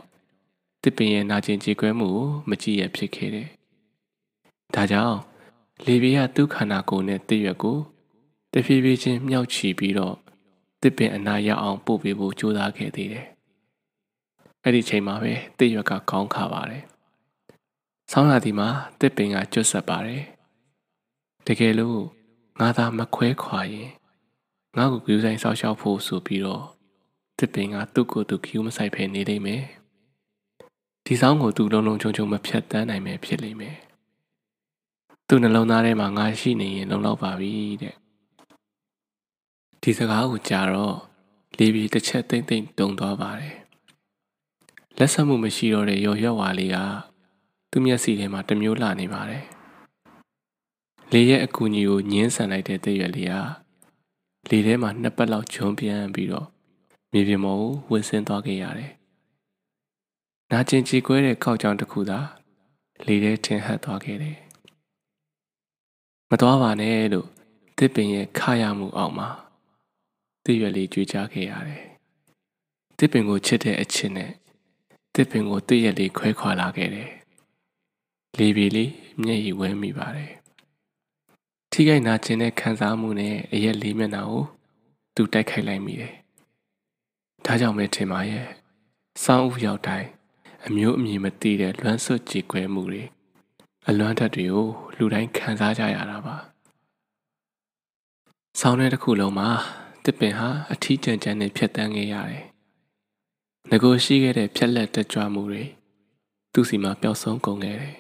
[0.84, 3.48] တစ်ပင်ရဲ့နာကျင်ကြေကွဲမှုကိုမကြည့်ရဖြစ်ခဲ့တယ်။
[4.76, 5.18] ဒါကြောင့်
[5.86, 7.78] လေပြေကသူ့ခန္ဓာကိုယ်နဲ့တစ်ရွက်ကို
[8.54, 10.16] တဖြည်းဖြည်းချင်းမြောက်ချီပြီးတော့
[10.82, 13.26] တစ်ပင်အနာရအောင်ပို့ပေးဖို့ကြိုးစားခဲ့သေးတယ်။
[14.64, 16.84] အဲ့ဒီချိန်မှာပဲတစ်ရွက်ကခေါင်းခါပါတယ်။
[18.12, 18.70] ဆောင်းရာသီမှာ
[19.00, 20.24] တစ်ပင်ကကျွတ်ဆက်ပါတယ်။
[21.48, 22.00] တကယ်လို့
[22.60, 23.90] ငါသာမခွဲခွာရင်
[24.78, 26.66] ငါ့ကိုကြူးဆိုင်ဆောက်ရှောက်ဖို့ဆိုပြီးတော့
[27.42, 29.64] တစ်ပင်ကသူ့ကိုယ်သူခူးမဆိုင်ဖဲနေလိမ့်မယ်
[31.06, 33.78] ဒီဆောင်ကိုသူလုံးလုံးချုံချုံမဖြတ်တန်းနိုင်မယ်ဖြစ်လိမ့်မယ်
[35.28, 37.96] သူ့နှလုံးသားထဲမှာငါရှိနေရင်လုံလောက်ပါပြီတဲ့
[39.82, 40.98] ဒီစကားကိုကြားတော့
[41.58, 43.56] လေးပြီးတစ်ချက်သိမ့်သိမ့်တုံသွားပါတယ်
[44.98, 46.78] လက်ဆက်မှုမရှိတော့တဲ့ရော်ရွက်ဝါလေးက
[47.72, 49.44] သူ့မျက်စိထဲမှာတမျိုးလှနေပါတယ်
[51.12, 53.36] လေရဲ့အကူကြီးကိုညင်းဆန်လိုက်တဲ့တည့်ရွက်လေးက
[54.50, 56.48] လေထဲမှာနှစ်ပတ်လောက်ဂျုံပြန်ပြီးတော့
[57.12, 58.92] မြေပြင်ပေါ်ကိုဝင်ဆင်းသွားခဲ့ရတယ်။
[60.52, 62.20] နာကျင်ကြည်ကွဲတဲ့ကောက်ကြောင်တစ်ခုသာ
[63.06, 64.38] လေထဲထင်ဟပ်သွားခဲ့တယ်။
[66.30, 67.28] မသွားပါနဲ့လို့
[67.78, 69.30] တစ်ပင်ရဲ့ခရမှုအောက်မှာ
[70.44, 71.84] တစ်ရွက်လေးကြွေးကြခဲ့ရတယ်။
[72.98, 74.32] တစ်ပင်ကိုချစ်တဲ့အချစ်နဲ့
[75.16, 77.10] တစ်ပင်ကိုတစ်ရက်လေးခွဲခွာလာခဲ့တယ်။
[78.38, 78.92] လေပြေလေး
[79.24, 80.32] မျက်ရည်ဝဲမိပါတယ်။
[81.72, 84.44] ထိခိုက်နာကျင်တဲ့ခံစားမှုနဲ့အရက်လေးမျက်နှာကို
[85.16, 86.21] သူတိုက်ခိုက်လိုက်မိတယ်
[87.46, 88.48] ဒါကြောင့်ပဲထင်ပါရဲ့
[89.24, 90.08] စောင်းဥရောက်တိုင်း
[90.68, 93.04] အမျိုးအမည်မသိတဲ့လွမ်းဆွတ်ကြည်ခွဲမှုတွေ
[93.88, 94.68] အလွမ်းထက်တွေကို
[94.98, 96.36] လူတိုင်းခံစားကြရတာပါ
[98.60, 99.50] ဆောင်းထဲတစ်ခုလုံးမှာ
[100.06, 102.44] တစ်ပင်ဟာအထီးကျန်ကျန်နဲ့ဖြတ်တန်းခဲ့ရတယ်
[103.70, 105.64] ငကိုရှိခဲ့တဲ့ဖြက်လက်တက်ကြွမှုတွေ
[106.54, 107.98] သူ့စီမှာပျောက်ဆုံးကုန်ခဲ့တယ်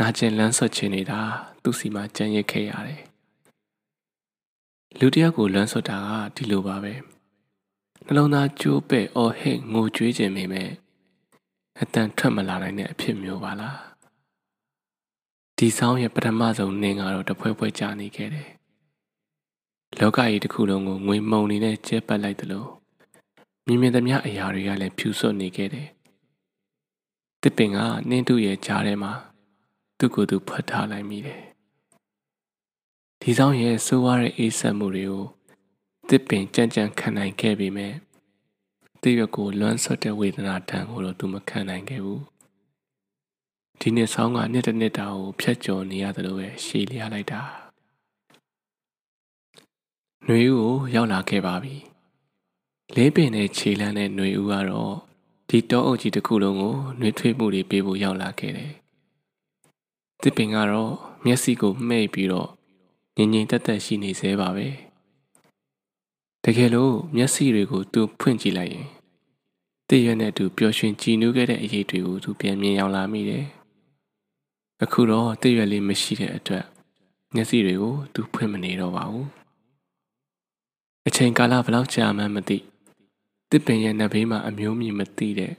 [0.00, 1.20] နာကျင်လန်းဆွတ်ချင်နေတာ
[1.62, 3.02] သူ့စီမှာကြံ့ရစ်ခဲ့ရတယ်
[4.98, 6.94] လူတယောက်ကိုလွမ်းဆွတ်တာကဒီလိုပါပဲ။
[8.10, 10.70] နှလုံးသားကျိုးပဲ့အော်ဟစ်ငိုကြွေးခြင်းမိမဲ့
[11.80, 13.78] အတန်ထွက်မလာနိုင်တဲ့အဖြစ်မျိုးပါလား
[15.56, 18.48] ဒီဆောင်ရဲ့ပထမဆုံးနင်းကတော့တဖွဲဖွဲကြာနေခဲ့တယ်
[19.98, 22.64] လောကကြီးတစ်ခုလုံးကိုငွေမုံနေနဲ့ကျဲပတ်လိုက်သလို
[23.66, 25.88] မြင်မြင်သမျှအရာတွေကလည်းဖြူစွတ်နေခဲ့တယ်
[27.42, 27.78] တစ်ပင်က
[28.10, 29.12] နင်းတုရဲ့ကြားထဲမှာ
[29.98, 31.42] သူ့ကိုယ်သူဖွက်ထားလိုက်မိတယ်
[33.20, 35.26] ဒီဆောင်ရဲ့ဆိုးဝါးတဲ့အေးဆက်မှုတွေကို
[36.08, 37.94] တစ်ပင်ကြံ့ကြံ့ခံနိုင်ခဲ့ပေမဲ့
[39.02, 42.22] တိရွက်ကိုလွမ်းဆွတ်တဲ့ဝေဒနာတန်ကိုတော့သူမခံနိုင်ခဲ့ဘူး
[43.80, 47.40] ဒီနှစ်ဆောင်းကနှစ်တစ်နှစ်တာကိုဖျက်ကျော်နေရတယ်လို့ပဲရှည်လျားလိုက်တာ
[50.26, 51.76] နှွေဦးကိုရောက်လာခဲ့ပါပြီ
[52.96, 54.94] လေးပင်နဲ့ခြေလမ်းနဲ့နှွေဦးကတော့
[55.48, 58.72] ဒီတောအုပ်ကြီးတစ်ခုလုံးကိုနှွေထွေးမှုတွေပေးဖို့ရောက်လာခဲ့တယ်
[60.22, 60.92] တစ်ပင်ကတော့
[61.24, 62.48] မျက်စိကိုမှိတ်ပြီးတော့
[63.16, 64.68] ငြိမ်ငြိမ်သက်သက်ရှိနေသေးပါပဲ။
[66.44, 68.88] တကယ်လို့မျက်စိတွေကိုသူဖွင့်ကြည့်လိုက်ရင်
[69.88, 73.44] တည့်ရနဲ့သူပျော်ရွှင်ကြည်နူးခဲ့တဲ့အရေးတွေကိုသူပြန်မြင်ရောက်လာမိတယ်။
[74.82, 76.64] အခုတော့တည့်ရလေးမရှိတဲ့အတွက်
[77.34, 79.26] မျက်စိတွေကိုသူဖွင့်မနေတော့ပါဘူး။
[81.06, 82.58] အချိန်ကာလဘယ်လောက်ကြာမှန်းမသိ
[83.50, 85.52] တစ်ပင်ရဲ့နဘေးမှာအမျိုးမြင်မသိတဲ့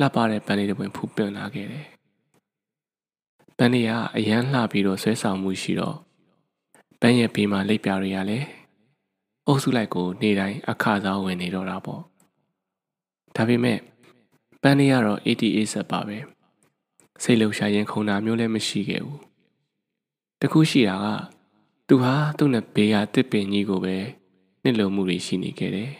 [0.00, 1.86] လှပတဲ့ပန်းလေးတွေဖူးပင်လာခဲ့တယ်။
[3.58, 5.96] ပန်းလေးကအရန်လှပြီးတော့ဆွဲဆောင်မှုရှိတော့
[7.00, 8.46] ပန်းရဲ့ဘေးမှာလိပ်ပြားတွေကလည်း
[9.46, 12.02] အုပ်စုလိုက်ကိုနေတိုင်းအခါစားဝင်နေတော့တာပေါ့
[13.36, 13.78] ဒါပေမဲ့
[14.62, 16.18] ပန်းလေးကတော့88ဆက်ပါပဲ
[17.22, 19.20] စိတ်လှုပ်ရှားရင်ခုန်တာမျိုးလည်းမရှိခဲ့ဘူး
[20.40, 21.06] တခုရှိတာက
[21.88, 23.96] သူဟာသူ့နဲ့ဘေးကတစ်ပင်ကြီးကိုပဲ
[24.62, 25.92] နှစ်လုံမှုတွေရှိနေခဲ့တယ်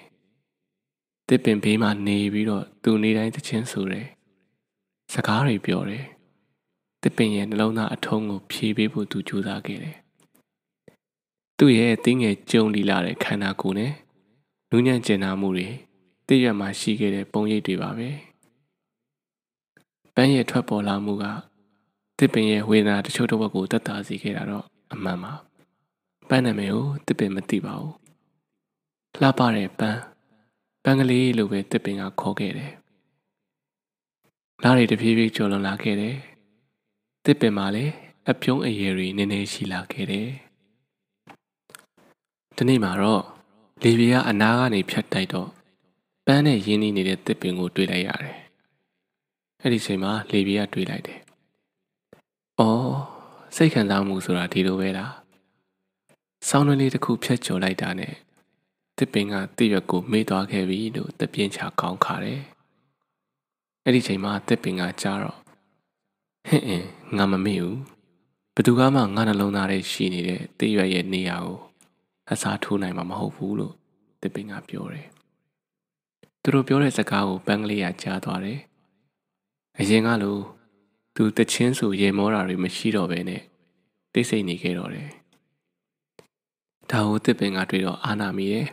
[1.28, 4.08] တစ်ပင်ဘေးမှာနေပြီးတော့သူနေတိုင်းသချင်းဆိုတယ်
[5.12, 6.04] စကားတွေပြောတယ်
[7.02, 9.96] တစ်ပင်ရဲ့နှလုံးသားအထုံးကိုဖြေပေးဖို့သူကြိုးစားခဲ့တယ်
[11.58, 13.92] သူ့ရဲ့တင်းငယ်ကြုံလီလာတဲ့ခန္ဓာကိုယ်နဲ့
[14.70, 15.68] နူးညံ့ကျင်နာမှုတွေ
[16.26, 18.08] တည့်ရမှာရှိခဲ့တဲ့ပုံရိပ်တွေပါပဲ
[20.14, 21.24] ပန်းရဲ့ထွက်ပေါ်လာမှုက
[22.18, 25.32] တစ်ပင်ရဲ့ဝေဒနာတချို့တစ်ဝက်ကိုတက်တာစေခဲ့တာတော့အမှန်ပါ
[26.28, 27.94] ပန်းနာမည်ကိုတစ်ပင်မသိပါဘူး
[29.20, 30.00] လှပတဲ့ပန်း
[30.84, 32.72] ပန်းကလေးလိုပဲတစ်ပင်ကခေါ်ခဲ့တယ်
[34.62, 36.16] လားတွေတဖြည်းဖြည်းကျော်လွန်လာခဲ့တယ်
[37.24, 37.92] တစ်ပင်မှာလည်း
[38.30, 40.28] အပြုံးအရည်တွေနည်းနည်းရှိလာခဲ့တယ်
[42.56, 43.22] ဒီနေ့မှာတော့
[43.82, 45.48] လေပြေကအနားကနေဖြတ်တိုက်တော့
[46.26, 48.36] ပန်းနဲ့ရင်းနှီးနေတဲ့တစ်ပင်ကိုတွေ့လိုက်ရတယ်
[49.60, 51.20] အဲ့ဒီချိန်မှာလေပြေကတွေ့လိုက်တယ်
[52.58, 52.92] အော်
[53.56, 55.12] စိတ်ခံစားမှုဆိုတာဒီလိုပဲလား
[56.48, 58.12] ဆောင်းနှလေးတစ်ခုဖြတ်ကျော်လိုက်တာနဲ့
[58.98, 62.40] တစ်ပင်ကတိရွက်ကိုမေးသွားခဲ့ပြီလို့တပြင်းချကောင်းခါတယ်
[63.84, 65.38] အဲ့ဒီချိန်မှာတစ်ပင်ကကြားတော့
[66.48, 67.78] ဟင့်အင်းငါမမေ့ဘူး
[68.54, 71.58] ဘသူကမှငါနှလုံးသားထဲရှိနေတဲ့တိရွက်ရဲ့နေရာကို
[72.30, 73.74] အစားထိုးနိုင်မှာမဟုတ်ဘူးလို့
[74.22, 75.08] တစ်ပင်ကပြောတယ်
[76.42, 78.60] သူတို့ပြောတဲ့စကားကိုပန်းကလေးကကြားသွားတယ်
[79.78, 80.36] အရင်ကလို
[81.16, 83.42] သူတချင်းဆိုရေမောတာတွေမရှိတော့ဘဲနဲ့
[84.12, 85.08] တိတ်ဆိတ်နေခဲ့တော့တယ်
[86.90, 88.66] ဒါကိုတစ်ပင်ကတွေ့တော့အာနာမိတယ်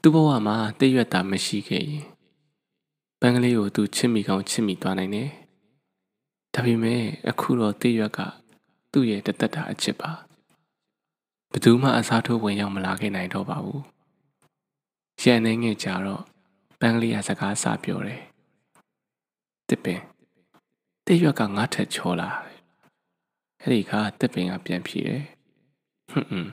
[0.00, 2.06] သူ့ဘဝမှာတိတ်ရွက်တာမရှိခဲ့ရင်
[3.20, 5.30] ပန်းကလေးကိုသူချစ်မိကောင်းချစ်မိသွားနိုင်တယ်
[6.54, 8.20] ဒါပေမဲ့အခုတော့တိတ်ရွက်က
[8.92, 10.10] သူ့ရဲ့တသက်တာအချစ်ပါ
[11.56, 13.82] ဘသူမှအစားထိုးဝင်ရောက်မလာခဲ့နိုင်တော့ပါဘူး
[15.22, 16.22] ရန်နေငယ်ကြတော့
[16.80, 18.22] ပန်းကလေးကစကားစပြောတယ်
[19.68, 20.00] တစ်ပင်
[21.04, 22.28] တိတ်ရွက်ကငါထက်ချောလာ
[23.62, 25.22] အဲ့ဒီကတစ်ပင်ကပြန်ဖြေတယ်
[26.10, 26.50] ဟွန်းဟွန်း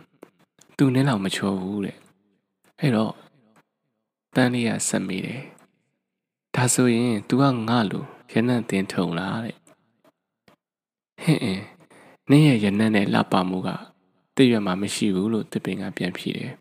[0.77, 1.97] သူနင်းလောက်မချောဘူးတဲ့
[2.79, 3.13] အဲ့တော့
[4.35, 5.41] တန်းလေးကဆက်မိတယ်
[6.55, 9.57] ဒါဆိုရင် तू ကငါလိုရနံ့တင်ထုံလားတဲ့
[11.21, 11.63] ဟင်းအင်း
[12.29, 13.69] နင်းရဲ့ရနံ့နဲ့လှပမှုက
[14.35, 16.51] တည့်ရွက်မှာမရှိဘူးလို့တစ်ပင်ကပြန်ဖြေတယ်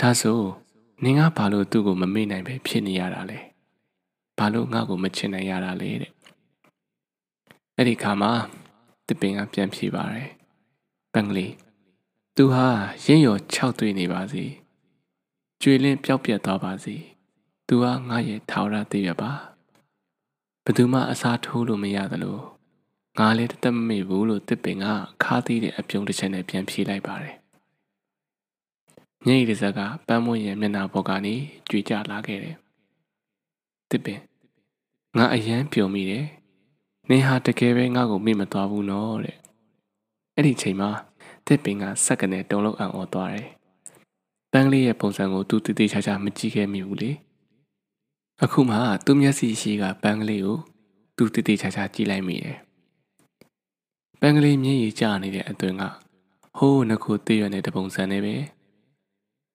[0.00, 0.40] ဒါဆို
[1.02, 3.38] နင်းကဘာလို့သူ့ကိုမမေ့နိုင်ပဲဖြစ်နေရတာလဲ
[4.38, 6.12] ဘာလို့ငါ့ကိုမချင်နိုင်ရတာလဲတဲ့
[7.76, 8.32] အဲ့ဒီခါမှာ
[9.06, 10.30] တစ်ပင်ကပြန်ဖြေပါတယ်
[11.12, 11.52] ပန်းကလေး
[12.36, 12.66] သူဟာ
[13.04, 14.44] ရင်းရော၆တွေ့နေပါစေ
[15.60, 16.96] ကျွေလင်းပျောက်ပြက်သွားပါစေ
[17.66, 19.32] သူဟာငါရဲ့ထာဝရသိရပါ
[20.64, 22.38] ဘယ်သူမှအစားထိုးလို့မရသလို
[23.18, 24.86] ငါလည်းတသက်မမေ့ဘူးလို့တစ်ပင်က
[25.22, 27.34] ခါးသီးတဲ့အပြုံးတစ်ချက်နဲ့ပြန်ဖြေလိုက်ပါတယ်
[29.24, 31.34] မျက်ရည်တစ်စက်ကပန်းမွင့်ရဲ့မျက်နှာပေါ်ကနေ
[31.68, 32.56] ကြွေကြလာခဲ့တယ်
[33.90, 34.20] တစ်ပင်
[35.16, 36.26] ငါအယမ်းပြုံမိတယ်
[37.10, 39.36] နင်ဟာတကယ်ပဲငါ့ကိုမေ့မသွားဘူးနော်တဲ့
[40.34, 40.90] အဲ့ဒီချိန်မှာ
[41.46, 43.48] တစ်ပင်ကစက်ကနေတုံလုံးအံ့ဩသွားတယ်
[44.52, 47.10] ပန်းကလေးရဲ့ပုံစံကိုသူတည်တည်ချာချာမကြည့်ခဲ့မိဘူးလေ
[48.42, 50.56] အခုမှသူ့မျက်စိရှိကပန်းကလေးကို
[51.16, 52.56] သူတည်တည်ချာချာကြည့်လိုက်မိတယ်
[54.20, 55.82] ပန်းကလေးမျက်ရည်ကျနေတဲ့အတွင်က
[56.58, 58.34] ဟိုးနှခုတည့်ရတဲ့တပုံစံနဲ့ပဲ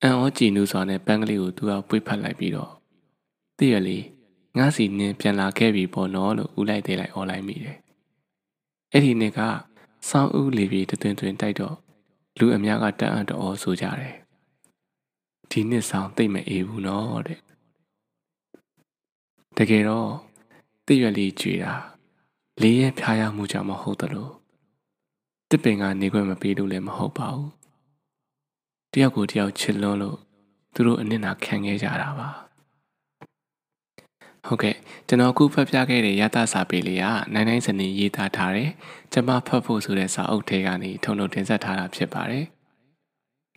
[0.01, 2.71] အံ့ဩကြည်နူးစွာနဲ့ပန်းကလေးကိုသူကပွေ့ဖက်လိုက်ပြီးတော့
[3.57, 4.05] တည့်ရလေး
[4.57, 7.77] ငါစီနင်းပြန်လာခဲ့ပြီပေါ့နော်လို့ဦးလိုက်သေးလိုက်អော်လိုက်မိတယ်
[8.91, 9.39] အဲ့ဒီနေ့က
[10.09, 11.75] စောင်းဦးလေပြေတသွင်သွင်တိုက်တော့
[12.37, 14.15] လူအများကတအံ့တော်ဆိုကြတယ်
[15.51, 17.39] ဒီနှစ်ဆောင်သိမ့်မအေးဘူးနော်တဲ့
[19.57, 20.09] တကယ်တော့
[20.85, 21.73] တည့်ရွက်လေးကြွေတာ
[22.61, 24.29] လေးရဲ့ဖျားရမှုကြောင့်မဟုတ်သလို
[25.49, 27.51] တစ်ပင်ကနေခွင့်မပေးလို့လည်းမဟုတ်ပါဘူး
[28.93, 30.17] တယောက်ကိုတယောက်ချစ်လွန်းလို့
[30.73, 32.29] သူတို့အနစ်နာခံခဲ့ကြတာပါ
[34.47, 34.75] ဟုတ်ကဲ့
[35.07, 38.71] ကျွန်တော်ခုဖတ်ပြခဲ့တဲ့ရတစာပေလေးကနိုင်နိုင်စနေရေးသားထားတယ်
[39.11, 42.45] ကျွန်မဖတ်ဖို့ဆိုတဲ့စာအုပ်ထဲကနေထုံထုံတင်ဆက်ထားတာဖြစ်ပါတယ်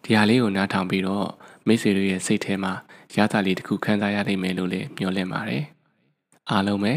[0.04, 1.28] ဒီဟာလေးကိုနားထောင်ပြီးတော့
[1.66, 2.72] မိတ်ဆွေတို့ရဲ့စိတ်ထဲမှာ
[3.16, 5.64] ရတာလေးတစ်ခုခံစားရနိုင်မယ်လို့လည်းမျှော်လင့်ပါတယ်
[6.50, 6.94] အားလုံးပဲ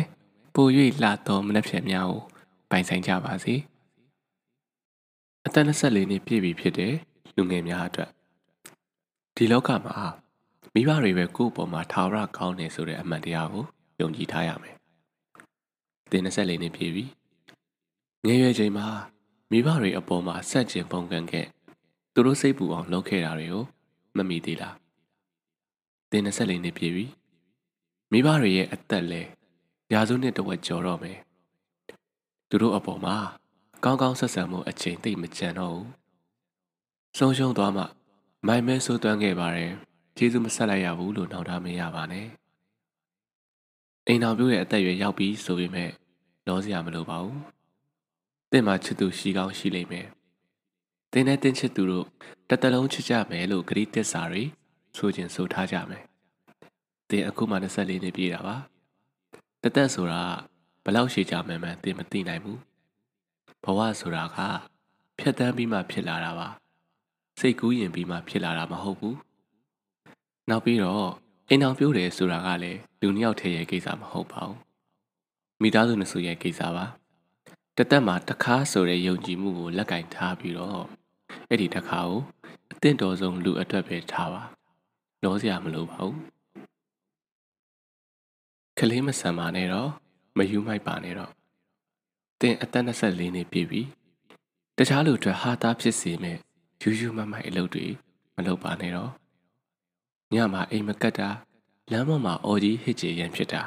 [0.55, 0.67] ပို၍
[1.03, 2.21] လှသောမနှက်ဖြန်များကို
[2.69, 3.55] ပိုင်ဆိုင်ကြပါစေ
[5.45, 6.93] အသက်24နှစ်ပြည့်ပြီဖြစ်တဲ့
[7.35, 8.11] လူငယ်များအတွက်
[9.35, 9.97] ဒီလောကမှာ
[10.73, 13.65] မိဘတွေပဲကိုယ့်အပေါ်မှာထာဝရကောင်းတယ်ဆိုတဲ့အမှန်တရားကို
[14.01, 14.75] ယုံကြည်ထားရမယ်။
[16.09, 17.03] သင်24နှစ်ပြည့်ပြီ။
[18.25, 18.87] ငယ်ရွယ်ချိန်မှာ
[19.51, 21.47] မိဘတွေအပေါ်မှာစက်ကျင်ပုံကန်ခဲ့
[22.13, 23.65] သူတို့စိတ်ပူအောင်လုပ်ခဲ့တာတွေကို
[24.17, 24.75] မမိသေးလား။
[26.11, 27.05] သင်24နှစ်ပြည့်ပြီ။
[28.11, 29.21] မိဘတွေရဲ့အသက်လဲ
[29.93, 31.19] ရာစုနှစ်တဝက်ကျော်တော့မယ်။
[32.49, 33.15] သူတို့အပေါ်မှာ
[33.86, 35.88] ကောင်းကောင်းဆက်ဆံမှုအချိန်သိမ့်မကြံတော့ဘူး။
[37.17, 37.84] ဆုံးရှုံးသွားမှ
[38.47, 39.71] မိုင်မဲဆိုးသွမ်းခဲ့ပါတယ်။
[40.17, 42.27] ကျေးဇူးမဆက်လိုက်ရဘူးလို့နောက်ထားမရပါနဲ့။
[44.07, 45.89] အိမ်တော်ပြုတဲ့အသက်အရွယ်ရောက်ပြီဆိုပေမဲ့
[46.47, 47.38] လောစရာမလိုပါဘူး။
[48.51, 50.07] တင့်မှာချစ်သူရှိကောင်းရှိလိမ့်မယ်။
[51.11, 52.05] တင်းနဲ့တင်းချစ်သူတို့
[52.49, 54.43] တတလုံးချစ်ကြမယ်လို့ဂရိတစ္စာတွေ
[54.97, 56.03] ဆိုခြင်းဆိုထားကြမယ်။
[57.09, 58.55] တင်းအခုမှ24နှစ်ပြည့်တာပါ။
[59.63, 60.21] တသက်ဆိုတာ
[60.86, 62.59] ဘလောက်ရှိကြမယ်မှန်းတင်းမသိနိုင်ဘူး။
[63.64, 64.38] ဘဝဆိုတာက
[65.18, 66.47] ဖြတ်တန်းပြီးမှဖြစ်လာတာပါ
[67.39, 69.18] စိတ်ကူးရင်ပြီးမှဖြစ်လာတာမဟုတ်ဘူး
[70.49, 71.09] နောက်ပြီးတော့
[71.49, 74.57] အိမ်အောင်ပြိုးတယ်ဆိုတာကလည်းလူနှစ်ယောက်ထဲရဲ့ကိစ္စမဟုတ်ပါဘူး
[75.62, 76.86] မိသားစုနှစ်စုရဲ့ကိစ္စပါ
[77.78, 80.84] တသက်မှာတခါဆိုတဲ့ယုံကြည်မှုကိုလက်ကင်ထားပြီးတော့
[81.49, 82.20] အဲ့ဒီတခါကို
[82.72, 84.41] အသင့်တော်ဆုံးလူအတွက်ပဲထားပါ
[85.24, 86.18] လောစရာမလိုပါဘူး
[88.78, 89.89] ကလေးမဆန်ပါနဲ့တော့
[90.38, 91.32] မယူမိုက်ပါနဲ့တော့
[92.41, 93.81] တင်အသက်24နှစ်ပြည့်ပြီ
[94.77, 96.37] တခြားလူတွေဟာသားဖြစ်စေမဲ့
[96.81, 97.85] ယူယူမမိုက်အလုပ်တွေ
[98.35, 99.11] မလုပ်ပါနဲ့တော့
[100.33, 101.29] ညမှာအိမ်မကတ်တာ
[101.91, 103.61] လမ်းပေါ်မှာအော်ကြီးဟစ်ကြည်ရန်ဖြစ်တာ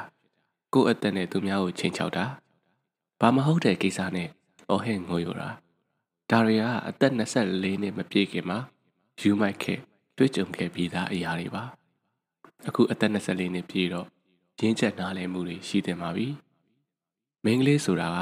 [0.73, 2.25] ကိုယ့်အသက်နဲ့သူများကိုချိန်ချောက်တာ
[3.19, 4.29] ဘာမဟုတ်တဲ့ကိစ္စနဲ့
[4.69, 5.49] အော်ဟစ်ငိုရတာ
[6.29, 8.57] ဒါတွေကအသက်24နှစ်မပြည့်ခင်မှာ
[9.19, 9.79] ယူမိုက်ခဲ့
[10.17, 11.63] တွေ့ကြုံခဲ့ပြီးသားအရာတွေပါ
[12.67, 14.07] အခုအသက်24နှစ်ပြည့်တော့
[14.59, 16.27] ရင်းချက်နားလည်မှုတွေရှိတင်ပါပြီ
[17.43, 18.19] မင်းကလေးဆိုတာက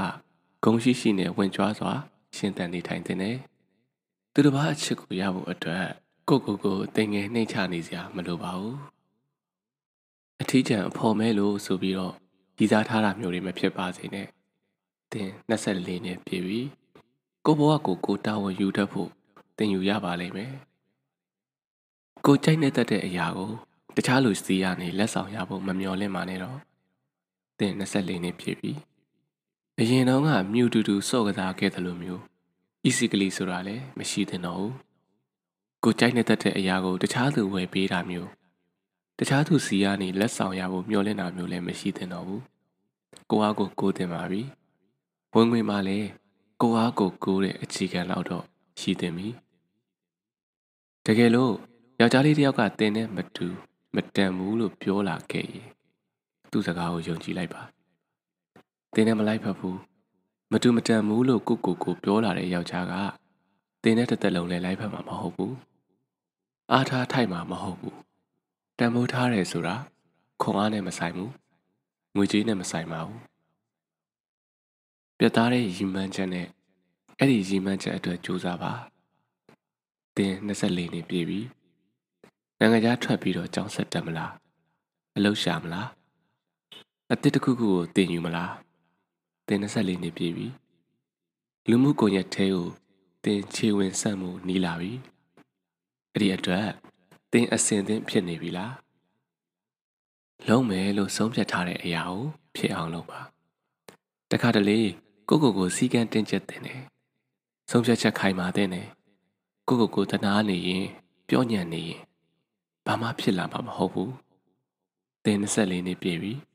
[0.63, 1.91] ဂုံရှိရှိနဲ့ဝင်ကြွားစွာ
[2.35, 3.37] ရှင်းတန်နေထိုင်တဲ့နဲ့
[4.33, 5.85] သူတစ်ပါးအချစ်ကိုရဖို့အတွက်
[6.29, 8.77] ကိုကိုကိုတင်ငယ်နှိမ့်ချနေစရာမလိုပါဘူး
[10.41, 12.13] အထီးကျန်အဖော်မဲလို့ဆိုပြီးတော့
[12.57, 14.27] ကြီးစားထားတာမျိုးတွေမဖြစ်ပါစေနဲ့
[15.11, 16.61] တင်24နှစ်ပြည့်ပြီ
[17.45, 19.09] ကိုဘဝကိုကိုတာဝန်ယူတတ်ဖို့
[19.57, 20.53] တင်ယူရပါလိမ့်မယ်
[22.25, 23.51] ကိုကြိုက်နေတတ်တဲ့အရာကို
[23.95, 26.57] တခြားလူစီကနေလက်ဆောင်ရဖို့မမျှော်လင့်ပါနဲ့တော့
[27.59, 28.71] တင်24နှစ်ပြည့်ပြီ
[29.79, 32.21] အရင်တော့ကမြူတူတူစော့ကစားခဲ့တယ်လို့မျိုး
[32.87, 34.73] easily ဆိုတာလည်းမရှိသင့်တော့ဘူး
[35.83, 38.29] ကိုကြိုက်နေတတ်တဲ့အရာကိုတခြားသူဝယ်ပေးတာမျိုး
[39.19, 42.41] တခြားသူစီကနေလက်ဆောင်ရဖို့မျှော်လင့်တာမျိုးလည်းမရှိသင့်တော့ဘူး
[43.29, 44.41] ကိုအားကိုကိုတင်ပါပြီ
[45.33, 46.07] ဝင်ငွေမှလည်း
[46.61, 48.43] ကိုအားကိုကိုတဲ့အခြေခံလောက်တော့
[48.79, 49.29] ရှိသင့်ပြီ
[51.05, 51.53] တကယ်လို့
[51.99, 53.47] ယောက်ျားလေးတယောက်ကတင်းနဲ့မတူ
[53.95, 55.67] မတန်ဘူးလို့ပြောလာခဲ့ရင်
[56.51, 57.61] သူ့စကားကိုယုံကြည်လိုက်ပါ
[58.93, 59.79] တင်းနဲ့မလိုက်ဖက်ဘူး
[60.51, 62.93] မတူမတန်ဘူးလို့ကိုကိုကိုပြောလာတဲ့ယောက်ျားက
[63.83, 65.55] တင်းနဲ့တစ်သက်လုံးလဲလိုက်ဖက်မှာမဟုတ်ဘူး
[66.71, 67.95] အားထားထိုက်မှာမဟုတ်ဘူး
[68.77, 69.75] တန်ဖိုးထားတယ်ဆိုတာ
[70.41, 71.31] ခွန်အားနဲ့မဆိုင်ဘူး
[72.15, 73.21] ငွေကြေးနဲ့မဆိုင်ပါဘူး
[75.17, 76.47] ပြတ်သားတဲ့ရီမန်းချက်နဲ့
[77.17, 78.73] အဲ့ဒီရီမန်းချက်အတွက်ကြိုးစားပါ
[80.17, 81.39] တင်း24နှစ်ပြည့်ပြီ
[82.59, 84.31] နိုင်ငံခြားထွက်ပြီးတော့ကြောင်းဆက်တက်မလား
[85.15, 85.87] အလုပ်ရှာမလား
[87.11, 88.62] အတစ်တစ်ခုခုကိုတင်ယူမလား
[89.47, 90.47] တင်24နှစ်ပြည့်ပြီ
[91.69, 92.67] လူမှုကွန်ရက်ထဲကို
[93.23, 94.91] တင်ခြေဝင်ဆက်မှုနီးလာပြီ
[96.13, 96.67] အဲ့ဒီအတွက်
[97.31, 98.73] တင်အစင်သင်းဖြစ်နေပြီလား
[100.47, 102.23] လုံးမယ်လို့ဆုံးဖြတ်ထားတဲ့အရာကို
[102.55, 103.21] ဖြစ်အောင်လုပ်ပါ
[104.31, 104.79] တခါတလေ
[105.29, 106.81] ကိုကိုကိုစီကံတင်ချက်တင်တယ်
[107.69, 108.87] ဆုံးဖြတ်ချက်ခိုင်မာတဲ့နဲ့
[109.67, 110.85] ကိုကိုကိုတနာနေရင်
[111.27, 112.01] ပြောညံ့နေရင်
[112.85, 114.09] ဘာမှဖြစ်လာမှာမဟုတ်ဘူး။
[115.23, 116.33] သင်24နှစ်ပြည့်ပြီ။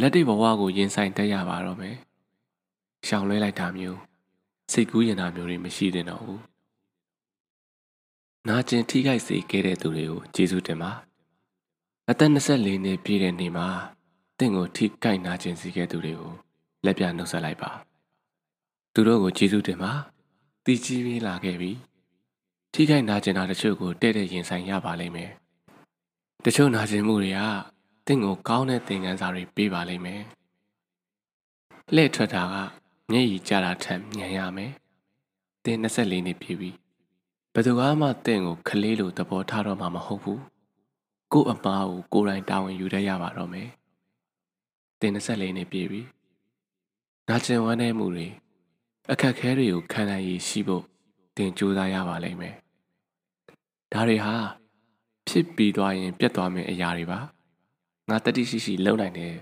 [0.00, 1.96] လက်တွေ့ဘဝကိုရင်ဆိုင်တက်ရပါတော့မယ်။
[3.06, 3.98] ရှောင်လွှဲလိုက်တာမျိုး
[4.72, 6.40] စိတ်ကူးရင်တာမျိုးတွေမရှိသင့်တော့ဘူး။
[8.48, 10.90] နာကျင်ထိခိုက်စေခဲ့တဲ့သူတွေကိုကျေးဇူးတင်ပါ။
[12.10, 13.68] အသက်24နှစ်ပြည့်တဲ့နေ့မှာ
[14.38, 16.32] တင့်ကိုထိခိုက်နာကျင်စေခဲ့သူတွေကို
[16.84, 17.70] လက်ပြနှုတ်ဆက်လိုက်ပါ။
[18.94, 19.92] သူတို့ကိုကျေးဇူးတင်ပါ။
[20.64, 21.70] တည်ကြည်ပြီးလာခဲ့ပြီ။
[22.72, 25.30] ထိခိုက်နာကျင်တာတချို့ကိုတဲ့တဲ့ရင်ဆိုင်ရပါလိမ့်မယ်။
[26.44, 27.40] တချို့နာကျင်မှုတွေက
[28.06, 30.22] တင့်ကိုကောင်းတဲ့သင်ခန်းစာတွေပေးပါလိမ့်မယ်။
[31.94, 32.54] လှည့်ထွက်တာက
[33.10, 34.72] မျက်ရည်ကျတာထက်မြန်ရမယ်။
[35.64, 36.70] တင်း24နှစ်ပြည့်ပြီ။
[37.52, 40.40] ဘယ်သူမှတင့်ကိုခလေးလိုသဘောထားတော့မှာမဟုတ်ဘူး။
[41.32, 43.68] ကို့အမားကိုကိုယ်တိုင်တာဝန်ယူတတ်ရပါတော့မယ်။
[45.00, 46.02] တင်း24နှစ်ပြည့်ပြီ။
[47.28, 48.28] နာကျင်ဝမ်းနည်းမှုတွေ
[49.10, 50.84] အခက်ခဲတွေကိုခံနိုင်ရရှိဖို့
[51.36, 52.54] တင်ကြိုးစားရပါလိမ့်မယ်
[53.92, 54.34] ဒါတွေဟာ
[55.28, 57.18] ဖြစ်ပြီးသွားရင်ပြတ်သွားမယ့်အရာတွေပါ
[58.12, 59.34] ငါတတိရှိရှိလုံနိုင်တယ်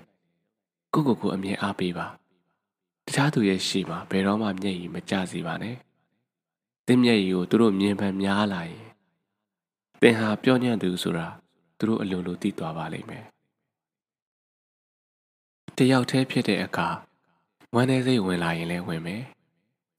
[0.94, 2.06] ကိုကိုကိုအမြင်အားပေးပါ
[3.06, 5.76] တခြားသူရဲ့ရှေ့မှာဘယ်တော့မှမျက်ရည်မကျစေပါနဲ့
[6.86, 8.84] တင်းမျက်ရည်ကိုသူတို့မြင်ပန်များလာရင်
[10.00, 11.26] သင်ဟာပြောညံ့သူဆိုတာ
[11.78, 13.24] သူတို့အလိုလိုသိသွားပါလိမ့်မယ်
[15.76, 16.88] တယောက်တည်းဖြစ်တဲ့အခါ
[17.74, 19.22] ဝမ်းနေစိတ်ဝင်လာရင်လည်းဝင်မယ်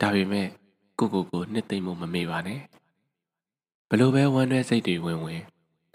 [0.01, 0.47] ဒါပေမဲ့
[0.99, 2.59] ကိုကိုကိုနှစ်သိမ့်မှုမမေ့ပါနဲ့
[3.89, 5.41] ဘလို့ပဲဝမ်းနည်းစိတ်တွေဝင်ဝင်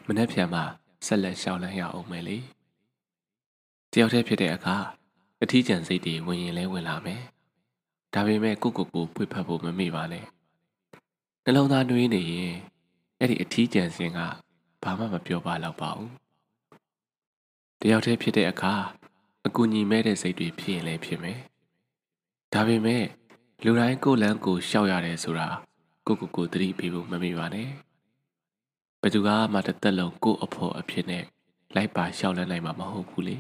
[0.07, 0.65] မနှက်ဖြံမှာ
[1.07, 2.56] ဆက်လက်ရှောင်လန်းရအောင်မယ်လေတ
[4.01, 4.77] ယောက်တည်းဖြစ်တဲ့အခါ
[5.43, 7.23] အထီးကျန်စိတ်တွေဝင်ရင်လဲဝင်လာမယ်
[8.15, 10.25] ဒါပေမဲ့ကိုကိုကိုပွေဖက်ဖို့မမေ့ပါနဲ့
[11.45, 12.57] နှလုံးသားနှွေးနေရင်
[13.19, 14.19] အဲ့ဒီအထီးကျန်စင်က
[14.83, 16.11] ဘာမှမပြောပါတော့ပါဘူး
[17.81, 18.75] တယောက်တည်းဖြစ်တဲ့အခါ
[19.47, 21.39] အကူညီမဲ့တဲ့စိတ်တွေဖြစ်ရင်လည်းဖြစ်မယ်
[22.53, 23.05] ဒါပေမဲ့
[23.65, 25.49] လူတိုင်းကိုလန်းကိုရှောက်ရတယ်ဆိုတာ
[26.07, 27.69] ကိုကိုကိုသတိပေးဖို့မမေ့ပါနဲ့
[29.01, 31.25] ဘယ်သူကမှတစ်သက်လုံးကိုအဖို့အဖြစ်နဲ့
[31.75, 33.37] လိုက်ပါရှောက်လန်းနိုင်မှာမဟုတ်ဘူးလေ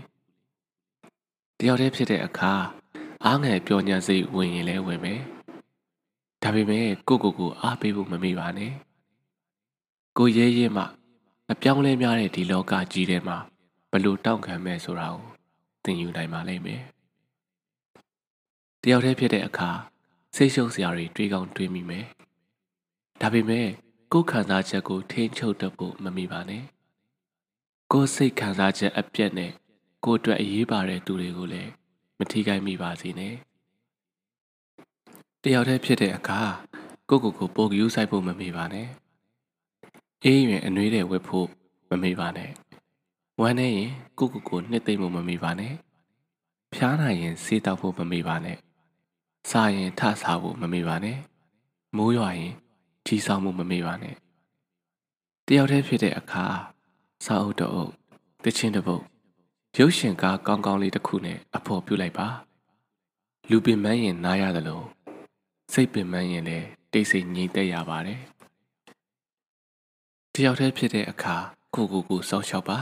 [1.58, 2.52] တယောက်တည်းဖြစ်တဲ့အခါ
[3.24, 5.20] အားငယ်ပျော်ညံစိတ်ဝင်ရင်လဲဝင်မယ်
[6.42, 8.72] ဒါဒါပေမဲ့ကိုကိုကိုအားပေးဖို့မမေ့ပါနဲ့
[10.18, 10.84] ကိုရဲရဲမှ
[11.52, 13.36] အပြောင်းလဲများတဲ့ဒီလောကကြီးထဲမှာ
[13.90, 15.22] ဘလို့တောင့်ခံမဲ့ဆိုတာကို
[15.84, 16.82] သင်ယူနိုင်ပါလိမ့်မယ်
[18.82, 19.70] တယောက်တည်းဖြစ်တဲ့အခါ
[20.36, 22.06] စိတ်ရှုပ်စရာတွေတွေးကောင်းတွေးမိမယ်
[23.20, 23.68] ဒါပေမဲ့
[24.12, 26.62] ကိုယ်ခံစားချက်ကိုထိန်းချုပ်တတ်ဖို့မမိပါနဲ့
[27.92, 29.52] ကိုယ်စိတ်ခံစားချက်အပြတ်နဲ့
[30.04, 31.70] ကိုယ်အတွက်အရေးပါတဲ့သူတွေကိုလည်း
[32.18, 33.34] မထိခိုက်မိပါစေနဲ့
[35.42, 36.40] တယောက်တည်းဖြစ်တဲ့အခါ
[37.08, 38.86] ကိုကိုကိုပိုကယူဆိုင်ဖို့မမေ့ပါနဲ့
[40.24, 41.48] အေးရင်အနှွေးတဲ့ဝက်ဖို့
[41.90, 42.50] မမေ့ပါနဲ့
[43.40, 45.74] ဝမ်းနေရင်ကိုကိုကိုနှစ်သိမ့်ဖို့မမေ့ပါနဲ့
[46.74, 48.56] ဖျားနိုင်ရင်စေးတောက်ဖို့မမေ့ပါနဲ့
[49.50, 51.18] စားရင်ထစားဖို့မမေ့ပါနဲ့
[51.96, 52.52] မိုးရွာရင်
[53.06, 54.14] ကြီးဆောင်မှုမမေ့ပါနဲ့
[55.46, 56.44] တယောက်တည်းဖြစ်တဲ့အခါ
[57.24, 57.92] စာအုပ်တအုပ်
[58.44, 59.04] တချင်းတစ်ပုတ်
[59.80, 62.28] ရုပ်ရှင်ကားကောင်းကောင်းလေးတစ်ခုနဲ့အဖို့ပြုလိုက်ပါ
[63.50, 64.84] လူပင်မန်းရင်နားရတယ်လို့
[65.72, 68.20] စိတ်ပင်ပန်းရင်လည်းတိတ်ဆိတ်ငြိမ်သက်ရပါတယ်
[70.34, 71.36] တယောက်တည်းဖြစ်တဲ့အခါ
[71.74, 72.78] ကိုကိုကိုစောင့်ရှောက်ပါ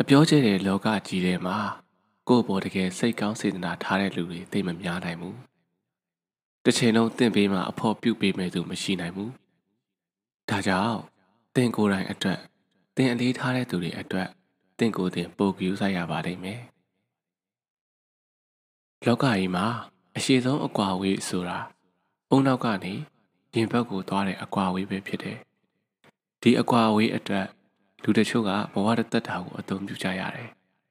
[0.00, 1.58] အပြောကျတဲ့လောကကြီးထဲမှာ
[2.28, 5.38] ကိုယ့်ဘော်တကယ်စိတ်ကောင်းစေတနာထားတဲ့လူတွေသိမများနိုင်ဘူး
[6.64, 9.32] တစ်ချိန်လုံးတင့်ပေးမှအဖို့ပြုတ်ပေးမယ်သူမရှိနိုင်ဘူး
[10.48, 10.98] ဒါကြောင့်
[11.54, 12.38] တင့်ကိုယ်တိုင်အတွက်
[12.96, 14.41] တင်အလေးထားတဲ့သူတွေအတွက်တ
[14.84, 16.60] င့်ကိုယ်တင်ပို့ကူးဆိုင်ရပါလိမ့်မယ်
[19.06, 19.66] လောကကြီးမှာ
[20.16, 21.58] အရှိဆုံးအကွာဝေးဆိုတာ
[22.30, 22.94] အုံနောက်ကနေ
[23.54, 25.38] ရင်ဘက်ကိုသွားတဲ့အကွာဝေးပဲဖြစ်တယ်။
[26.42, 27.46] ဒီအကွာဝေးအတွက်
[28.02, 30.50] လူတချို့ကဘဝတသက်တာကိုအသုံးပြုကြရတယ်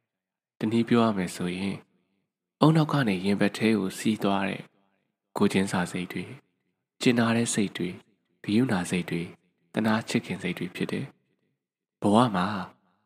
[0.59, 1.75] ။တနည်းပြောရမယ်ဆိုရင်
[2.61, 4.61] အုံနောက်ကနေရင်ဘက်ထဲကိုစီးသွားတဲ့
[5.37, 6.23] ကိုချင်းစာစိတ်တွေ
[7.01, 7.89] ကျင်နာတဲ့စိတ်တွေ
[8.43, 9.21] ဘီယူနာစိတ်တွေ
[9.73, 11.05] တနာချစ်ခင်စိတ်တွေဖြစ်တယ်။
[12.01, 12.47] ဘဝမှာ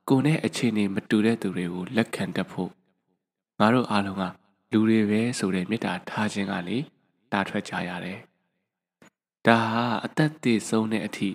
[0.10, 2.72] ကိုနဲ့အခြေအနေမတူတဲ့သူတွေကိုလက်ခံတတ်ဖို့
[3.60, 4.24] ငါတို့အားလုံးက
[4.72, 6.78] လူတွေပဲဆိုတဲ့မေတ္တာထားခြင်းကလေ
[7.32, 8.20] တာထွက်ကြရတယ်။
[9.45, 11.30] ဒါဟာအသက်တည်ဆုံးတဲ့အထိ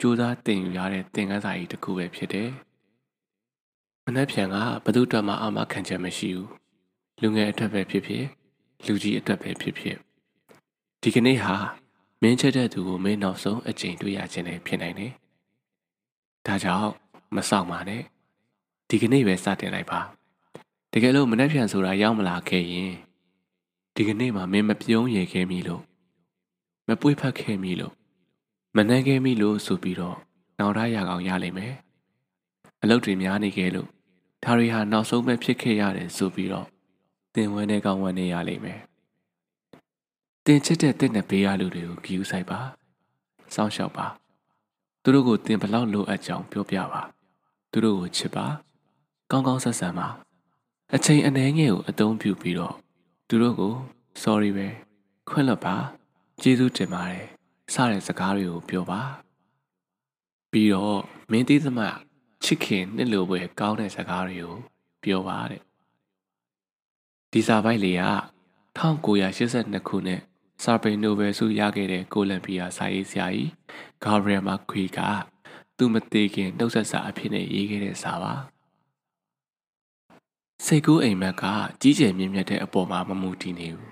[0.00, 2.50] ကြိုးစားတင်ယူရတဲ့သင်ခန်းစာကြီးတစ်ခုပဲဖြစ်တယ်။
[4.04, 6.48] မနှက်ဖြန်ကဘသူအတွက်မှအာမခံချက်မရှိဘူး။
[7.20, 8.24] လူငယ်အတွက်ပဲဖြစ်ဖြစ်
[8.86, 9.96] လူကြီးအတွက်ပဲဖြစ်ဖြစ်
[11.02, 11.54] ဒီကနေ့ဟာ
[12.22, 15.12] မင်းချက်တဲ့သူကိုမင်းနောက်ဆုံးအချိန်တွေ့ရခြင်းလည်းဖြစ်နိုင်တယ်။
[16.46, 16.90] ဒါကြောင့်
[17.34, 18.02] မဆောင်ပါနဲ့။
[18.88, 20.00] ဒီကနေ့ပဲစတင်လိုက်ပါ။
[20.92, 22.92] တကယ်လို့မနှက်ဖြန်ဆိုတာရောက်မလာခဲ့ရင်
[23.94, 25.82] ဒီကနေ့မှမင်းမပြုံးရခဲ့မိလို့
[26.88, 27.94] မပွေးဖက်ခဲ့မိလို့
[28.76, 30.16] မနှမ်းခဲ့မိလို့ဆိုပြီးတော့
[30.58, 31.74] နောက်ရရကောင်ရလိမ့်မယ်
[32.82, 33.88] အလုပ်တွေများနေခဲ့လို့
[34.44, 36.66] ဒါတွေဟာနောက်ဆုံးပဲဖြစ်ခဲ့ရတယ်ဆိုပြီးတော့
[37.34, 38.80] တင်ဝဲနေကောင်ဝဲနေရလိမ့်မယ်
[40.44, 42.60] တင်ချစ်တဲ့တဲ့နဲ့ဘေးရလူတွေကိုကြည့်ဥဆိုင်ပါ
[43.54, 44.06] စောင့်ရှောက်ပါ
[45.02, 47.15] သူတို့ကိုတင်ဘလောက်လိုအပ်ကြောင်းပြောပြပါ
[47.78, 48.46] သူတို့ကိုချစ်ပါ
[49.30, 50.08] ကောင်းကောင်းဆက်ဆံပါ
[50.94, 52.74] အချိန်အနည်းငယ်ကိုအသုံးပြုပြီးတော့
[53.28, 53.74] သူတို့ကို
[54.22, 54.68] sorry ပဲ
[55.28, 55.76] ခွင့်လွတ်ပါ
[56.42, 57.26] ကျေးဇူးတင်ပါတယ်
[57.72, 59.00] စတဲ့စကားတွေကိုပြောပါ
[60.50, 61.00] ပြီးတော့
[61.30, 61.98] မင်းသေးသမား
[62.44, 64.56] ချစ်ခင်နှစ်လိုပဲကောင်းတဲ့စကားတွေကို
[65.02, 65.62] ပြောပါတဲ့
[67.32, 68.04] ဒီစာပိုက်လေးက
[68.78, 70.20] 1982ခုနှစ်
[70.62, 73.50] စာပေနိုဘယ်ဆုရခဲ့တဲ့ကိုလံဘီယာစာရေးဆရာကြီး
[74.04, 75.00] ဂါဘရီယယ်မာခွေက
[75.76, 78.34] သူမသေးခင်နှုတ်ဆက်စာအဖြစ်နဲ့ရေးခဲ့တဲ့စာပါ
[80.64, 81.42] စိတ်ကူးအိမ်မက်က
[81.82, 83.90] ကြီးကျယ်မြင့်မြတ်တဲ့အပေါ်မှာမမူတည်နေဘူး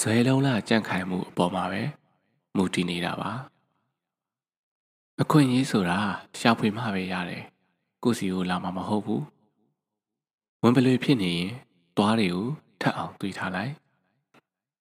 [0.00, 1.82] ဇွဲလုံးလာကြန့်ခိုင်မှုအပေါ်မှာပဲ
[2.56, 3.30] မူတည်နေတာပါ
[5.20, 5.98] အခွင့်အရေးဆိုတာ
[6.38, 7.44] ရှာဖွေမှပဲရတယ်
[8.02, 9.24] ကိုစီကိုလာမှာမဟုတ်ဘူး
[10.62, 11.50] ဝင်ပလွေဖြစ်နေရင်
[11.96, 12.46] တွားတွေကို
[12.80, 13.72] ထပ်အောင်တွေးထားလိုက်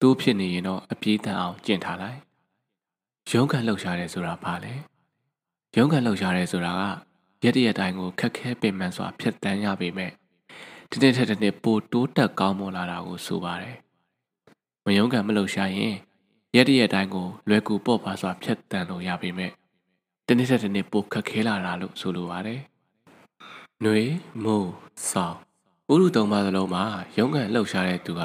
[0.01, 2.19] တိုးဖြစ်နေရင်တော့အပြေးတန်အောင်ကျင့်ထားလိုက်
[3.31, 4.73] ရုံးကန်လှုပ်ရှားတယ်ဆိုတာဘာလဲ
[5.77, 6.73] ရုံးကန်လှုပ်ရှားတယ်ဆိုတာ
[7.41, 10.11] ကရက်တရက်တိုင်းကိုခက်ခဲပင်ပန်းစွာဖျက်တမ်းရပေမဲ့
[10.91, 13.75] တနေ့ထက်တနေ့ပိုတိုးတက်ကောင်းမွန်လာတာကိုဆိုပါတယ်။
[14.85, 15.95] မယုံကံမလှုပ်ရှားရင်
[16.55, 19.51] ရက်တရက်တိုင်းကိုလွယ်ကူပေါ့ပါစွာဖြတ်တန်လို့ရပေမဲ့
[20.27, 22.59] တနေ့ထက်တနေ့ပိုခက်ခဲလာတာလို့ဆိုလိုပါတယ်။
[23.81, 24.01] ຫນွေ
[24.43, 24.71] မိုး
[25.09, 25.37] ဆောင်း
[25.91, 26.83] ဥရုသုံးပါးစလုံးမှာ
[27.17, 28.21] ရုံးကန်လှုပ်ရှားတဲ့သူက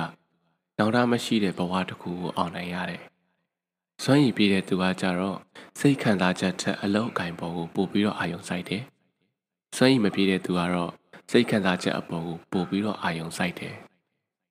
[0.79, 3.03] နောင်တမရှိတဲ့ဘဝတစ်ခုကိုအောင်နိုင်ရတယ်။
[4.03, 5.39] စွမ်းရည်ပြည့်တဲ့သူကကြတော့
[5.79, 8.83] စိတ်ခံစားချက်ထက်အလုံးအကင်ပေါ်ကိုပို့ပြီးတော့အာရုံစိုက်တယ်။
[9.77, 10.91] စွမ်းရည်မပြည့်တဲ့သူကတော့
[11.31, 13.75] စိတ်ခံစားချက်အပေါ်ကိုပို့ပြီးတော့အာရုံစိုက်တယ်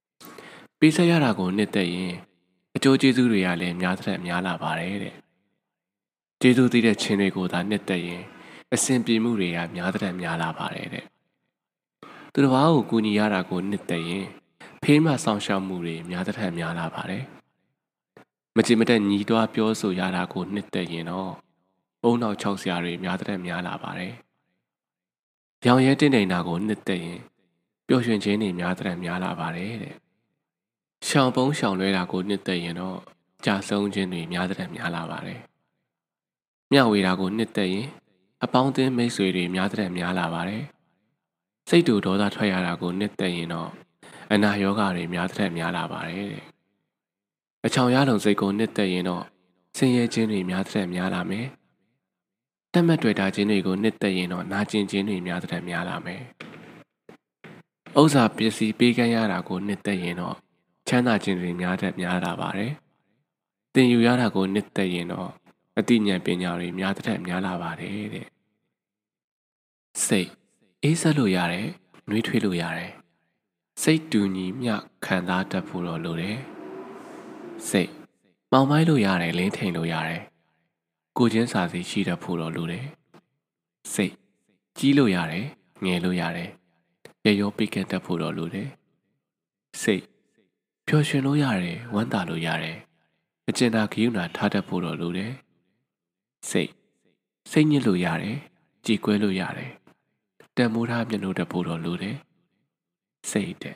[0.79, 2.13] ။ပေးဆက်ရတာကိုနှစ်သက်ရင်
[2.75, 5.15] အကျိုးကျေးဇူးတွေကလည်းများတဲ့များလာပါတယ်တဲ့။
[6.41, 8.23] ကျေးဇူးသိတဲ့ချင်းတွေကိုသာနှစ်သက်ရင်
[8.73, 11.05] အစဉ်ပြေမှုတွေကများတဲ့များလာပါတယ်တဲ့။
[12.33, 14.25] သူတစ်ပါးကိုကူညီရတာကိုနှစ်သက်ရင်
[14.83, 17.23] ဖေးမှဆောင်ရှောက်မှုတွေများတဲ့များလာပါတယ်။
[18.57, 21.31] မကြည်မတက်ညီးတွားပြောဆိုရတာကိုနှစ်သက်ရင်တော့
[22.03, 24.13] အုံနောက်၆ဆရာတွေများတဲ့များလာပါတယ်။
[25.65, 27.19] ရောင်ရဲတင့်နေတာကိုနှစ်သက်ရင်
[27.87, 29.95] ပျော်ရွှင်ခြင်းတွေများတဲ့များလာပါတယ်တဲ့။
[31.07, 32.99] ရှောင်ပုံးရှောင်လွဲတာကိုနှစ်သက်ရင်တော့
[33.45, 35.39] ကြာဆုံးခြင်းတွေများတဲ့များလာပါတယ်။
[36.71, 37.87] မျှဝေတာကိုနှစ်သက်ရင်
[38.43, 40.63] အပေါင်းအသင်းမိတ်ဆွေတွေများတဲ့များလာပါတယ်။
[41.69, 43.69] စိတ်တူဒေါသထွက်ရတာကိုနှစ်သက်ရင်တော့
[44.31, 46.52] အနာရောဂါတွေများတဲ့များလာပါတယ်တဲ့
[47.65, 49.23] အချောင်ရလုံစိတ်ကိုနှစ်သက်ရင်တော့
[49.77, 51.47] ဆင်းရဲခြင်းတွေများတဲ့များလာမယ်။
[52.73, 56.21] တက်မှတ်တွေ့တာခြင်းတွေကိုနှစ်သက်ရင်တော့နာကျင်ခြင်းတွေများတဲ့များလာမယ်။
[57.99, 60.35] ဥစ္စာပစ္စည်းပေးကမ်းရတာကိုနှစ်သက်ရင်တော့
[60.87, 62.71] ချမ်းသာခြင်းတွေများတဲ့များလာပါတယ်။
[63.73, 65.29] သင်ယူရတာကိုနှစ်သက်ရင်တော့
[65.77, 68.27] အသိဉာဏ်ပညာတွေများတဲ့များလာပါတယ်တဲ့။
[70.05, 70.29] စိတ်
[70.83, 71.65] အေးဆက်လို့ရတယ်၊
[72.09, 72.91] နှွေးထွေးလို့ရတယ်။
[73.81, 74.75] စိတ်တူညီမျှ
[75.05, 76.39] ခံစားတတ်ဖို့တော့လိုတယ်။
[77.69, 77.91] စိတ်
[78.51, 80.21] မောင်မိုင်းလို့ရတယ်လင်းထိန်လို့ရတယ်
[81.17, 82.85] ကိုချင်းစာစီရှိတတ်ဖို့တော့လိုတယ်
[83.93, 84.13] စိတ်
[84.77, 85.45] ကြီးလို့ရတယ်
[85.85, 86.49] ငယ်လို့ရတယ်
[87.25, 88.69] ရရောပိကတ်တတ်ဖို့တော့လိုတယ်
[89.81, 90.03] စိတ်
[90.87, 92.77] ပျော်ရွှင်လို့ရတယ်ဝမ်းသာလို့ရတယ်
[93.47, 95.31] အကျဉ်းသာခရုဏာထားတတ်ဖို့တော့လိုတယ်
[96.49, 96.71] စိတ်
[97.51, 98.37] စိတ်ညစ်လို့ရတယ်
[98.85, 99.71] ကြည်ကွဲလို့ရတယ်
[100.57, 102.15] တန်မိုးထားမျက်နှာတတ်ဖို့တော့လိုတယ်
[103.31, 103.75] စိတ်တဲ့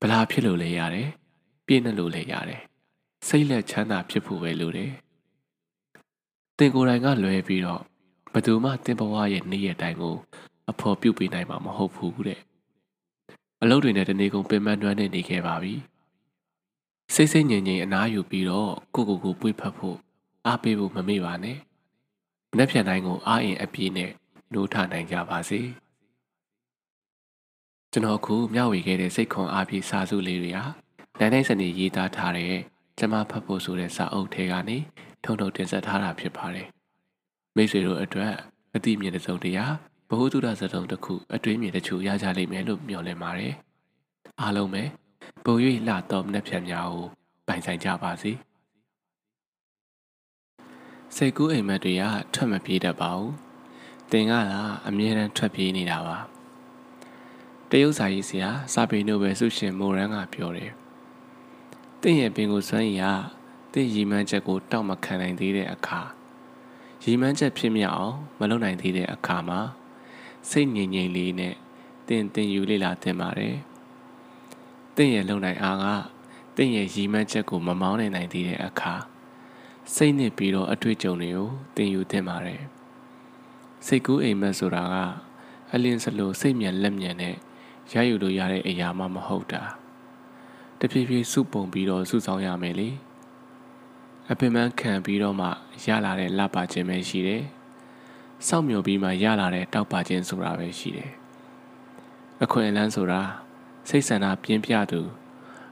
[0.00, 1.08] ဗလာဖြစ်လို့လည်းရတယ်
[1.66, 2.62] ပြည့်နှက်လို့လည်းရတယ်
[3.28, 4.92] စိတ်လက်ချမ်းသာဖြစ်ဖို့ပဲလိုတယ်။
[6.58, 7.82] တင်ကိုယ်တိုင်ကလွယ်ပြီးတော့
[8.32, 10.16] ဘသူမှတင်ဘဝရဲ့နေ့ရက်တိုင်းကို
[10.70, 12.40] အဖော်ပြုတ်ပေးနိုင်မှာမဟုတ်ဘူးတဲ့။
[13.62, 15.74] အလုပ်တွေနဲ့တနေ့ကုန်ပင်ပန်းတွန်းနေနေခဲ့ပါပြီ။
[17.14, 19.96] စိတ်စိတ်ငြိမ်ငြိမ်အနားယူပြီးတော့ကိုကိုကိုပွေးဖက်ဖို့
[20.46, 21.58] အားပေးဖို့မမေ့ပါနဲ့။
[22.50, 24.10] မနှက်ဖြန်တိုင်းကိုအားအင်အပြည့်နဲ့
[24.52, 25.60] နိုးထနိုင်ကြပါစေ။
[27.92, 30.64] ကျွန်တော်အခုမျှဝေခဲ့တဲ့စိတ်ခွန်အားပြည့်စာစုလေးတွေဟာ
[31.18, 34.76] နိုင်နိုင်စနေရေးသားထားတဲ့ ကျမဖတ်ဖို့ဆိုတဲ့စာအုပ်ထဲကနေ
[35.24, 36.66] ထုံထုံတင်ဆက်ထားတာဖြစ်ပါတယ်။
[37.56, 38.32] မိတ်ဆွေတို့အတွက်
[38.74, 39.72] အတိမြင့်တဲ့စုံတရား
[40.08, 43.52] ဘ ഹു တုဒစတုံတစ်ခုအတွေးမြင်တချို့ရကြလိမ့်မယ်လို့မျှော်လင့်ပါတယ်။
[44.40, 44.82] အားလုံးပဲ
[45.44, 45.54] ပုံ၍
[45.86, 47.06] လှတော်မနှက်ဖြန်များကို
[47.46, 48.32] ပိုင်ဆိုင်ကြပါစေ။
[51.16, 52.02] စိတ်ကူးအိမ်မက်တွေက
[52.34, 53.32] ထွက်မပြေးတတ်ပါဘူး။
[54.12, 56.18] တင်ကသာအမြဲတမ်းထွက်ပြေးနေတာပါ။
[57.70, 60.72] တရုတ်စာရေးဆရာစာပေနိုဘယ်ဆုရှင်မိုရန်ကပြောတယ်
[62.02, 63.12] တင့်ရဲ့ပင်ကိုစွမ်းရည်ဟာ
[63.72, 66.00] တင့်ရီမှန်းချက်ကိုတောက်မခံနိုင်သေးတဲ့အခါ
[67.04, 69.60] ရီမှန်းချက်ဖြစ်မြောက်အောင်မလုပ်နိုင်သေးတဲ့အခါမှာ
[70.50, 71.54] စိတ်ငြိမ်ငြိမ်လေးနဲ့
[72.08, 73.56] တင်တင်ယူလေ့လာတင်ပါတယ်။
[74.96, 75.86] တင့်ရဲ့လုံနိုင်အားက
[76.56, 78.94] တင့်ရဲ့ရီမှန်းချက်ကိုမမောင်းနိုင်သေးတဲ့အခါ
[79.94, 82.62] စိတ်နဲ့ပြီးတော့အတွေ့အကြုံတွေကိုတင်ယူတင်ပါတယ်။
[83.86, 84.96] စိတ်ကူးအိမ်မက်ဆိုတာက
[85.72, 87.36] အလင်းစလို့စိတ်မြန်လက်မြန်နဲ့
[87.92, 89.62] ရယူလို့ရတဲ့အရာမှမဟုတ်တာ။
[90.84, 92.88] တဖြည်းဖြည်းစုပုံပြီးတော့စုဆောင်ရမယ်လေ
[94.30, 95.48] အပင်ပန်းခံပြီးတော့မှ
[95.86, 97.42] ရလာတဲ့လှပခြင်းပဲရှိတယ်
[98.46, 101.10] စောင့်မျှော်ပြီးမှရလာတဲ့တောက်ပခြင်းဆိုတာပဲရှိတယ်
[102.42, 103.20] အခွင့်အလန်းဆိုတာ
[103.88, 105.00] စိတ်ဆန္ဒပြင်းပြသူ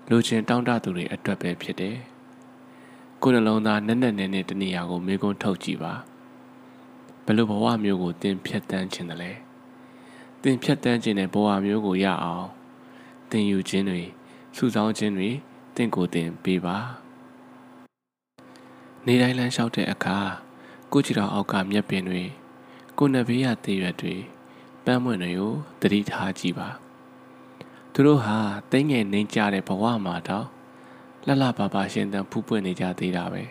[0.08, 1.96] လူချင်းတောင်းတသူတွေအတွက်ပဲဖြစ်တယ်
[3.22, 5.92] ကိုယ်နှလုံးသားနက်နက်နဲနဲတနေရာကိုမေကွန်းထုတ်ကြည့်ပါ
[7.24, 9.32] ဘယ်လိုဘဝမျိုးကိုတင်ဖြတ်တန်းခြင်းတလဲ
[10.42, 12.46] တင်ဖြတ်တန်းခြင်းတဲ့ဘဝမျိုးကိုရအောင်
[13.30, 14.02] တင်ယူခြင်းတွေ
[14.56, 15.30] စုဆောင်းခြင်းတွေ
[15.76, 16.76] တင့်ကိုတင်ပေးပါ
[19.06, 20.18] နေတိုင်းလမ်းလျှောက်တဲ့အခါ
[20.92, 22.22] ကိုကြည်တော်အောက်ကမျက်ပင်တွေ
[22.98, 24.14] ကိုနဘေးရသေးရွက်တွေ
[24.84, 26.68] ပန်းမွင့်တွေကိုတတိထားကြည့်ပါ
[27.92, 28.38] သူတို့ဟာ
[28.72, 30.46] တိမ်ငယ်နှိမ်ကြတဲ့ဘဝမှာတော့
[31.26, 33.44] လှလှပါပါရှင်သန်ဖူးပွင့်နေကြသေးတာပဲ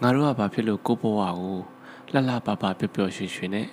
[0.00, 1.58] ငါတို့ကဘာဖြစ်လို့ကိုဘဝကို
[2.12, 3.68] လှလှပါပါပျော်ပျော်ရွှင်ရွှင်နဲ့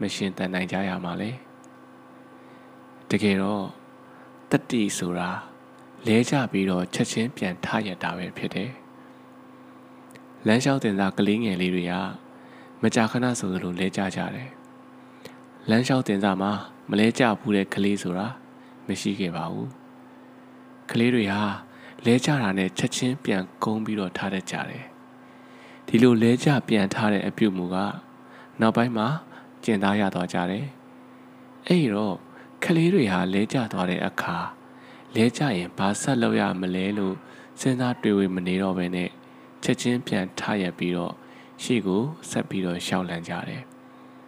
[0.00, 1.30] မရှင်တန်နိုင်ကြရမှာလဲ
[3.10, 3.64] တကယ်တော့
[4.50, 5.30] တတိဆိုတာ
[6.06, 8.70] လဲကြပြီးတော့ချက်ချင်းပြန်ထရတာပဲဖြစ်တယ်။
[10.46, 11.94] လမ်းလျှောက်တင်သားကလေးငယ်လေးတွေက
[12.82, 14.48] မကြာခဏဆိုလိုလဲကြကြတယ်။
[15.68, 16.52] လမ်းလျှောက်တင်သားမှာ
[16.90, 18.26] မလဲကြဘူးတဲ့ကလေးဆိုတာ
[18.86, 19.68] မရှိခဲ့ပါဘူး။
[20.90, 21.42] ကလေးတွေဟာ
[22.06, 24.84] လဲကြတာနဲ့ချက်ချင်းပြန်ကုန်းပြီးတော့ထားတတ်ကြတယ်။
[25.86, 27.76] ဒီလိုလဲကြပြန်ထားတဲ့အပြုတ်မူက
[28.60, 29.08] နောက်ပိုင်းမှာ
[29.64, 30.66] ကျင်သားရတော့ကြတယ်။
[31.68, 32.16] အဲ့တော့
[32.64, 34.38] ကလေးတွေဟာလဲကျသွားတဲ့အခါ
[35.16, 37.14] လဲကျရင်ဘာဆက်လုပ်ရမလဲလို့
[37.60, 39.10] စဉ်းစားတွေးဝေမနေတော့ဘဲနဲ့
[39.62, 41.14] ချက်ချင်းပြန်ထရက်ပြီးတော့
[41.62, 43.62] ရှေ့ကိုဆက်ပြီးတော့ရှောက်လန့်ကြတယ်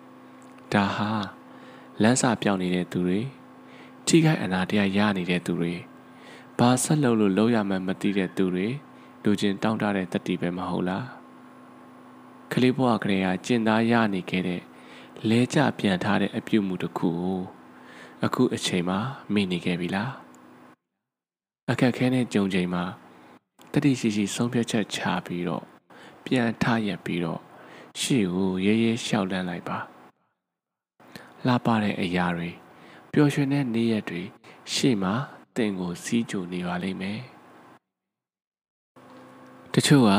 [0.73, 1.11] ။ဒါဟာ
[2.03, 3.21] လမ်းစာပြောင်းနေတဲ့သူတွေ
[4.07, 5.75] ထိခိုက်အနာတရားရနေတဲ့သူတွေ
[6.59, 8.67] ဘာဆက်လုပ်လို့လုပ်ရမှန်းမသိတဲ့သူတွေ
[9.23, 11.05] လူချင်းတောင်းတတဲ့တတိပဲမဟုတ်လား။
[12.53, 14.61] ကလေးဘဝကလေးကကျင်သားရနေခဲ့တဲ့
[15.29, 17.43] လဲကျပြန်ထားတဲ့အပြုတ်မှုတစ်ခုကို
[18.27, 18.99] အခုအချိန်မှာ
[19.33, 20.13] မိနေခဲ့ပြီလား
[21.71, 22.85] အခက်ခဲနဲ့ကြုံချိန်မှာ
[23.73, 25.65] တတိရှိရှိဆုံးဖြတ်ချက်ချပြီးတော့
[26.25, 27.41] ပြန်ထရက်ပြီးတော့
[28.01, 29.79] ရှေ့ကိုရဲရဲလျှောက်လန်းလိုက်ပါ
[31.47, 32.51] လှပတဲ့အရာတွေ
[33.13, 34.23] ပျော်ရွှင်တဲ့နေ့ရက်တွေ
[34.73, 35.15] ရှေ့မှာ
[35.57, 37.21] တင့်ကိုစီးကြိုနေပါလိမ့်မယ်
[39.73, 40.11] တချို့က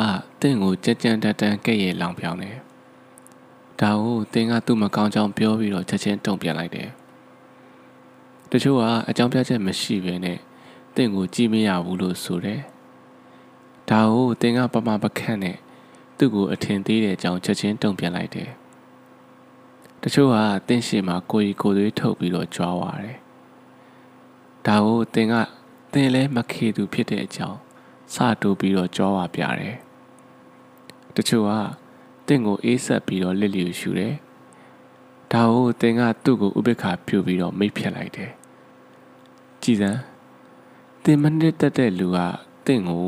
[0.42, 2.58] တင့်ကိုကြက်ကြံတက်တန်းကဲ့ရဲ့လောင်ပြောင်းတယ်
[3.80, 6.90] ဒါကိုတင်းကသူ့မကောင်းကြောင်ပြောပြီးတော့ချက်ချင်းတုံ့ပြန်လိုက်တယ်
[8.54, 10.40] တချို့ကအကြောင်းပြချက်မရှိဘဲနဲ့
[10.96, 12.62] တင့်ကိုကြည့်မရဘူးလို့ဆိုတယ်
[13.90, 15.58] ဒါကိုတင်းကပမပခန့်နဲ့
[16.18, 18.50] သူ့ကိုအထင်သေးတဲ့အကြောင်းချက်ချင်းတုံ့ပြန်လိုက်တယ်
[20.02, 23.18] တချို့ကတင်းရှိမှာကိုကြီးကိုသွေးထုတ်ပြီးတော့ကြွားသွားတယ်
[24.68, 25.36] ဒါကိုတင်းက
[25.94, 27.60] တင်းလဲမခေသူဖြစ်တဲ့အကြောင်း
[28.14, 29.76] စတိုးပြီးတော့ကြွားဝပြတယ်
[31.16, 31.52] တချို့က
[32.28, 34.16] တင့်ကိုအေးဆက်ပြီးတော့လစ်လျူရှူတယ်
[35.32, 38.32] ဒါကိုတင်ကသူ့ကိုဥပိ္ပခါပြုတ်ပြီးတော့မိတ်ဖြတ်လိုက်တယ်
[39.64, 39.91] ကြည်စံ
[41.03, 42.18] တင်မနစ်တက်တဲ့လူက
[42.65, 43.07] တင့်ကို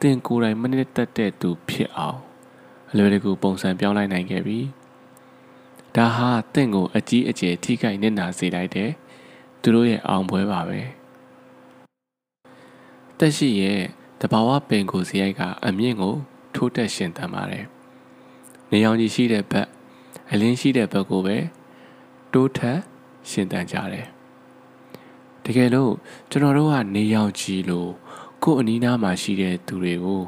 [0.00, 2.18] တင်ကိုယ်တိုင်မနစ်တက်တဲ့သူဖြစ်အောင်
[2.90, 4.58] အလွယ်တကူပုံစံပြောင်းလိုက်နိုင်ခဲ့ပြီ
[5.96, 8.90] ဒါဟာတင့်ကိုအကြီးအကျယ်ထိခိုက်နစ်နာစေလိုက်တယ်
[9.60, 10.80] သူတို့ရဲ့အောင်ပွဲပါပဲ
[13.18, 13.80] တက်ရှိရဲ့
[14.20, 16.14] တဘာဝပင်ကိုစရိုက်ကအမြင့်ကို
[16.54, 17.64] ထိုးတက်ရှင်တန်ပါတယ်
[18.70, 19.68] နေအောင်ကြီးရှိတဲ့ဘက်
[20.30, 21.36] အလင်းရှိတဲ့ဘက်ကိုပဲ
[22.32, 22.78] တိုးထက်
[23.30, 24.08] ရှင်တန်ကြတယ်
[25.44, 25.92] တကယ်လို့
[26.30, 27.90] ကျွန်တော်တို့ကနေအောင်ကြီးလို့
[28.42, 30.22] ကို့အနီးနားမှာရှိတဲ့သူတွေကို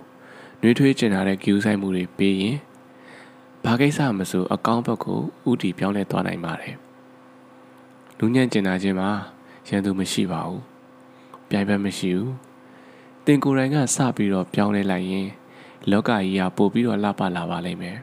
[0.60, 2.56] နှွေးထွေးကျင်လာတဲ့ queue ဆိုင်မှုတွေပေးရင်
[3.64, 5.20] ဘာကိစ္စမဆိုအကောင့်ဘက်ကို
[5.50, 6.76] ဥတီပြောင်းလဲသွားနိုင်ပါတယ်
[8.18, 9.10] လူညံ့ကျင်လာခြင်းမှာ
[9.68, 10.60] ရန်သူမရှိပါဘူး
[11.48, 12.32] ပြိုင်ဘက်မရှိဘူး
[13.26, 15.28] တင်ကိုယ်တိုင်ကစပြီးတော့ပြောင်းလဲလိုက်ရင်
[15.90, 17.98] လောကကြီးကပို့ပြီးတော့လှပလာပါလိမ့်မယ်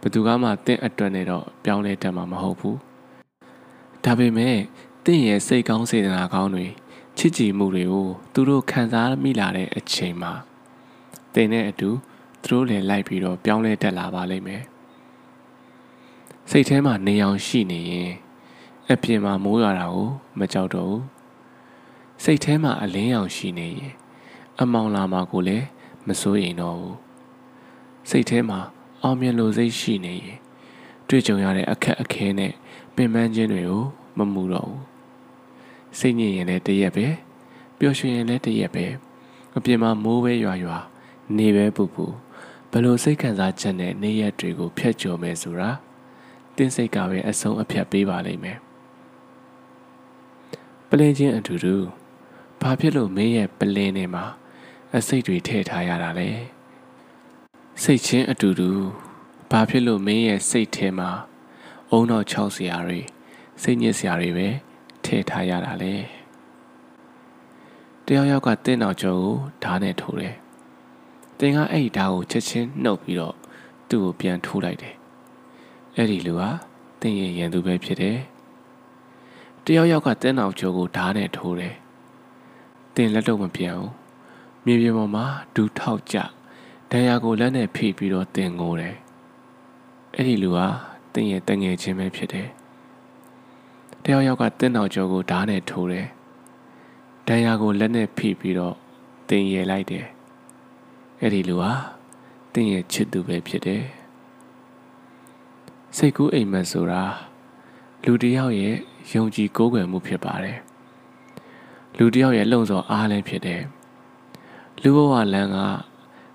[0.00, 2.78] ဘသူကမှတင့်အတွက်နဲ့တော့ပြောင်းလဲတတ်မှာမဟုတ်ဘူး
[4.04, 4.56] ဒါပေမဲ့
[5.04, 6.66] တင့်ရဲ့စိတ်ကောင်းစေတနာကောင်းတွေ
[7.16, 10.32] ချစ်ကြည်မှုတွေကိုသူတို့ခံစားမိလာတဲ့အချိန်မှာ
[11.34, 11.90] တင်တဲ့အတူ
[12.42, 14.62] သူတို့လည်းလိုက်ပြီးတော့ပြောင်းလဲတက်လာပါလိမ့်မယ်
[16.50, 18.10] စိတ်ထဲမှာနေအောင်ရှိနေရင်
[18.90, 20.08] အပြင်မှာမိုးရွာတာကို
[20.38, 21.02] မကြောက်တော့ဘူး
[22.22, 23.94] စိတ်ထဲမှာအလင်းရောင်ရှိနေရင်
[24.60, 25.66] အမောင်လာမှာကိုလည်း
[26.06, 26.96] မစိုးရင်တော့ဘူး
[28.10, 28.60] စိတ်ထဲမှာ
[29.02, 30.38] အောင်မြင်လို့စိတ်ရှိနေရင်
[31.08, 32.52] တွေ့ကြုံရတဲ့အခက်အခဲနဲ့
[32.94, 33.84] ပင်ပန်းခြင်းတွေကို
[34.18, 34.91] မမှုတော့ဘူး
[35.98, 37.06] စိတ်ညစ်ရင်လည်းတရက်ပဲ
[37.78, 38.84] ပျော်ရွှင်ရင်လည်းတရက်ပဲ
[39.56, 40.78] အပြင်မှာမိုးပဲရွာရွာ
[41.36, 42.04] နေပဲပူပူ
[42.70, 45.70] ဘလို့စိတ်ခံစားချက်နဲ့နေရက်တွေကိုဖျက်ကျော်မယ်ဆိုတာ
[46.56, 48.58] တင်းစိတ်ကပဲအဆုံးအဖြတ်ပေးပါလိမ့်မယ်
[50.88, 51.76] ပလင်းချင်းအတူတူ
[52.60, 54.24] ဘာဖြစ်လို့မင်းရဲ့ပလင်းထဲမှာ
[54.96, 56.30] အစိတ်တွေထည့်ထားရတာလဲ
[57.82, 58.70] စိတ်ချင်းအတူတူ
[59.50, 61.10] ဘာဖြစ်လို့မင်းရဲ့စိတ်ထဲမှာ
[61.90, 63.00] အုံတော့6ဆရာတွေ
[63.62, 64.48] စိတ်ညစ်ဆရာတွေပဲ
[65.04, 65.94] ထည့်ထားရတာလဲ
[68.06, 70.36] တယောက်ယောက်ကတင်းတော်ကျော်ကိုဓာတ်နဲ့ထိုးတယ်
[71.38, 73.36] တင်ကအဲ့ဒီဓာတ်ကိုချက်ချင်းနှုတ်ပြီးတော့
[73.88, 74.94] သူ့ကိုပြန်ထိုးလိုက်တယ်
[75.96, 76.48] အဲ့ဒီလူဟာ
[77.00, 78.18] တင်းရဲ့ရန်သူပဲဖြစ်တယ်
[79.64, 81.74] တယောက်ယောက်ကတင်းတော်ကျော်ကိုဓာတ်နဲ့ထိုးတယ်
[82.94, 83.92] တင်လက်တော့မပြန်ဘူး
[84.64, 85.24] မြေပြင်ပေါ်မှာ
[85.54, 86.16] ဒူထောက်ကြ
[86.90, 88.96] ဒဏ်ရာကိုလက်နဲ့ဖိပြီးတော့တင်ငိုတယ်
[90.14, 90.66] အဲ့ဒီလူဟာ
[91.12, 92.48] တင်းရဲ့တငယ်ချင်းပဲဖြစ်တယ်
[94.04, 96.06] တယောက်ယောက်ကတင်းတော်ကျော်ကိုဓာတ်နဲ့ထိုးတယ်
[97.26, 98.74] ဒဏ်ရာကိုလက်နဲ့ဖိပြီးတော့
[99.28, 100.06] တင်ရလိုက်တယ်
[101.20, 101.72] အဲ့ဒီလူဟာ
[102.52, 103.82] တင်းရဲ့ချစ်သူပဲဖြစ်တယ်
[105.96, 107.02] စိတ်ကူးအိမ်မက်ဆိုတာ
[108.04, 108.76] လူတယောက်ရဲ့
[109.12, 110.58] ယုံကြည်ကိုးကွယ်မှုဖြစ်ပါတယ်
[111.98, 113.62] လူတယောက်ရဲ့လုံဆော်အားလည်းဖြစ်တယ်
[114.82, 115.56] လူဘဝလမ်းက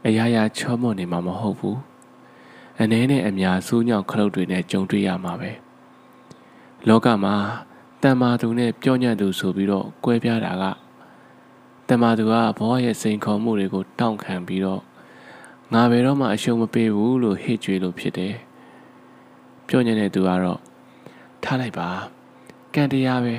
[0.06, 1.80] အရာရာချောမွနေမှာမဟုတ်ဘူး
[2.80, 5.52] အနေနဲ့အများစူးညောင်ခလုတ်တွေနဲ့ကြုံတွေ့ရမှာပဲ
[6.86, 7.36] လောကမှာ
[8.04, 10.64] တမ္မာသူနဲ့ပြောညံ့သူဆိုပြီးတော့ကွဲပြားတာက
[11.90, 14.82] တမ္မာသူကဘဝရဲ့စိန်ခေါ်မှုတွေကိုတောင့်ခံပြီးတော့
[15.74, 18.36] ငါဘယ်တော့မှအရှုံးမပေးဘူးလို့ဟစ်ကြွေလို့ဖြစ်တယ်
[19.68, 20.60] ပြောညံ့တဲ့သူကတော့
[21.44, 21.90] ထားလိုက်ပါ
[22.76, 23.36] ကံတရားပဲ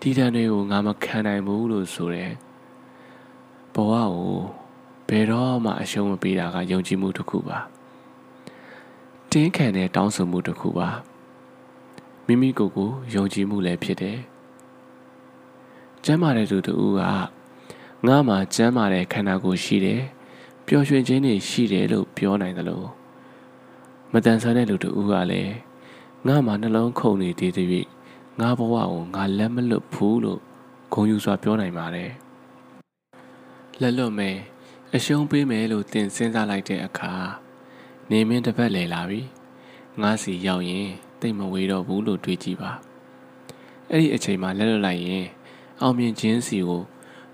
[0.00, 2.32] ဒီတန်တွေကိုငါမခံနိုင်ဘူးလို့ဆိုတယ်
[3.74, 4.40] ဘဝကို
[5.08, 7.58] ဘယ်တော့မှအရှုံးမပေးတာကယုံကြည်မှုတစ်ခုပါ
[9.30, 10.88] တင်းခံတဲ့တောင်းဆိုမှုတစ်ခုပါ
[12.26, 14.18] မိမိကိုယ်ကိုယုံကြည်မှုလည်းဖြစ်တယ်
[16.04, 17.00] ကျမ်းမာတဲ့သူတူက
[18.06, 20.02] ငါမှာကျမ်းမာတဲ့ခန္ဓာကိုယ်ရှိတယ်
[20.66, 22.86] ပျော်ရွှင်ခြင်းတွေရှိတယ်လို့ပြောနိုင်တယ်လို့
[24.12, 25.54] မတန်ဆန်းတဲ့လူတူကလည်း
[26.26, 27.88] ငါမှာနှလုံးခုန်နေသေးသေး
[28.40, 30.40] ငါဘဝကိုငါလက်မလွတ်ဘူးလို့
[30.92, 32.10] ဂုံယူစွာပြောနိုင်ပါတယ်
[33.80, 34.36] လက်လွတ်မယ်
[34.94, 37.12] အရှုံးပေးမယ်လို့တင်စဉ်းစားလိုက်တဲ့အခါ
[38.10, 39.20] နေမင်းတစ်ပတ်လည်လာပြီ
[40.00, 40.90] ငါစီရောက်ရင်
[41.20, 42.70] တိတ်မဝေးတော့ဘူးလို့တွေးကြည့်ပါ
[43.90, 45.26] အဲ့ဒီအချိန်မှာလက်လွတ်လိုက်ရင်
[45.80, 46.82] အောင်မြင်ခြင်းစီကို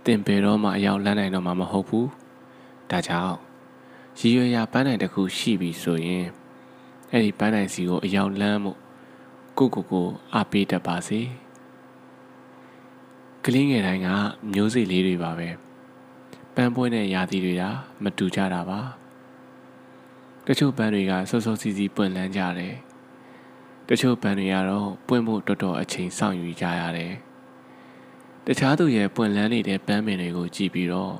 [0.04, 2.08] တင်ပေတော့မှအရောက်လန်းနိုင်တော့မှမဟုတ်ဘူး
[2.90, 3.36] ဒါကြောင့်
[4.18, 6.26] ရည်ရွယ်ရာပန်းနိုင်တစ်ခုရှိပြီဆိုရင်
[7.10, 8.72] အဲ့ဒီပန်းနိုင်စီကိုအရောက်လန်းမှု
[9.58, 11.20] ကိုကိုကိုအားပေးတတ်ပါစေ
[13.44, 14.08] ကလေးငယ်တိုင်းက
[14.52, 15.48] မျိုးစိလေးတွေပါပဲ
[16.54, 17.62] ပန်းပွဲတဲ့ရာသီတွေက
[18.02, 18.80] မတူကြတာပါ
[20.46, 22.74] တချို့ပန်းတွေကစောစောစီးစီးပွင့်လန်းကြတယ်
[23.94, 27.12] တချို့ပန်းတွေကတော့ပွင့်ဖို့တော်တော်အချိန်စောင့်ယူကြရတယ်
[28.46, 31.14] တခြားသူရဲ့ပွင့်လန်းနေတဲ့ပန်းပင်တွေကိုကြည့်ပြီးတော့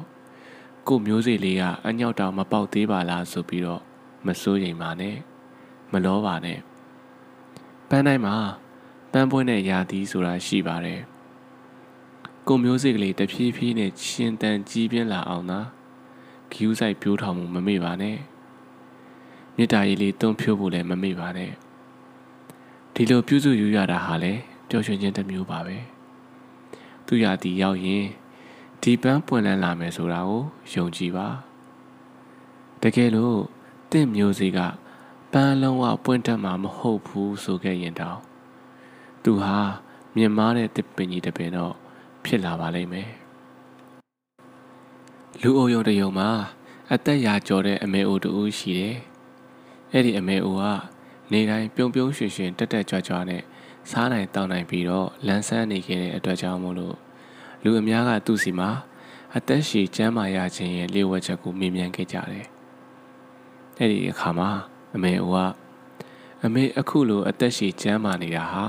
[0.88, 3.82] ကိုမျိုးစေ့လေးကအညောက်တောင်မပေါက်သေးပါလားဆိုပြီးတော့
[4.26, 5.16] မစိုးရိမ်ပါနဲ့
[5.92, 6.58] မလောပါနဲ့
[7.88, 8.34] ပန်းတိုင်းမှာ
[9.12, 11.00] ပန်းပွင့်တဲ့ရာသီဆိုတာရှိပါတယ်
[12.48, 15.60] ကိုမျိုးစေ့ကလေးတဖြည်းဖြည်းနဲ့ရှင်တန်ကြီးပြင်းလာအောင်သာ
[16.52, 18.16] ဂယူးဆိုင်ပြိုးထောင်မှုမမေ့ပါနဲ့
[19.56, 21.52] မေတ္တာရေးလေးတွန်းဖြိုးဖို့လည်းမမေ့ပါနဲ့
[22.94, 25.76] ဒီလိုပြုစုယူရတာဟာလည်းပျော်ရွှင်ခြင်းတစ်မျိုးပါပဲ
[27.06, 28.04] သူရသည်ရောက်ရင်
[28.82, 30.42] ဒီပန်းပွင့်လန်းလာမယ်ဆိုတာကို
[30.74, 31.28] ယုံကြည်ပါ
[32.82, 33.38] တကယ်လို့
[33.90, 34.58] တင့်မျိုးစေ့က
[35.32, 38.20] ပန်းလုံးဝပွင့်တတ်မှာမဟုတ်ဘူးဆိုခဲ့ရင်တောင်
[39.22, 39.56] သူဟာ
[40.16, 41.74] မြင်မာတဲ့တစ်ပင်ကြီးတစ်ပင်တော့
[42.24, 43.10] ဖြစ်လာပါလိမ့်မယ်
[45.40, 46.30] လူအိုယုံတယုံမှာ
[46.92, 48.96] အသက်ရာကျော်တဲ့အမေအိုတူရှိတယ်
[49.92, 50.64] အဲ့ဒီအမေအိုက
[51.30, 53.42] နေတိုင်းပြုံပြုံးရွှင်ရွှင်တက်တက်ကြွကြွနဲ့
[53.90, 56.96] စားနိုင်တောင်းနိုင်ပြီးတော့လန်းဆန်းနေခဲ့တဲ့အတွက်ကြောင့်မို့လို့
[57.62, 58.70] လူအများကသူ့စီမှာ
[59.36, 62.46] အသက်ရှည်ကျမ်းမာရခြင်းရဲ့လျှို့ဝှက်ချက်ကိုမေးမြန်းခဲ့ကြတယ်။
[63.78, 64.50] အဲ့ဒီအခါမှာ
[64.94, 65.36] အမေအိုက
[66.44, 68.64] အမေအခုလိုအသက်ရှည်ကျမ်းမာနေတာဟာ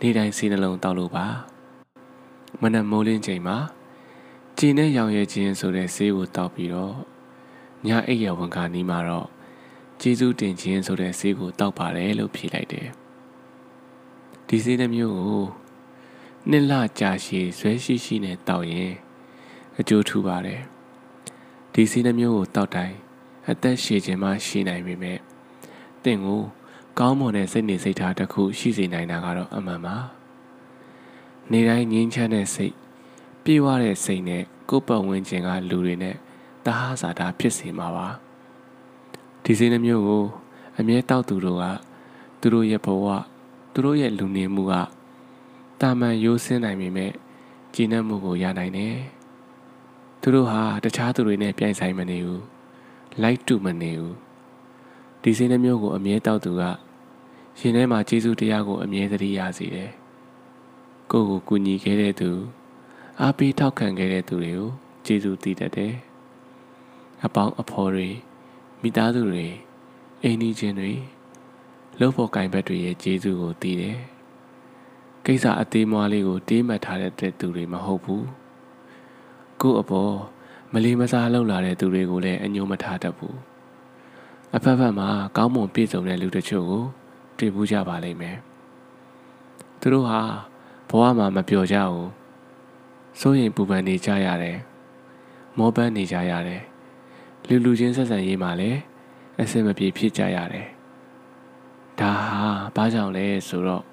[0.00, 1.26] နေတိုင်းစီနှလုံးတောက်လို့ပါ။
[2.60, 3.56] မနက်မိုးလင်းချိန်မှာ
[4.58, 6.94] ကြည်နဲ့ရောင်ရဲခြင်းဆိုတဲ့ဆေးကိုတောက်ပြီးတော့
[7.86, 9.28] ညအိပ်ရဝန်ကနီးမှာတော့
[10.00, 12.88] ကျေးဇူးတင်ခြင်းဆိုတဲ့ဆေးကိုတောက်ပါတယ်လို့ဖြေလိုက်တယ်။
[14.48, 15.46] ဒီဆေးနှမျိုးကို
[16.50, 18.92] နှစ်လကြာရှည်ဇွဲရှိရှိနဲ့တောက်ရင်
[19.78, 20.60] အကျိုးထူပါတယ်။
[21.72, 22.96] ဒီဆေးနှမျိုးကိုတောက်တိုင်း
[23.50, 25.18] အသက်ရှည်ခြင်းမှရှိနိုင်ပေမဲ့
[26.04, 26.42] တင့်ကို
[26.98, 29.96] ကောင်းမွန်တဲ့စိတ်နေစိတ်ထားတစ်ခုရှိစေနိုင်တာကတော့အမှန်ပါ။
[31.52, 32.74] နေတိုင်းငြင်းချမ်းတဲ့စိတ်
[33.44, 36.16] ပြေဝတဲ့စိတ်နဲ့ကိုယ်ပတ်ဝန်းကျင်ကလူတွေနဲ့
[36.64, 38.08] တဟဆာတာဖြစ်စေမှာပါ
[39.44, 40.24] ဒီစည်းနှမျိုးကို
[40.78, 41.64] အမြဲတောက်သူတို့က
[42.40, 43.06] သူတို့ရဲ့ဘဝ
[43.72, 44.72] သူတို့ရဲ့လူနေမှုက
[45.80, 47.12] တာမန်ရိုးစင်းနိုင်ပေမဲ့
[47.74, 48.96] ကြည်နပ်မှုကိုရနိုင်တယ်
[50.20, 52.44] သူတို့ဟာတခြားသူတွေနဲ့ပြိုင်ဆိုင်မနေဘူး
[53.22, 54.16] လိုက်တူမနေဘူး
[55.22, 56.62] ဒီစည်းနှမျိုးကိုအမြဲတောက်သူက
[57.58, 59.90] ရှင်ထဲမှာကျေးဇူးတရားကိုအမြဲတည်းရစေတယ်
[61.10, 62.30] ကိုယ့်ကိုကူညီခဲ့တဲ့သူ
[63.20, 64.70] အားပေးထောက်ခံခဲ့တဲ့သူတွေကို
[65.06, 65.94] ကျေးဇူးတည်တတ်တယ်။
[67.24, 68.08] အပေါင်းအဖော်တွေ
[68.86, 69.46] မိသားစုတွေ
[70.22, 70.92] အိမ်နီးချင်းတွေ
[71.98, 73.98] လှုပ်ဖို့ကင်ဘက်တွေရဲ့ကျေးဇူးကိုတည်တယ်။
[75.24, 78.22] ကိစ္စအသေးမွားလေးကိုတေးမှတ်ထားတဲ့သူတွေမဟုတ်ဘူး။
[79.60, 80.14] ကို့အပေါ်
[80.72, 83.36] မလီမစားလှုပ်လာတဲ့သူတွေကိုလည်းအညှိုးမထားတတ်ဘူး။
[84.56, 86.82] အဖက်ဖက်မှာကောင်းမွန်ပြည့်စုံတဲ့လူတချို့ကို
[87.38, 88.36] တွေ့ဘူးကြပါလိမ့်မယ်။
[89.80, 90.20] သူတို့ဟာ
[90.88, 92.08] ဘဝမှာမပျော်ကြဘူး။
[93.20, 94.58] စိုးရင်ပူပန်နေကြရတယ်
[95.58, 96.62] မောပန်းနေကြရတယ်
[97.48, 98.80] လူလူချင်းဆက်ဆံရေးမှာလည်း
[99.40, 100.68] အဆင်မပြေဖြစ်ကြရတယ်
[102.00, 102.44] ဒါဟာ
[102.76, 103.84] ဘာကြောင့်လဲဆိုတော့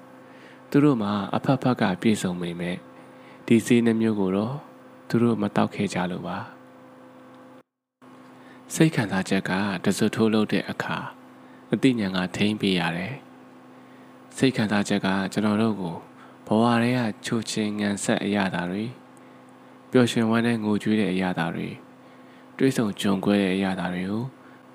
[0.70, 2.76] သူတို့မှာအဖက်ဖက်ကပြည့်စုံမိမဲ့
[3.46, 4.54] ဒီစေးနှမျိုးကိုတော့
[5.08, 6.38] သူတို့မတောက်ခဲ့ကြလို့ပါ
[8.74, 9.50] စိတ်ခံစားချက်က
[9.84, 10.96] တစွထိုးလို့တဲ့အခါ
[11.72, 13.14] အသိဉာဏ်ကထိမ့်ပေးရတယ်
[14.36, 15.96] စိတ်ခံစားချက်ကကျွန်တော်တို့ကို
[16.46, 18.84] ဘဝရဲကချိုချင်းငံဆက်အရာတွေ
[19.90, 21.70] ပျော်ရွှင်ဝမ်းနဲ့ငိုကြွေးတဲ့အရာတွေ
[22.64, 24.22] တွေးဆုံကြုံကွဲတဲ့အရာတွေကို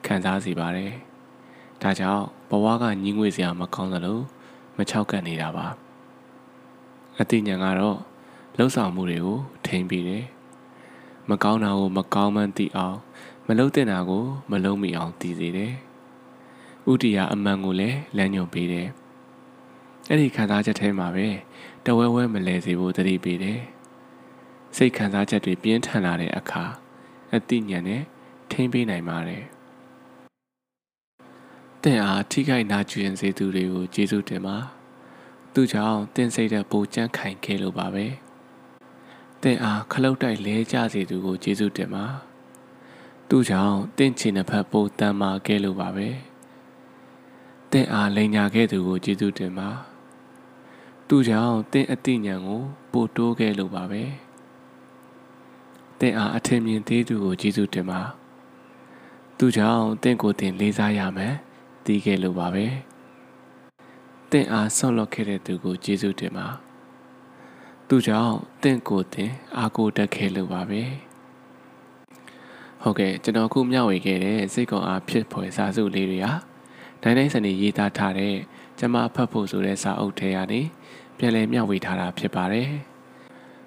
[0.06, 0.92] ခံစားစေပါတယ်။
[1.82, 4.20] ဒါကြောင့်ဘဝကညှင်းငွေစရာမကောင်းသလို
[4.78, 5.68] မချောက်ကပ်နေတာပါ။
[7.20, 7.98] အသိဉာဏ်ကတော့
[8.58, 10.24] လှုပ်ဆောင်မှုတွေကိုထိန်းပြီးတယ်။
[11.30, 12.98] မကောင်းတာကိုမကောင်းမှန်းသိအောင်
[13.48, 15.74] မလုပ်တဲ့တာကိုမလုပ်မိအောင်သိစေတယ်။
[16.92, 18.88] ဥတီယာအမှန်ကိုလည်းလမ်းညွှန်ပေးတယ်။
[20.10, 21.28] အဲ့ဒီခံစားချက်ထဲမှာပဲ
[21.86, 23.60] တဝဲဝဲမလဲစေဖို့တတိပေးတယ်။
[24.78, 26.66] စိတ်ခံစားချက်တွေပြင်းထန်လာတဲ့အခါ
[27.36, 28.02] အသိဉာဏ်နဲ့
[28.52, 29.44] ထိမ့်ပေးနိုင်ပါတယ်။
[31.84, 34.58] တင့်အားထိခိုက်နာကျင်စေသူတွေကိုကျေးဇူးတင်ပါ။
[35.54, 38.06] သူကြောင့်တင့်စိတ်တဲ့ပိုကြမ်းခိုင်ခဲ့လို့ပါပဲ။
[39.42, 42.06] တင့်အားခလုတ်တိုက်လဲကြစေသူကိုကျေးဇူးတင်ပါ။
[43.30, 46.08] သူကြောင့်တင့်ချင်တဲ့ဖက်ပိုတမ်းမာခဲ့လို့ပါပဲ။
[47.72, 49.70] တင့်အားလိန်ညာခဲ့သူကိုကျေးဇူးတင်ပါ။
[51.08, 54.04] သူကြောင့်တင့်အသိဉာဏ်ကိုပိုတိုးခဲ့လို့ပါပဲ။
[56.00, 58.00] တင့်အားအထင်မြင်သေးသူကိုကျေးဇူးတင်ပါ
[59.38, 61.36] သူကြောင့်တင့်ကိုတင်လေးစားရမယ်
[61.86, 62.66] တီးခဲ့လို့ပါပဲ
[64.32, 66.48] တင့်အားဆော့လော့ခဲ့တဲ့သူကိုကျေးဇူးတင်ပါ
[67.88, 70.82] သူကြောင့်တင့်ကိုတင်အားကိုတက်ခဲ့လို့ပါပဲ
[72.82, 76.34] ဟုတ်ကဲ့ကျွန်တော်ခုမျှဝေခဲ့တဲ့စိတ်ကောအားဖြစ်ဖွယ်စာစုလေးတွေဟာ
[77.02, 78.36] တိုင်းတိုင်းစနေရေးသားထားတဲ့
[78.80, 80.62] ကျမဖတ်ဖို့ဆိုတဲ့စာအုပ်ထဲကနေ
[81.18, 82.70] ပြန်လည်မျှဝေထားတာဖြစ်ပါတယ်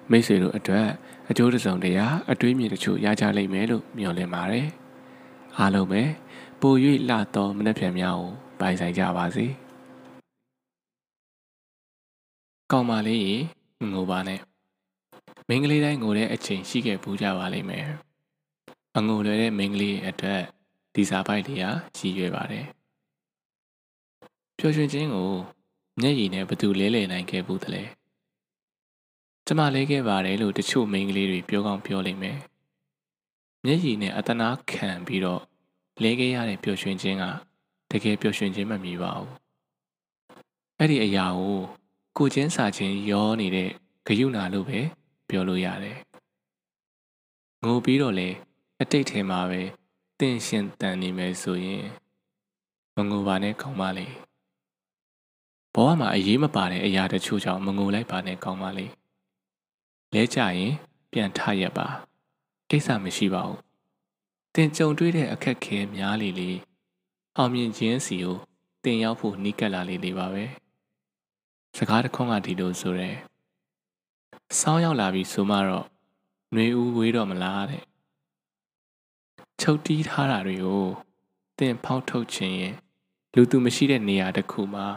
[0.09, 0.87] မမိတ်ဆွေတို့အတွက်
[1.31, 4.67] အကျိုးတစုံတရာအတွေးမြင်တချို့ရကြလိမ့်မယ်လို့မျှော်လင့်ပါတယ်
[5.57, 6.01] အားလုံးပဲ
[6.61, 6.73] ပို၍
[7.09, 9.45] လှသောမနှက်ဖြန်များကိုပိုင်ဆိုင်ကြပါစေ
[12.71, 13.17] ကောင်းပါလေ
[13.91, 14.39] ငိုပါနဲ့
[15.47, 17.85] မင်းကလေးတိုင်းငိုတဲ့အချိန်ရှိခဲ့ပူးကြပါလိမ့်မယ်
[18.97, 20.41] အငိုလွယ်တဲ့မင်းကလေးအတွက်
[20.95, 22.65] ဒီစာပိုက်လေးဟာရည်ရွယ်ပါတယ်
[24.57, 25.29] ပျော်ရွှင်ခြင်းကို
[26.01, 28.00] မျက်ရည်နဲ့ဘသူလဲလှယ်နိုင်ခဲ့ဘူးတလဲ
[29.45, 32.37] ကျမလဲခဲ့ပါတယ်လို့တချို့မိန်းကလေးတွေပြောကောင်းပြောလိမ့်မယ်
[33.65, 35.41] မျက်ရည်နဲ့အတနာခံပြီးတော့
[36.03, 37.23] လဲခဲ့ရတဲ့ပျော်ရွှင်ခြင်းက
[37.91, 39.31] တကယ်ပျော်ရွှင်ခြင်းမမြည်ပါဘူး
[40.77, 41.59] အဲ့ဒီအရာကို
[42.17, 43.69] ကိုချင်းစာချင်းရောနေတဲ့
[44.07, 44.79] ဂယုဏလို့ပဲ
[45.29, 45.97] ပြောလို့ရတယ်
[47.63, 48.29] ငိုပြီးတော့လေ
[48.81, 49.61] အတိတ်ထဲမှာပဲ
[50.19, 51.85] တင့်ရှင်တန်နေမယ်ဆိုရင်
[52.95, 54.07] မငိုပါနဲ့ကောင်းပါလေ
[55.73, 58.85] ဘဝမှာအရေးမပါတဲ့အရာတချို့ကြောင့်မငိုလိုက်ပါနဲ့ကောင်းပါလေ
[60.13, 60.71] လဲကြရင်
[61.11, 61.87] ပြန်ထရက်ပါ
[62.69, 63.59] ကိစ္စမရှိပါဘူး
[64.55, 66.51] တင်ကြုံတွေ့တဲ့အခက်ခဲများလေလေ
[67.37, 68.37] အောင်မြင်ခြင်းစီကို
[68.83, 70.45] တင်ရောက်ဖို့နှိကက်လာလေလေပါပဲ
[71.77, 73.09] စကားတစ်ခွန်းကဒီလိုဆိုရဲ
[74.59, 75.85] စောင်းရောက်လာပြီဆိုမှတော့
[76.51, 77.83] ຫນွေဦးဝေးတော့မလားတဲ့
[79.61, 80.85] ချုပ်တီးထားတာတွေကို
[81.59, 82.75] တင်ဖောက်ထုတ်ခြင်းရင်
[83.35, 84.87] လူသူမရှိတဲ့နေရာတစ်ခုမှာ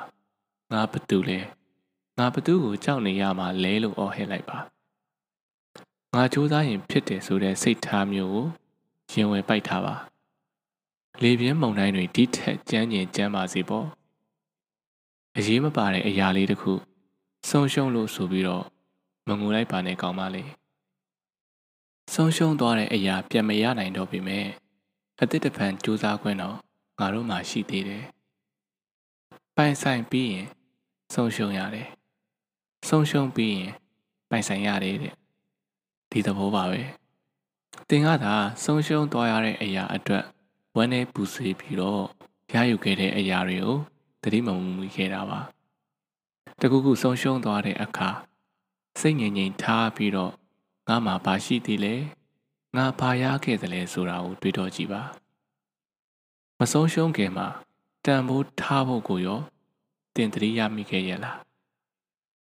[0.72, 1.40] ငါဘသူလဲ
[2.18, 4.58] ငါဘသူကိုကြောက်နေရမှာလဲလို့အော်ဟစ်လိုက်ပါ
[6.14, 8.46] ငါစူးစမ်းရင်ဖြစ်တယ်ဆိုတဲ့စိတ်ထားမျိုးကို
[9.12, 9.94] ရင်ဝယ်ပိုက်ထားပါ
[11.22, 13.86] လေပြင်းမုန်တိုင်းတွေဒီထက်ကြမ်းကျင်ကြမ်းပါစေပေါ့
[15.36, 16.72] အရေးမပါတဲ့အရာလေးတစ်ခု
[17.48, 18.64] ဆုံးရှုံးလို့ဆိုပြီးတော့
[19.28, 20.44] မငိုလိုက်ပါနဲ့ကောင်းပါလေ
[22.14, 24.46] ဆုံးရှုံးသွားတဲ့အရာပြန်မရနိုင်တော့ပေမဲ့
[25.20, 26.56] အသစ်တစ်ဖန်စူးစမ်းခွင့်တော့
[26.98, 28.04] ငါတို့မှရှိသေးတယ်
[29.56, 30.46] ပိုင်ဆိုင်ပြီးရင်
[31.14, 31.88] ဆုံးရှုံးရတယ်
[32.88, 33.72] ဆုံးရှုံးပြီးရင်
[34.30, 35.23] ပိုင်ဆိုင်ရတယ်တဲ့
[36.16, 36.80] ဒီသဘောပါပဲ
[37.88, 40.24] သင်ကသာဆုံးရှုံးသွားရတဲ့အရာအတွက်
[40.76, 42.02] ဝမ်းနဲ့ပူဆွေးပြီးတော့
[42.52, 43.76] ရယူခဲ့တဲ့အရာတွေကို
[44.22, 45.40] တတိမမူမိခဲ့တာပါ
[46.60, 48.08] တခုခုဆုံးရှုံးသွားတဲ့အခါ
[49.00, 50.32] စိတ်ငြိမ်ငြိမ်ထားပြီးတော့
[50.88, 51.94] ငါမှဘာရှိသေးလဲ
[52.76, 55.02] ငါဘာရခဲ့သလဲဆိုတာကိုတွေးတော့ကြည့်ပါ
[56.58, 57.46] မဆုံးရှုံးခင်မှာ
[58.04, 59.40] တန်ဖိုးထားဖို့ကိုရော
[60.14, 61.38] တင်တရိရမိခဲ့ရဲ့လား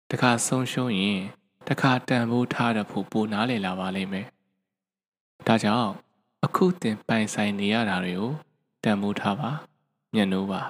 [0.09, 1.21] တခါဆုံးရှုံးရင်
[1.67, 4.27] တခါတန်ဖိုးထားတဲ့ဖို့ပိုနားလည်လာပါလိမ့်မယ်
[5.47, 5.91] ဒါကြောင့်
[6.45, 8.31] အခုတင်ပိုင်ဆိုင်နေရတာတွေကို
[8.83, 9.49] တန်ဖိုးထားပါ
[10.13, 10.61] မျက်နှိုးပါ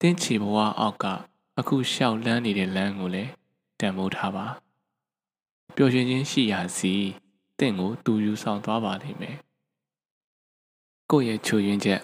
[0.00, 1.04] တင်းချီဘဝအောက်က
[1.58, 3.30] အခုရှောက်လန်းနေတဲ့လမ်းကိုလည်း
[3.80, 4.46] တန်ဖိုးထားပါ
[5.76, 6.94] ပျော်ရွှင်ခြင်းရှိရာစီ
[7.58, 9.36] တင့်ကိုတူယူဆောင်သွားပါလိမ့်မယ်
[11.10, 12.00] ကိုယ့်ရဲ့ချူရင်းချက်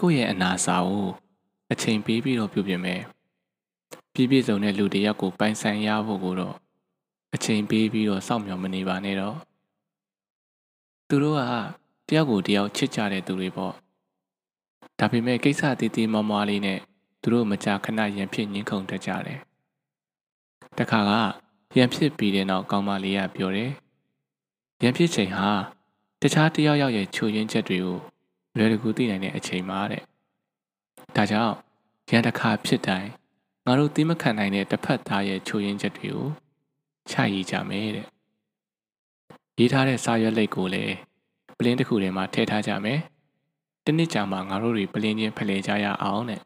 [0.00, 1.08] ကိုယ့်ရဲ့အနာစာကို
[1.72, 3.00] အချိန်ပေးပြီးတော့ပြုပြင်မယ်
[4.12, 6.63] ပြည့်ပြည့်စုံတဲ့လူတယောက်ကိုပိုင်ဆိုင်ရဖို့ကိုတော့
[7.34, 9.36] အချိန်ပေးပြီးတော့စောင့်မျှော်မနေပါနဲ့တော့
[11.08, 11.42] သူတို့က
[12.08, 13.72] တယောက်ကိုတယောက်ချစ်ကြတဲ့သူတွေပေါ့
[14.98, 16.78] ဒါပေမဲ့ကိစ္စတည်တည်မမွားလေးနဲ့
[17.22, 19.38] သူတို့မကြာခဏရန်ဖြစ်ညှင်းခုန်တတ်ကြတယ်
[20.78, 21.12] တခါက
[21.76, 23.70] ရန်ဖြစ်ပြီးတဲ့နောက်ကောင်းမလေးကပြောတယ်
[24.82, 25.50] ရန်ဖြစ်ချိန်ဟာ
[26.20, 27.98] တခြားတယောက်ယောက်ရဲ့ချိုရင်းချက်တွေကို
[28.56, 30.02] လွယ်တကူသိနိုင်တဲ့အချိန်မှာတဲ့
[31.16, 31.54] ဒါကြောင့်
[32.10, 33.10] ရန်တစ်ခါဖြစ်တိုင်း
[33.66, 36.26] ငါတို့သိမခံနိုင်တဲ့တစ်ဖက်သားရဲ့ချိုရင်းချက်တွေကို
[37.10, 38.06] ချရည်ကြမယ်တဲ့
[39.58, 40.94] ရေးထားတဲ့စာရွက်လိပ်ကိုလည်း
[41.58, 43.00] ပလင်းတစ်ခုထဲမှာထည့်ထားကြမယ်
[43.84, 46.40] တနစ်ကြာမှငါတို့တွေပလင်းချင်းဖလှယ်ကြရအောင်တဲ့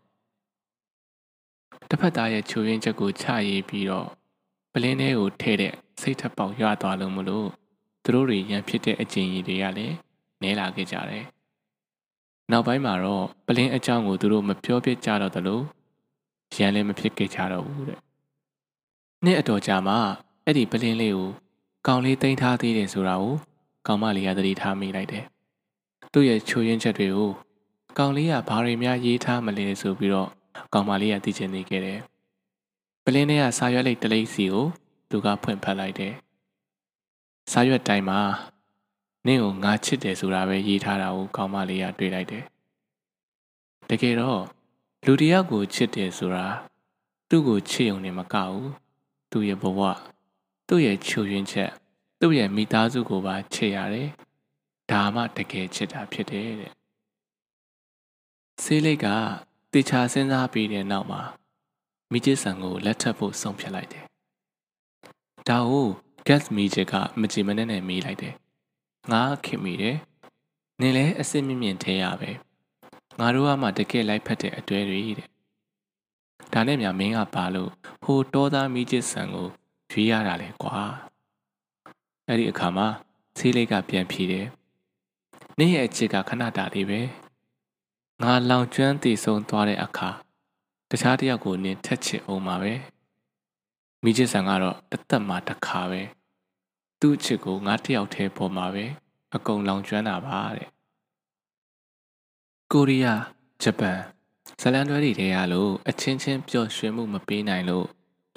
[1.88, 4.08] တစ်ဖက်သားရဲ့ချိုရင်းချက်ကိုချရည်ပြီးတော့
[4.72, 7.48] ပလင်းထဲကိုထည့်တဲ့စိတ်ထက်ပေါက်ရွသွားလို့မလို့
[8.02, 9.94] သူတို့တွေရန်ဖြစ်တဲ့အကျင့်ကြီးတွေကလည်း
[10.42, 11.24] နဲလာခဲ့ကြတယ်
[12.50, 15.60] နောက်ပိုင်းမှာတော့ပလင်းအကြောင်းကိုသူတို့မပြောပြကြတော့သလို
[16.56, 18.00] ရန်လည်းမဖြစ်ခဲ့ကြတော့ဘူးတဲ့
[19.24, 19.96] နှစ်အတော်ကြာမှ
[20.50, 21.28] အဲ့ဒီပလင်းလေးကို
[21.86, 23.34] ကောင်လေးတင်ထားသေးတယ်ဆိုတာကို
[23.86, 25.24] ကောင်မလေးကသတိထားမိလိုက်တယ်
[26.12, 27.32] သူ့ရဲ့ချိုရင်းချက်တွေကို
[27.98, 30.28] ကောင်လေးကဘာတွေများရေးထားမလဲဆိုပြီးတော့
[30.74, 32.00] ကောင်မလေးကသိချင်နေခဲ့တယ်
[33.04, 34.66] ပလင်းထဲကစာရွက်လိပ်တလိပ်စီကို
[35.10, 36.14] သူကဖွင့်ဖတ်လိုက်တယ်
[37.52, 38.20] စာရွက်တိုင်းမှာ
[39.26, 42.44] နင့်ကိုငါချစ်တယ်ဆိုတာပဲရေးထားတာကိုကောင်းမလေးကတွေ့လိုက်တယ်။
[43.90, 44.42] တကယ်တော့
[45.06, 46.46] လူတယောက်ကိုချစ်တယ်ဆိုတာ
[47.28, 48.68] သူ့ကိုချစ်ုံနဲ့မကဘူး။
[49.30, 49.80] သူ့ရဲ့ဘဝ
[50.68, 51.70] သူ့ရဲ့ချူရင်းချက်
[52.20, 54.08] သူ့ရဲ့မိသားစုကိုပါချစ်ရတယ်။
[54.90, 56.72] ဒါမှတကယ်ချစ်တာဖြစ်တယ်တဲ့။
[58.62, 59.06] ဆေးလိတ်က
[59.72, 61.22] တေချာစဉ်းစားပြီးတဲ့နောက်မှာ
[62.12, 64.04] မိကျဆန်ကိုလက်ထပ်ဖို့ဆုံးဖြတ်လိုက်တယ်။
[65.48, 65.88] ဒါကို
[66.26, 68.34] gas မီချက်ကမကြည်မနဲ့နဲ့မီးလိုက်တယ်
[69.12, 69.96] ငါခင်မိတယ်
[70.80, 72.30] နင်လည်းအစ်စ်မြင့်မြင့်ထဲရပဲ
[73.18, 75.28] ငါတို့ကမှတကယ်လိုက်ဖက်တဲ့အတွေ့တွေတဲ့
[76.52, 77.70] ဒါနဲ့မြမင်းကပါလို့
[78.04, 79.48] ဟိုတောသားမိချစ်ဆန်ကို
[79.90, 80.78] ရွေးရတာလေကွာ
[82.26, 82.86] အဲ့ဒီအခါမှာ
[83.38, 84.46] ဆေးလေးကပြန်ဖြေတယ်
[85.58, 87.00] နင့်ရဲ့အချစ်ကခဏတာလေးပဲ
[88.22, 90.10] ငါလောင်ကျွမ်းတည်ဆုံးသွားတဲ့အခါ
[90.90, 92.74] တခြားတယောက်ကိုနင်ထက်ချစ်အောင်ပါပဲ
[94.02, 96.02] မိချစ်ဆန်ကတော့တသက်မှတစ်ခါပဲ
[97.00, 98.84] သူ့အချစ်ကိုငါတယောက်တည်းပေါ်မှာပဲ
[99.34, 100.68] အကုန်လောင်ကျွမ်းတာပါတဲ့
[102.72, 103.22] ကိုရီးယား
[103.62, 103.98] ဂျပန်
[104.60, 107.86] ဇလန်တွဲတွေထဲရလို့အချင်းချင်းပျော်ရွှင်မှုမပေးနိုင်လို့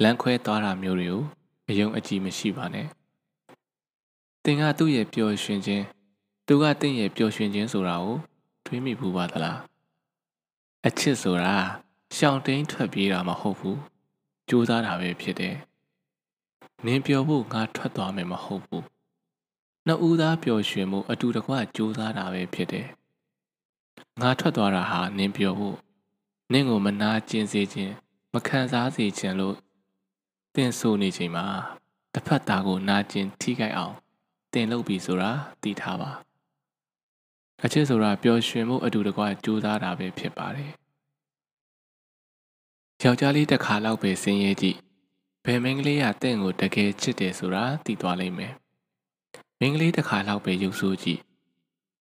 [0.02, 1.24] လမ်းခွဲသွားတာမျိုးတွေကို
[1.72, 2.88] အယုံအကြည်မရှိပါနဲ့။
[4.44, 5.84] တင်ကသူ့ရဲ့ပျော်ရွှင်ခြင်း
[6.48, 8.18] သူကတင့်ရဲ့ပျော်ရွှင်ခြင်းဆိုတာကို
[8.66, 9.58] တွေးမိဘူးပါသလား။
[10.88, 11.56] အချစ်ဆိုတာ
[12.16, 13.78] ရှောင်တိန်ထွက်ပြေးတာမဟုတ်ဘူး။
[14.50, 15.56] ကြိုးစားတာပဲဖြစ်တယ်။
[16.86, 18.84] နင်းပျော်ဖို့ငါထွက်သွားမယ်မဟုတ်ဘူး။
[19.86, 22.88] နှစ်ဦးသားပျော်ရွှင်မှုအတူတကွကြိုးစားတာပဲဖြစ်တယ်။
[24.22, 25.78] ငါထွက်သွားတာဟာနင်းပျော်ဖို့
[26.52, 27.94] နင့်ကိုမနာကျင်စေခြင်း
[28.34, 29.56] မခံစားစေခြင်းလို့
[30.56, 31.46] တင်ဆိုနေချိန်မှာ
[32.14, 33.96] တစ်ဖက်သားကိုနာကျင်ထိခိုက်အောင်
[34.54, 36.12] တင်လုပ်ပြီးဆိုတာသိထားပါ
[37.64, 40.72] အချစ်ဆိုတာပျော်ရွှင်မှုအတူတကွကြိုးစားတာပဲဖြစ်ပါတယ်
[43.04, 44.78] ယောက်ျားလေးတစ်ခါလောက်ပဲဆင်းရဲကြည့်
[45.46, 48.54] ဘယ်မိန်းကလေးကတင့်ကိုတကယ်ချစ်တယ်ဆိုတာသိသွားလိမ့်မယ်
[49.60, 51.20] မိန်းကလေးတစ်ခါလောက်ပဲရုပ်ဆိုးကြည့်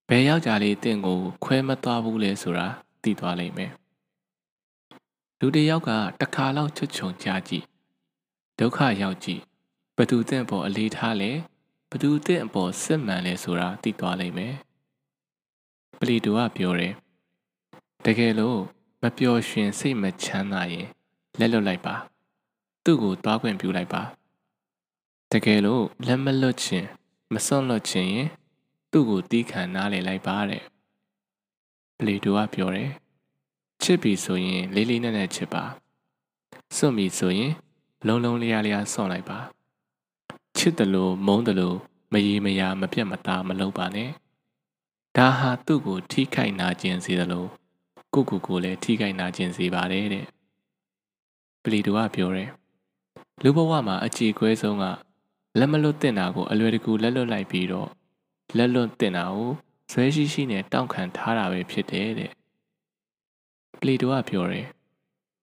[0.08, 2.66] ဘယ်ယောက်ျားလေးတင့်ကိုခွဲမသွားဘူးလဲဆိုတာ
[3.02, 3.72] သိသွားလိမ့်မယ်
[5.40, 5.90] လူတစ်ယောက်က
[6.20, 7.69] တစ်ခါလောက်ချွတ်ချုံကြကြည့်
[8.60, 9.42] ဒုက္ခရောက်ကြည့်
[9.96, 11.30] ဘသူတင့်ပေါ်အလေးထားလဲ
[11.90, 14.54] ဘသူတင့်အပေါ်စစ်မှန်လဲဆိုတာသိသွားလိမ့်မယ်
[15.98, 16.94] ပလီတူကပြောတယ်
[18.04, 18.60] တကယ်လို့
[19.02, 20.86] မပျော်ရွှင်စိတ်မချမ်းသာရင်
[21.38, 21.94] လက်လွတ်လိုက်ပါ
[22.84, 24.02] သူ့ကိုသွားခွင့်ပြုလိုက်ပါ
[25.32, 26.88] တကယ်လို့လက်မလွတ်ခြင်း
[27.32, 28.28] မစွန့်လွတ်ခြင်းရင်
[28.92, 30.62] သူ့ကိုတီးခံနားလည်လိုက်ပါတဲ့
[31.98, 32.90] ပလီတူကပြောတယ်
[33.82, 35.64] ချစ်ပြီဆိုရင်လေးလေးနက်နက်ချစ်ပါ
[36.76, 37.52] စွန့်ပြီဆိုရင်
[38.06, 39.38] လုံးလုံးလျားလျားစွန့်လိုက်ပါ
[40.56, 41.76] ချစ်တယ်လို့မုန်းတယ်လို့
[42.12, 44.10] မရေမရာမပြတ်မသားမလုပ်ပါနဲ့
[45.16, 47.48] ဒါဟာသူ့ကိုထိခိုက်နာကျင်စေတယ်လို့
[48.14, 50.26] ကိုကိုကိုလည်းထိခိုက်နာကျင်စေပါတယ်တဲ့
[51.62, 52.50] ပလီတိုကပြောတယ်
[53.42, 54.84] လူဘဝမှာအကြည်ခွဲဆုံးက
[55.58, 57.88] လက်မလွတ်တင်တာကိုအလွယ်တကူလက်လွတ်လိုက်ပြီးတော့
[58.56, 59.50] လက်လွတ်တင်တာကို
[59.92, 62.30] ဆွဲရှိရှိနဲ့တောင့်ခံထားတာပဲဖြစ်တယ်တဲ့
[63.80, 64.66] ပလီတိုကပြောတယ်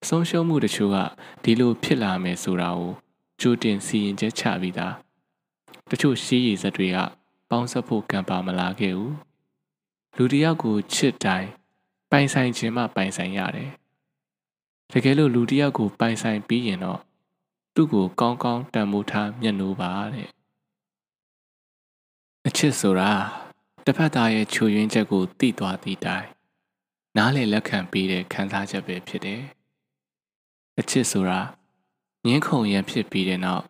[0.06, 0.96] ဆုံးရှုံးမှုတချို့က
[1.42, 2.90] ဒီလိုဖြစ်လာမယ်ဆိုတာကို
[3.40, 4.94] ကြိုတင်စီရင်ချက်ချပြီးသား
[5.90, 6.96] တချို့ရှိရည်စက်တွေက
[7.50, 9.14] ပေါင်းဆက်ဖို့ကံပါမလာခဲ့ဘူး
[10.16, 11.48] လူတယောက်ကိုချစ်တိုင်း
[12.10, 13.70] ပိုင်ဆိုင်ခြင်းမှပိုင်ဆိုင်ရတယ်
[14.92, 17.00] တကယ်လို့လူတယောက်ကိုပိုင်ဆိုင်ပြီးရင်တော့
[17.74, 20.28] သူ့ကိုကောင်းကောင်းတန်ဖိုးထားမျက်နှိုးပါတဲ့
[22.46, 23.12] အချစ်ဆိုတာ
[23.84, 26.26] တစ်ဖက်သားရဲ့ချူရင်းချက်ကိုသိသွားသည့်တိုင်
[27.16, 29.42] နားလေလက်ခံပေးတဲ့ခံစားချက်ပဲဖြစ်တယ်
[30.80, 31.40] အချစ်ဆိုတာ
[32.24, 33.64] ငင်းခုန်ရန်ဖြစ်ပြီးတဲ့နောက်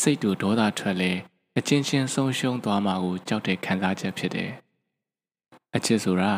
[0.00, 1.12] စိတ်တူဒေါသထွက်လဲ
[1.58, 4.50] အချင်းချင်းဆုံးရှုံးသွားမှာကိုကြောက်တဲ့ခံစားချက်ဖြစ်တယ်။
[5.76, 6.32] အချစ်ဆိုတာ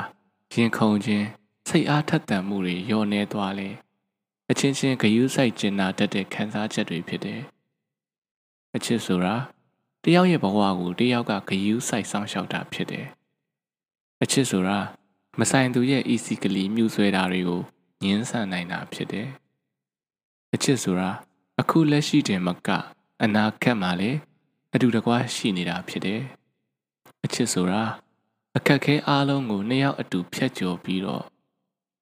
[0.54, 1.26] ရင်ခုန်ခြင်း
[1.68, 3.68] စိတ်အားထက်သန်မှုတွေညှော်နေသွားလဲ
[4.50, 7.40] အချင်းချင်းဂယုစိုက်ကျင်နာတတ်တဲ့ခံစားချက်တွေဖြစ်တယ်။
[8.74, 9.34] အချစ်ဆိုတာ
[10.04, 13.06] တယောက်ရဲ့ဘဝကိုတယောက်ကဂယုစိုက်ဆောင်ရှောက်တာဖြစ်တယ်။
[14.22, 14.78] အချစ်ဆိုတာ
[15.38, 17.60] မဆိုင်သူရဲ့ easy ကလေးမြူဆွဲတာတွေကို
[18.02, 19.28] ညှင်းဆန်နိုင်တာဖြစ်တယ်။
[20.54, 21.10] အချစ်ဆိုတာ
[21.60, 22.68] အခုလက်ရှိတင်မက
[23.22, 24.18] အနာဂတ်မှာလည်း
[24.74, 26.22] အတူတကွရှိနေတာဖြစ်တယ်။
[27.24, 27.82] အချစ်ဆိုတာ
[28.56, 31.24] အခက်ခဲအားလုံးကိုနှစ်ယောက်အတူဖြတ်ကျော်ပြီးတော့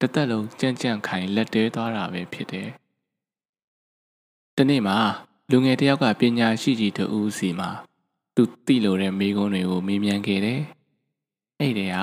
[0.01, 2.69] တသက်လုံးကြံ့ကြံ့ခိုင်လက်တဲသွားတာပဲဖြစ်တယ်။
[4.57, 4.99] ဒီနေ့မှာ
[5.51, 7.71] လူငယ်တယောက်ကပညာရှိကြီးတူဦးစီမှာ
[8.35, 10.61] သူသိလို့တဲ့မိကုံးတွေကိုမေးမြန်းခဲ့တယ်။
[11.61, 11.97] အဲ့ဒီက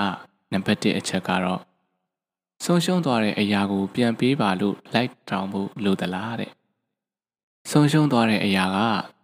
[0.52, 1.60] နံပါတ်1အချက်ကတော့
[2.64, 6.50] ဆုံးရှုံးသွားတဲ့အရာကို ပြန်ပေးပါလို့လိုက်တောင်းဖို့လိုသလားတဲ့
[7.70, 8.78] ဆုံးရှုံးသွားတဲ့အရာက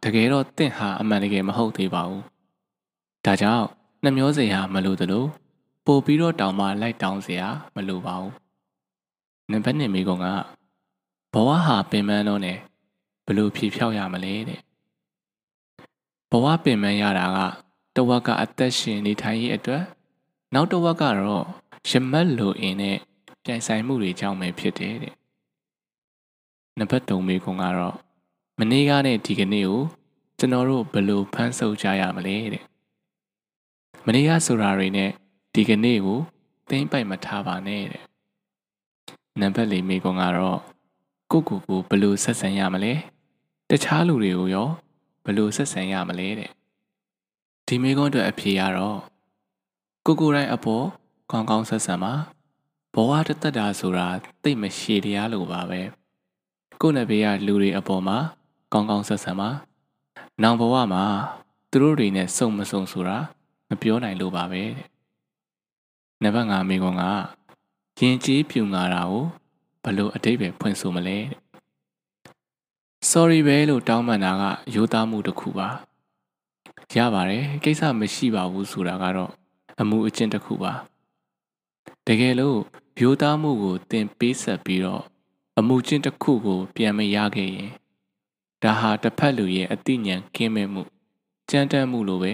[0.05, 2.23] တကယ်တော့တင့်ဟာအမှန်တကယ်မဟုတ်သေးပါဘူး
[3.25, 3.67] ဒါကြောင့်
[4.03, 5.25] နှမျောစရာမလိုသလို
[5.87, 8.33] ပို့ပြီးတော့တောင်းမှလိုက်တောင်းစရာမလိုပါဘူး
[9.51, 10.27] နံပါတ်1မိကုံက
[11.33, 12.53] ဘဝဟာပင်ပန်းတော့နေ
[13.27, 14.61] ဘလို့ဖြေဖြောက်ရမလဲတဲ့
[16.31, 17.39] ဘဝပင်ပန်းရတာက
[17.97, 19.83] တဝက်ကအသက်ရှင်နေထိုင်ရေးအတွက်
[20.55, 21.45] နောက်တဝက်ကတော့
[21.91, 22.99] ရမတ်လိုအင်းနဲ့
[23.45, 25.15] ပြိုင်ဆိုင်မှုတွေကြောင့်ပဲဖြစ်တယ်တဲ့
[26.79, 27.97] နံပါတ်3မိကုံကတော့
[28.59, 29.83] မနေ့ကနဲ့ဒီကနေ့ကို
[30.39, 32.65] ကျွန်တော်တို့ဘယ်လိုဖန်ဆုပ်ကြရမလဲတဲ့
[34.07, 35.11] မနေ့ကဆိုတာတွေနဲ့
[35.55, 36.21] ဒီကနေ့ကို
[36.69, 38.03] သိမ့်ပိုက်မထားပါနဲ့တဲ့
[39.41, 40.59] နံပါတ်၄မိကုံကတော့
[41.31, 42.93] ကိုကိုကိုဘယ်လိုဆက်ဆံရမလဲ
[43.71, 44.69] တခြားလူတွေကိုရော
[45.25, 46.51] ဘယ်လိုဆက်ဆံရမလဲတဲ့
[47.67, 48.99] ဒီမိကုံအတွက်အဖြေကတော့
[50.07, 50.85] ကိုကိုတိုင်းအပေါ်
[51.31, 52.13] ကောင်းကောင်းဆက်ဆံပါ
[52.95, 54.09] ဘဝတသက်တာဆိုတာ
[54.43, 55.81] သိမရှည်တရားလိုပါပဲ
[56.81, 58.19] ကိုယ့်နဘေးကလူတွေအပေါ်မှာ
[58.73, 59.51] ကောင်းကောင်းဆက်ဆံပါ
[60.43, 61.05] နောင်ဘဝမှာ
[61.71, 63.17] သူတို့တွေနဲ့စုံမစုံဆိုတာ
[63.69, 64.87] မပြောနိုင်လို့ပါပဲတဲ့
[66.23, 67.05] နံပါတ်5မိကွန်က
[67.99, 69.25] ရင်ကျေးပြူငါတာကို
[69.85, 71.25] ဘလို့အတိတ်ပဲဖွင့်ဆိုမလဲတဲ့
[73.11, 74.43] sorry ပဲလို့တောင်းပန်တာက
[74.75, 75.69] ရိုးသားမှုတစ်ခုပါ
[76.97, 79.31] ရပါတယ်ကိစ္စမရှိပါဘူးဆိုတာကတော့
[79.81, 80.73] အမှုအကျင့်တစ်ခုပါ
[82.07, 82.59] တကယ်လို့
[83.01, 85.03] ရိုးသားမှုကိုသင်ပေးဆက်ပြီးတော့
[85.59, 87.71] အမှုချင်းတစ်ခုကို ပြန်မရခဲ့ရင်
[88.63, 90.83] ဒါဟာတစ်ဖက်လူရဲ့အသိဉာဏ်ကင်းမဲ့မှု
[91.51, 92.33] ကြမ်းတမ်းမှုလိုပဲ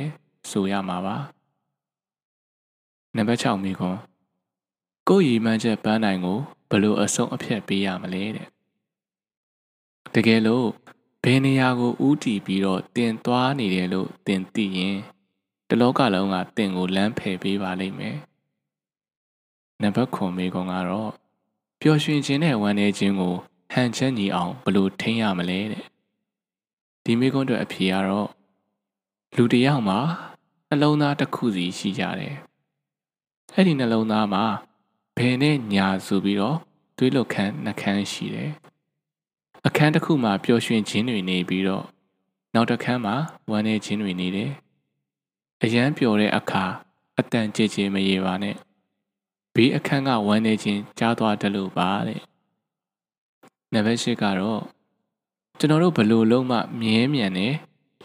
[0.50, 1.16] ဆိုရမှာပါ
[3.16, 4.00] နံပါတ်6မိခွန်း
[5.08, 6.38] ကိုယ်ရည်မှန်းချက်ပန်းနိုင်ကို
[6.70, 8.48] ဘယ်လိုအဆုံးအဖြတ်ပေးရမလဲတဲ့
[10.14, 10.66] တကယ်လို့
[11.24, 14.96] ဘယ်နေရာကိုဥတီပြီးတော့တင်သွားနေတယ်လို့တင်သိရင်
[15.68, 18.16] တလောကလုံးကတင်ကိုလမ်းဖယ်ပေးပါလိမ့်မယ်
[19.82, 21.10] နံပါတ်9မိခွန်းကတော့
[21.80, 23.34] ပျော်ရွှင်ခြင်းနဲ့ဝမ်းနည်းခြင်းကို
[23.72, 25.84] ဟန်ချက်ညီအောင်ဘယ်လိုထိန်းရမလဲတဲ့
[27.04, 28.28] ဒီမိခွန်းအတွက်အဖြေကတော့
[29.36, 29.98] လူတစ်ယောက်မှာ
[30.68, 32.36] နှလုံးသားတစ်ခုစီရှိကြတယ်
[33.54, 34.44] အဲ့ဒီနှလုံးသားမှာ
[35.16, 36.56] ဘယ်နဲ့ညာဆိုပြီးတော့
[36.96, 38.50] တွေးလို့ခန်းနှခမ်းရှိတယ်
[39.66, 41.84] အခန်းတစ်ခုမှာပျော်ရွှင်ခြင်းတွေနေပြီးတော့
[42.54, 43.16] နောက်တစ်ခန်းမှာ
[43.50, 44.50] ဝမ်းနည်းခြင်းတွေနေတယ်
[45.62, 46.64] အရန်ပျော်တဲ့အခါ
[47.18, 48.56] အတန်ကြည်ကြည်မရေပါနဲ့
[49.60, 52.20] ဘေးအခန်းကဝမ်းနေခြင်းကြားသွားတယ်လို့ပါတဲ့
[53.72, 54.62] နံပါတ်၈ကတော့
[55.58, 57.46] ကျွန်တော်တို့ဘလို့လုံးမမြဲမြံနေ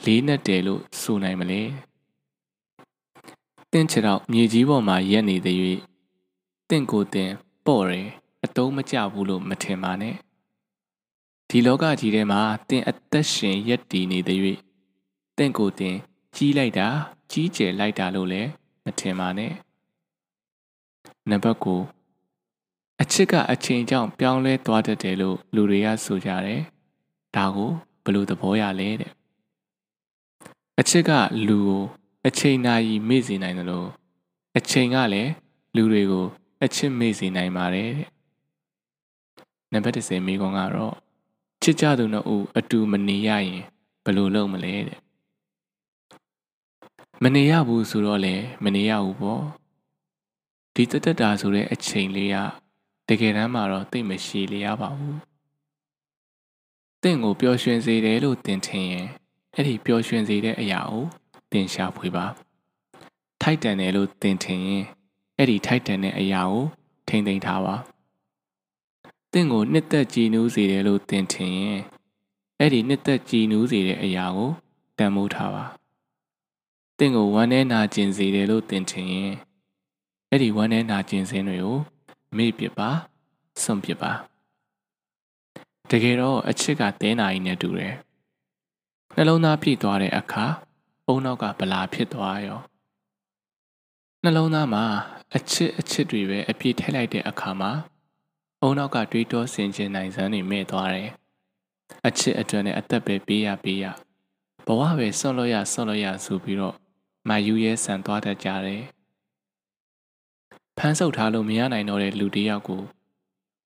[0.04, 1.62] လေးနဲ့တယ်လို့ဆိုနိုင်မလဲ
[3.72, 5.58] တင့်ချတော့မြေကြီးပေါ်မှာရက်နေတဲ့၍
[6.70, 7.32] တင့်ကိုတင်
[7.66, 8.08] ပေါ့တယ်
[8.44, 10.16] အတုံးမကြဘူးလို့မထင်ပါနဲ့
[11.50, 14.40] ဒီလောကကြီးထဲမှာတင်အသက်ရှင်ရက်တည်နေတဲ့၍
[15.38, 15.96] တင့်ကိုတင်
[16.36, 16.88] ကြီးလိုက်တာ
[17.32, 18.50] ကြီးကျယ်လိုက်တာလို့လည်း
[18.86, 19.54] မထင်ပါနဲ့
[21.30, 26.62] နံပါတ်9အချစ်ကအချိန်ကြောင့်ပြောင်းလဲသွားတတ်တယ်လို့လူတွေကဆိုကြတယ်။
[27.36, 27.72] ဒါကို
[28.04, 29.12] ဘယ်လိုသဘောရလဲတဲ့
[30.80, 31.12] အချစ်က
[31.48, 31.84] လူကို
[32.28, 33.88] အချိန်နာရီမေ့စေနိုင်တယ်လို့
[34.58, 35.32] အချိန်ကလည်း
[35.76, 36.26] လူတွေကို
[36.64, 38.10] အချစ်မေ့စေနိုင်ပါတယ်တဲ့။
[39.72, 40.94] နံပါတ်10မိကွန်ကတော့
[41.62, 43.62] ချစ်ကြသူနှစ်ဦးအတူမနေရရင်
[44.04, 45.00] ဘယ်လိုလုပ်မလဲတဲ့။
[47.24, 49.44] မနေရဘူးဆိုတော့လေမနေရဘူးပေါ့။
[50.76, 52.36] ဒီတက်တက်တာဆိုတဲ့အချိန်လေးက
[53.08, 55.20] တကယ်တမ်းမှာတော့သိမရှည်လျားပါဘူး
[57.02, 59.08] တင့်ကိုပျော်ရွှင်စေတယ်လို့တင်ထင်ရင်
[59.56, 61.04] အဲ့ဒီပျော်ရွှင်စေတဲ့အရာကို
[61.52, 62.26] တင်ရှာဖွေပါ
[63.42, 64.84] ထိုက်တန်တယ်လို့တင်ထင်ရင်
[65.38, 66.66] အဲ့ဒီထိုက်တန်တဲ့အရာကို
[67.08, 67.76] ထိမ့်သိမ်းထားပါ
[69.32, 71.80] တင့်ကိုနှစ်သက်ကြည်နူးစေတယ်လို့တင်ထင်ရင်
[72.60, 74.52] အဲ့ဒီနှစ်သက်ကြည်နူးစေတဲ့အရာကို
[74.98, 75.66] တန်မိုးထားပါ
[76.98, 79.34] တင့်ကိုဝမ်းနည်းနာကျင်စေတယ်လို့တင်ထင်ရင်
[80.36, 81.78] အဲ့ဒီဝမ်းနဲ့နာကျင်စင်းတွေကို
[82.38, 82.90] မေ့ပစ်ပါ
[83.62, 84.12] စွန့်ပစ်ပါ
[85.90, 87.96] တကယ်တော့အချစ်ကတဲနာရီနဲ့တူတယ်
[89.16, 90.46] နှလုံးသားပြည့်သွားတဲ့အခါ
[91.08, 92.60] အုံနောက်ကဗလာဖြစ်သွားရော
[94.24, 94.84] နှလုံးသားမှာ
[95.36, 97.72] အချစ်အချစ်တွေပဲအပြည့်ထည့်လိုက်တဲ့အခါမှာ
[98.62, 101.10] အုံနောက်ကတွေးတောဆင်ခြင်နိုင်စမ်းတွေမဲ့သွားတယ်
[102.08, 103.86] အချစ်အတွက်နဲ့အသက်ပဲပေးရပေးရ
[104.66, 106.76] ဘဝပဲဆွန့်လို့ရဆွန့်လို့ရဆိုပြီးတော့
[107.30, 108.84] မယူရဲဆန်သွားတတ်ကြတယ်
[110.78, 112.82] ဖမ်းဆုပ်ထားလို့မရနိုင်တော့တဲ့လူတစ်ယောက်ကို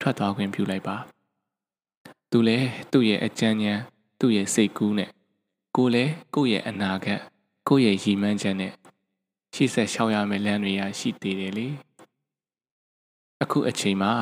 [0.02, 0.98] ထွက်သွားခွင့်ပြုလိုက်ပါ
[2.32, 3.82] သူလည်းသူ့ရဲ့အကြမ်းဉာဏ်
[4.20, 5.10] သူ့ရဲ့စိတ်ကူးနဲ့
[5.76, 7.20] ကိုလည်းကိုယ့်ရဲ့အနာဂတ်
[7.68, 8.72] ကိုယ့်ရဲ့ရည်မှန်းချက်နဲ့
[9.54, 11.68] ရှေ့ဆက်ရှောက်ရမယ့်လမ်းတွေရရှိသေးတယ်လေ
[13.42, 14.14] အခုအချိန်မှာ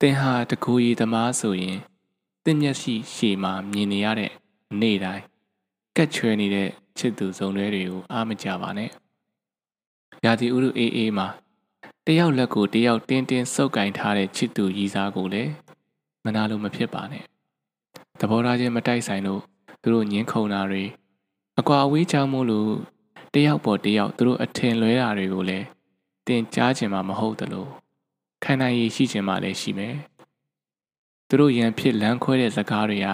[0.00, 1.78] သင်ဟာတကူရီသမားဆိုရင်
[2.44, 4.32] သင်မျက်စိရှေ့မှာမြင်နေရတဲ့
[4.80, 5.24] နေ့တိုင်း
[5.96, 6.68] ကက်ချွဲနေတဲ့
[6.98, 8.90] ချစ်သူစုံတွေကိုအားမကြပါနဲ့
[10.24, 11.28] ရာသီဥတုအေးအေးမှာ
[12.06, 15.50] တယောက်လက်ကိုတယောက်တင်းတင်းစုပ်ကင်ထားတဲ့ချစ်သူရည်စားကိုလည်း
[16.24, 17.24] မနာလို့မဖြစ်ပါနဲ့
[18.20, 19.40] သဘောထားချင်းမတိုက်ဆိုင်လို့
[19.82, 20.84] သူတို့ညင်းခုန်တာတွေ
[21.58, 22.70] အကွာအဝေးချောင်းမို့လို့
[23.34, 25.66] တယောက်ပေါ်တယောက်သူတို့အထင်လွဲတာတွေကိုလည်း
[26.26, 27.66] တင်ကြားချင်မှာမဟုတ်သလို
[28.44, 29.94] ခံနိုင်ရည်ရှိချင်မှလည်းရှိမယ်
[31.28, 33.08] သူတို့ရန်ဖြစ်လမ်းခွဲတဲ့စကားတွေက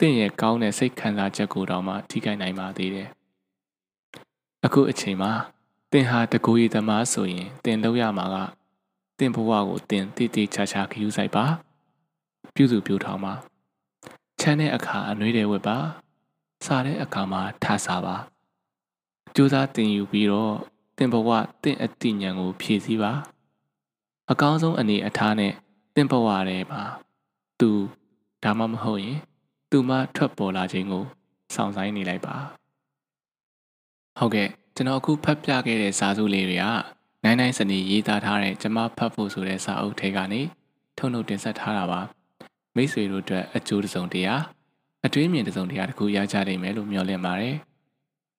[0.00, 3.08] တင့်ရဲ့ကောင်းတဲ့စိတ်ခံစားချက်ကိုတောင်မှထိခိုက်နိုင်ပါသေးတယ်
[4.64, 5.32] အခုအချိန်မှာ
[5.98, 8.36] င်ဟာတကူရီသမားဆိုရင်တင်လောက်ရမှာက
[9.18, 11.44] တင်ဘဝကိုတင်တည်တည်ချာချာခယူးဆိုင်ပါ
[12.54, 13.32] ပြုစုပြောထောင်ပါ
[14.40, 15.78] ချမ်းတဲ့အခါအနှွေးတဲ့ဝတ်ပါ
[16.64, 18.16] စားတဲ့အခါမှာထားစားပါ
[19.34, 20.54] ကြိုးစားတင်ယူပြီးတော့
[20.98, 21.30] တင်ဘဝ
[21.62, 23.12] တင့်အတိညာဉ်ကို ဖြည့်ဆည်းပါ
[24.30, 25.52] အကောင်းဆုံးအနေအထားနဲ့
[25.94, 26.82] တင့်ဘဝထဲမှာ
[27.60, 27.70] သူ
[28.44, 29.18] ဒါမှမဟုတ်ရင်
[29.70, 31.04] သူမထွက်ပေါ်လာခြင်းကို
[31.54, 32.34] စောင့်ဆိုင်နေလိုက်ပါ
[34.18, 34.48] ဟုတ်ကဲ့
[34.78, 36.64] ကျွန်တော်အခုဖတ်ပြခဲ့တဲ့စာစုလေးတွေက
[37.24, 40.40] နိုင်နိုင်စနေရေးသားထားတဲ့ကျမဖတ်ဖို့ဆိုတဲ့စာအုပ်ထဲကနေ
[40.98, 42.00] ထုတ်နှုတ်တင်ဆက်ထားတာပါ
[42.76, 44.34] မိတ်ဆွေတို့အတွက်အကျိုးတစုံတရာ
[45.06, 47.56] အတွေးမြင်တစုံတရာတခုရကြနိုင်မယ်လို့မျှော်လင့်ပါတယ်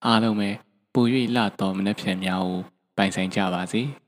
[0.06, 0.50] အားလုံးပဲ
[0.94, 1.06] ပို၍
[1.36, 2.60] လှတော်မနှက်ဖြန်များကို
[2.98, 3.82] ပိုင်ဆိုင်ကြပါစေ။